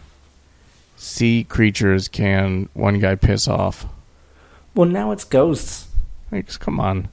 sea 0.97 1.43
creatures 1.43 2.07
can 2.07 2.69
one 2.75 3.01
guy 3.01 3.15
piss 3.15 3.49
off. 3.49 3.87
Well, 4.75 4.89
now 4.89 5.11
it's 5.11 5.25
ghosts. 5.25 5.89
Like, 6.31 6.59
come 6.61 6.79
on. 6.79 7.09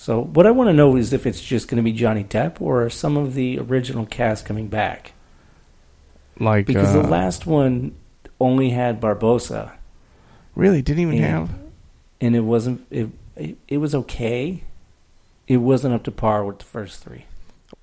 So 0.00 0.22
what 0.22 0.46
I 0.46 0.50
want 0.50 0.68
to 0.68 0.72
know 0.72 0.96
is 0.96 1.12
if 1.12 1.26
it's 1.26 1.42
just 1.42 1.68
going 1.68 1.76
to 1.76 1.82
be 1.82 1.92
Johnny 1.92 2.24
Depp 2.24 2.58
or 2.58 2.82
are 2.84 2.88
some 2.88 3.18
of 3.18 3.34
the 3.34 3.58
original 3.58 4.06
cast 4.06 4.46
coming 4.46 4.66
back. 4.68 5.12
Like 6.38 6.64
Because 6.64 6.96
uh, 6.96 7.02
the 7.02 7.08
last 7.08 7.44
one 7.44 7.94
only 8.40 8.70
had 8.70 8.98
Barbossa, 8.98 9.72
really 10.54 10.80
didn't 10.80 11.02
even 11.02 11.16
Yeah. 11.16 11.26
have. 11.40 11.50
and 12.18 12.34
it 12.34 12.40
wasn't. 12.40 12.86
It 12.90 13.10
it, 13.36 13.58
it 13.68 13.76
was 13.76 13.94
okay. 13.94 14.64
It 15.46 15.58
wasn't 15.58 15.92
up 15.92 16.04
to 16.04 16.10
par 16.10 16.46
with 16.46 16.60
the 16.60 16.64
first 16.64 17.04
three. 17.04 17.26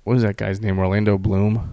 What 0.02 0.14
was 0.14 0.22
that 0.24 0.36
guy's 0.36 0.60
name? 0.60 0.76
Orlando 0.80 1.18
Bloom 1.18 1.70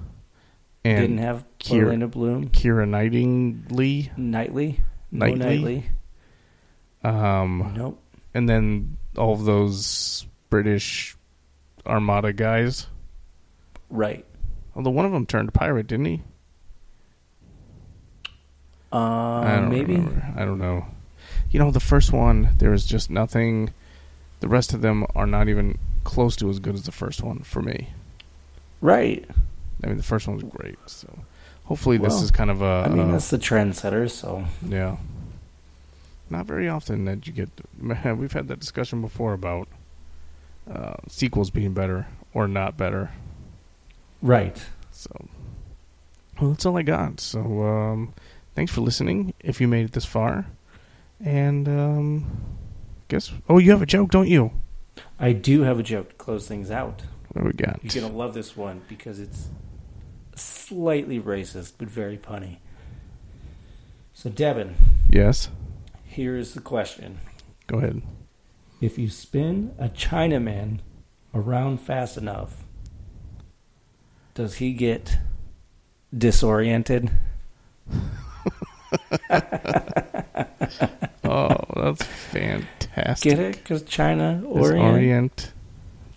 and 0.83 0.99
Didn't 1.01 1.17
have 1.17 1.43
Kier- 1.59 1.85
Orlando 1.85 2.07
Bloom, 2.07 2.49
Keira 2.49 2.87
Knightley. 2.87 4.11
Knightley, 4.15 4.79
no 5.11 5.25
Knightley? 5.25 5.39
Knightley. 5.39 5.89
Um, 7.03 7.73
Nope. 7.75 7.99
and 8.35 8.47
then 8.47 8.97
all 9.17 9.33
of 9.33 9.45
those 9.45 10.27
British 10.49 11.15
Armada 11.85 12.33
guys. 12.33 12.87
Right. 13.89 14.25
Although 14.75 14.91
one 14.91 15.05
of 15.05 15.11
them 15.11 15.25
turned 15.25 15.53
pirate, 15.53 15.87
didn't 15.87 16.05
he? 16.05 16.21
I 18.91 18.97
Uh, 18.97 19.55
don't 19.61 19.69
maybe. 19.69 19.95
remember. 19.95 20.33
I 20.35 20.45
don't 20.45 20.59
know. 20.59 20.85
You 21.49 21.59
know, 21.59 21.71
the 21.71 21.79
first 21.79 22.11
one 22.13 22.49
there 22.57 22.71
was 22.71 22.85
just 22.85 23.09
nothing. 23.09 23.71
The 24.39 24.47
rest 24.47 24.73
of 24.73 24.81
them 24.81 25.05
are 25.15 25.25
not 25.27 25.47
even 25.49 25.77
close 26.03 26.35
to 26.37 26.49
as 26.49 26.59
good 26.59 26.75
as 26.75 26.83
the 26.83 26.91
first 26.91 27.23
one 27.23 27.39
for 27.39 27.61
me. 27.61 27.89
Right. 28.81 29.25
I 29.83 29.87
mean, 29.87 29.97
the 29.97 30.03
first 30.03 30.27
one 30.27 30.35
was 30.35 30.43
great. 30.45 30.77
So 30.85 31.07
hopefully, 31.65 31.97
this 31.97 32.21
is 32.21 32.31
kind 32.31 32.49
of 32.49 32.61
a. 32.61 32.83
I 32.85 32.89
mean, 32.89 33.09
uh, 33.09 33.11
that's 33.13 33.29
the 33.29 33.37
trendsetter. 33.39 34.09
So 34.09 34.45
Yeah. 34.67 34.97
Not 36.29 36.45
very 36.47 36.67
often 36.67 37.05
that 37.05 37.27
you 37.27 37.33
get. 37.33 37.49
We've 38.17 38.31
had 38.33 38.47
that 38.47 38.59
discussion 38.59 39.01
before 39.01 39.33
about 39.33 39.67
uh, 40.71 40.95
sequels 41.07 41.49
being 41.49 41.73
better 41.73 42.07
or 42.33 42.47
not 42.47 42.77
better. 42.77 43.11
right. 44.21 44.63
So, 44.91 45.09
well, 46.39 46.51
that's 46.51 46.65
all 46.65 46.77
I 46.77 46.81
got. 46.83 47.19
So, 47.19 47.39
um, 47.63 48.13
thanks 48.55 48.71
for 48.71 48.81
listening. 48.81 49.33
If 49.41 49.59
you 49.59 49.67
made 49.67 49.85
it 49.85 49.91
this 49.91 50.05
far, 50.05 50.45
and 51.23 51.67
um, 51.67 52.41
guess. 53.09 53.31
Oh, 53.49 53.57
you 53.57 53.71
have 53.71 53.81
a 53.81 53.85
joke, 53.85 54.09
don't 54.11 54.27
you? 54.29 54.51
I 55.19 55.33
do 55.33 55.61
have 55.63 55.79
a 55.79 55.83
joke 55.83 56.09
to 56.09 56.15
close 56.15 56.47
things 56.47 56.71
out. 56.71 57.03
What 57.33 57.41
do 57.41 57.47
we 57.47 57.53
got? 57.53 57.79
You're 57.83 58.01
gonna 58.03 58.15
love 58.15 58.33
this 58.33 58.55
one 58.55 58.81
because 58.87 59.19
it's 59.19 59.49
slightly 60.35 61.19
racist 61.19 61.73
but 61.77 61.89
very 61.89 62.17
punny. 62.17 62.57
So, 64.13 64.29
Devin, 64.29 64.75
Yes. 65.09 65.49
here 66.05 66.37
is 66.37 66.53
the 66.53 66.61
question: 66.61 67.19
Go 67.67 67.79
ahead. 67.79 68.01
If 68.81 68.97
you 68.97 69.09
spin 69.09 69.73
a 69.79 69.89
Chinaman 69.89 70.79
around 71.33 71.79
fast 71.81 72.17
enough, 72.17 72.63
does 74.33 74.55
he 74.55 74.73
get 74.73 75.17
disoriented? 76.15 77.11
Oh, 81.27 81.57
that's 81.75 82.03
fantastic. 82.03 83.31
Get 83.31 83.39
it? 83.39 83.55
Because 83.57 83.81
China 83.83 84.43
orient, 84.45 85.51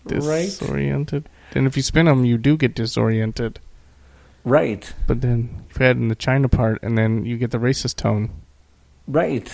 Disorient. 0.07 0.29
right? 0.29 0.45
Disoriented. 0.45 1.29
And 1.55 1.67
if 1.67 1.77
you 1.79 1.83
spin 1.83 2.05
them, 2.07 2.27
you 2.27 2.37
do 2.37 2.59
get 2.59 2.75
disoriented. 2.75 3.59
Right, 4.45 4.93
But 5.07 5.23
then 5.23 5.65
you 5.79 5.87
add 5.87 5.97
in 5.97 6.09
the 6.09 6.15
China 6.15 6.49
part, 6.49 6.83
and 6.83 6.97
then 6.97 7.25
you 7.25 7.37
get 7.39 7.51
the 7.51 7.59
racist 7.59 7.97
tone. 7.97 8.31
right. 9.07 9.51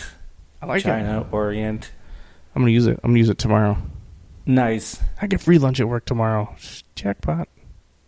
I 0.61 0.67
like 0.67 0.81
it. 0.81 0.85
China 0.85 1.27
orient. 1.31 1.93
I'm 2.55 2.63
gonna 2.63 2.71
use 2.73 2.87
it. 2.87 2.99
I'm 3.03 3.11
gonna 3.11 3.19
use 3.19 3.29
it 3.29 3.39
tomorrow. 3.39 3.77
Nice, 4.47 5.01
I 5.21 5.27
get 5.27 5.41
free 5.41 5.59
lunch 5.59 5.81
at 5.81 5.89
work 5.89 6.05
tomorrow. 6.05 6.55
Jackpot. 6.95 7.49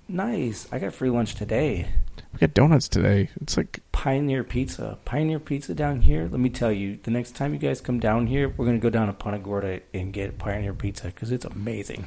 nice. 0.09 0.67
I 0.71 0.79
got 0.79 0.95
free 0.95 1.11
lunch 1.11 1.35
today. 1.35 1.89
We 2.33 2.39
got 2.41 2.55
donuts 2.55 2.89
today. 2.89 3.31
It's 3.41 3.57
like 3.57 3.81
Pioneer 3.93 4.45
Pizza. 4.45 4.99
Pioneer 5.07 5.39
Pizza 5.41 5.75
down 5.75 6.03
here. 6.03 6.29
Let 6.31 6.39
me 6.39 6.51
tell 6.51 6.71
you, 6.71 6.99
the 7.03 7.11
next 7.11 7.35
time 7.35 7.55
you 7.55 7.59
guys 7.59 7.81
come 7.81 7.99
down 7.99 8.27
here, 8.27 8.51
we're 8.51 8.67
gonna 8.67 8.79
go 8.79 8.91
down 8.91 9.07
to 9.07 9.15
Punta 9.15 9.39
Gorda 9.39 9.81
and 9.95 10.13
get 10.13 10.37
Pioneer 10.39 10.75
Pizza 10.75 11.07
because 11.07 11.33
it's 11.33 11.47
amazing. 11.47 12.05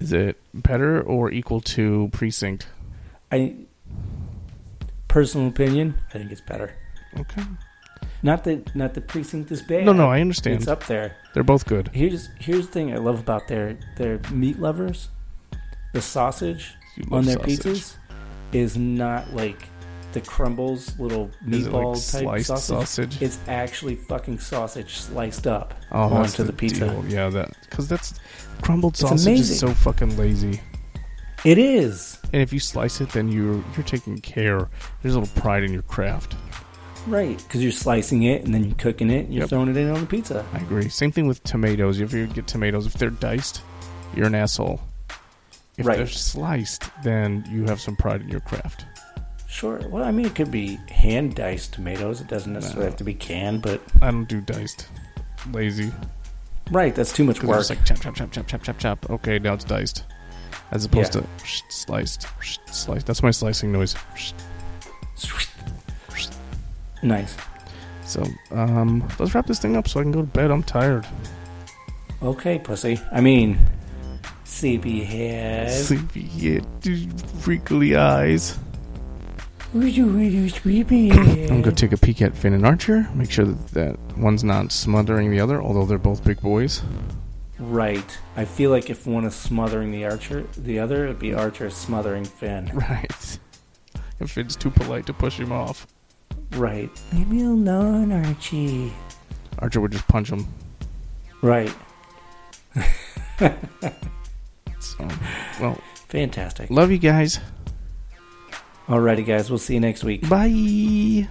Is 0.00 0.12
it 0.12 0.36
better 0.52 1.00
or 1.00 1.30
equal 1.30 1.60
to 1.60 2.08
precinct? 2.12 2.66
I, 3.30 3.54
personal 5.06 5.48
opinion, 5.48 5.94
I 6.10 6.18
think 6.18 6.32
it's 6.32 6.40
better. 6.40 6.74
Okay. 7.18 7.42
Not 8.22 8.44
that 8.44 8.74
not 8.74 8.94
the 8.94 9.00
precinct 9.00 9.50
is 9.52 9.62
bad. 9.62 9.84
No, 9.84 9.92
no, 9.92 10.10
I 10.10 10.20
understand. 10.20 10.56
It's 10.56 10.68
up 10.68 10.86
there. 10.86 11.16
They're 11.34 11.44
both 11.44 11.66
good. 11.66 11.90
Here's 11.92 12.28
here's 12.38 12.66
the 12.66 12.72
thing 12.72 12.92
I 12.92 12.96
love 12.96 13.20
about 13.20 13.46
their 13.48 13.78
their 13.96 14.20
meat 14.32 14.58
lovers. 14.58 15.08
The 15.92 16.02
sausage 16.02 16.74
on 17.10 17.24
their 17.24 17.36
sausage. 17.36 17.60
pizzas 17.60 17.96
is 18.52 18.76
not 18.76 19.32
like 19.34 19.68
the 20.12 20.20
crumbles 20.22 20.98
little 20.98 21.30
meatball 21.46 21.94
like 22.24 22.38
type 22.38 22.46
sausage. 22.46 22.76
sausage? 22.76 23.22
It's 23.22 23.38
actually 23.46 23.94
fucking 23.94 24.38
sausage 24.38 24.94
sliced 24.94 25.46
up 25.46 25.74
oh, 25.92 26.14
onto 26.14 26.42
the, 26.42 26.52
pizza. 26.52 26.88
deal. 26.88 27.04
Yeah, 27.06 27.28
that 27.28 27.56
because 27.62 27.88
that's 27.88 28.18
crumbled 28.62 28.94
It's 28.94 29.00
sausage 29.00 29.26
amazing. 29.26 29.52
is 29.54 29.60
so 29.60 29.68
fucking 29.74 30.16
lazy. 30.16 30.60
It 31.44 31.58
is 31.58 32.18
And 32.32 32.42
if 32.42 32.52
you 32.52 32.58
slice 32.58 33.00
it, 33.00 33.10
then 33.10 33.28
you're 33.28 33.62
you're 33.76 33.84
taking 33.84 34.18
care. 34.18 34.68
There's 35.02 35.14
a 35.14 35.20
little 35.20 35.40
pride 35.40 35.62
in 35.62 35.72
your 35.72 35.82
craft. 35.82 36.34
Right 37.08 37.36
because 37.38 37.62
you're 37.62 37.72
slicing 37.72 38.22
it 38.24 38.44
and 38.44 38.54
then 38.54 38.64
you're 38.64 38.74
cooking 38.76 39.10
it 39.10 39.26
and 39.26 39.34
you're 39.34 39.42
Yep. 39.42 39.50
throwing 39.50 39.68
it 39.68 39.76
in 39.76 39.90
on 39.90 40.00
the 40.00 40.06
pizza. 40.06 40.44
I 40.52 40.58
agree. 40.58 40.88
Same 40.88 41.10
thing 41.12 41.26
with 41.26 41.42
tomatoes. 41.44 42.00
If 42.00 42.12
you 42.12 42.26
get 42.26 42.46
tomatoes, 42.46 42.86
if 42.86 42.94
they're 42.94 43.10
diced, 43.10 43.62
you're 44.14 44.26
an 44.26 44.34
asshole. 44.34 44.80
If 45.76 45.86
Right. 45.86 45.96
they're 45.98 46.06
sliced, 46.06 46.84
then 47.04 47.44
you 47.50 47.64
have 47.64 47.80
some 47.80 47.96
pride 47.96 48.20
in 48.22 48.28
your 48.28 48.40
craft. 48.40 48.84
Sure. 49.48 49.80
Well, 49.88 50.04
I 50.04 50.10
mean, 50.10 50.26
it 50.26 50.34
could 50.34 50.50
be 50.50 50.78
hand 50.90 51.34
diced 51.34 51.72
tomatoes. 51.74 52.20
It 52.20 52.28
doesn't 52.28 52.52
necessarily 52.52 52.86
have 52.86 52.96
to 52.96 53.04
be 53.04 53.14
canned, 53.14 53.62
but 53.62 53.80
I 54.02 54.10
don't 54.10 54.28
do 54.28 54.40
diced. 54.40 54.86
Lazy. 55.52 55.92
right, 56.70 56.94
that's 56.94 57.12
too 57.14 57.24
much 57.24 57.36
Because 57.36 57.48
work. 57.48 57.60
it's 57.60 57.70
like 57.70 57.84
chop, 57.84 58.00
chop, 58.00 58.14
chop, 58.16 58.30
chop, 58.32 58.46
chop, 58.46 58.62
chop, 58.62 58.78
chop. 58.78 59.10
Okay, 59.10 59.38
now 59.38 59.54
it's 59.54 59.64
diced. 59.64 60.04
As 60.70 60.84
opposed 60.84 61.14
Yeah. 61.14 61.22
to 61.22 61.26
sliced, 61.70 62.26
sliced. 62.70 63.06
That's 63.06 63.22
my 63.22 63.30
slicing 63.30 63.72
noise. 63.72 63.94
nice. 67.02 67.36
So, 68.04 68.24
um, 68.50 69.06
let's 69.18 69.34
wrap 69.34 69.46
this 69.46 69.58
thing 69.58 69.76
up 69.76 69.88
so 69.88 70.00
I 70.00 70.02
can 70.02 70.12
go 70.12 70.20
to 70.20 70.26
bed. 70.26 70.50
I'm 70.50 70.62
tired. 70.62 71.06
Okay, 72.22 72.58
pussy. 72.58 73.00
I 73.12 73.20
mean, 73.20 73.58
sleepyhead. 74.44 75.70
Sleepy, 75.70 76.60
freakly 77.40 77.96
eyes. 77.96 78.58
Sleepyhead. 79.72 81.50
I'm 81.50 81.62
gonna 81.62 81.76
take 81.76 81.92
a 81.92 81.98
peek 81.98 82.22
at 82.22 82.34
Finn 82.34 82.54
and 82.54 82.64
Archer. 82.64 83.06
Make 83.14 83.30
sure 83.30 83.44
that, 83.44 83.68
that 83.68 84.18
one's 84.18 84.42
not 84.42 84.72
smothering 84.72 85.30
the 85.30 85.40
other, 85.40 85.62
although 85.62 85.84
they're 85.84 85.98
both 85.98 86.24
big 86.24 86.40
boys. 86.40 86.82
Right. 87.58 88.18
I 88.36 88.44
feel 88.44 88.70
like 88.70 88.88
if 88.88 89.06
one 89.06 89.24
is 89.24 89.34
smothering 89.34 89.90
the 89.90 90.04
archer, 90.04 90.46
the 90.56 90.78
other 90.78 91.04
it'd 91.04 91.18
be 91.18 91.34
Archer 91.34 91.70
smothering 91.70 92.24
Finn. 92.24 92.70
Right. 92.74 93.38
If 94.20 94.30
Finn's 94.30 94.56
too 94.56 94.70
polite 94.70 95.06
to 95.06 95.12
push 95.12 95.38
him 95.38 95.52
off, 95.52 95.86
Right. 96.52 96.90
Leave 97.12 97.28
me 97.28 97.42
alone, 97.44 98.12
Archie. 98.12 98.92
Archer 99.58 99.80
would 99.80 99.92
just 99.92 100.06
punch 100.08 100.30
him. 100.30 100.46
Right. 101.42 101.72
So, 104.80 105.08
well, 105.60 105.78
Fantastic. 106.08 106.70
love 106.70 106.90
you 106.90 106.98
guys. 106.98 107.40
Alrighty, 108.86 109.26
guys. 109.26 109.50
We'll 109.50 109.58
see 109.58 109.74
you 109.74 109.80
next 109.80 110.04
week. 110.04 110.28
Bye. 110.28 111.28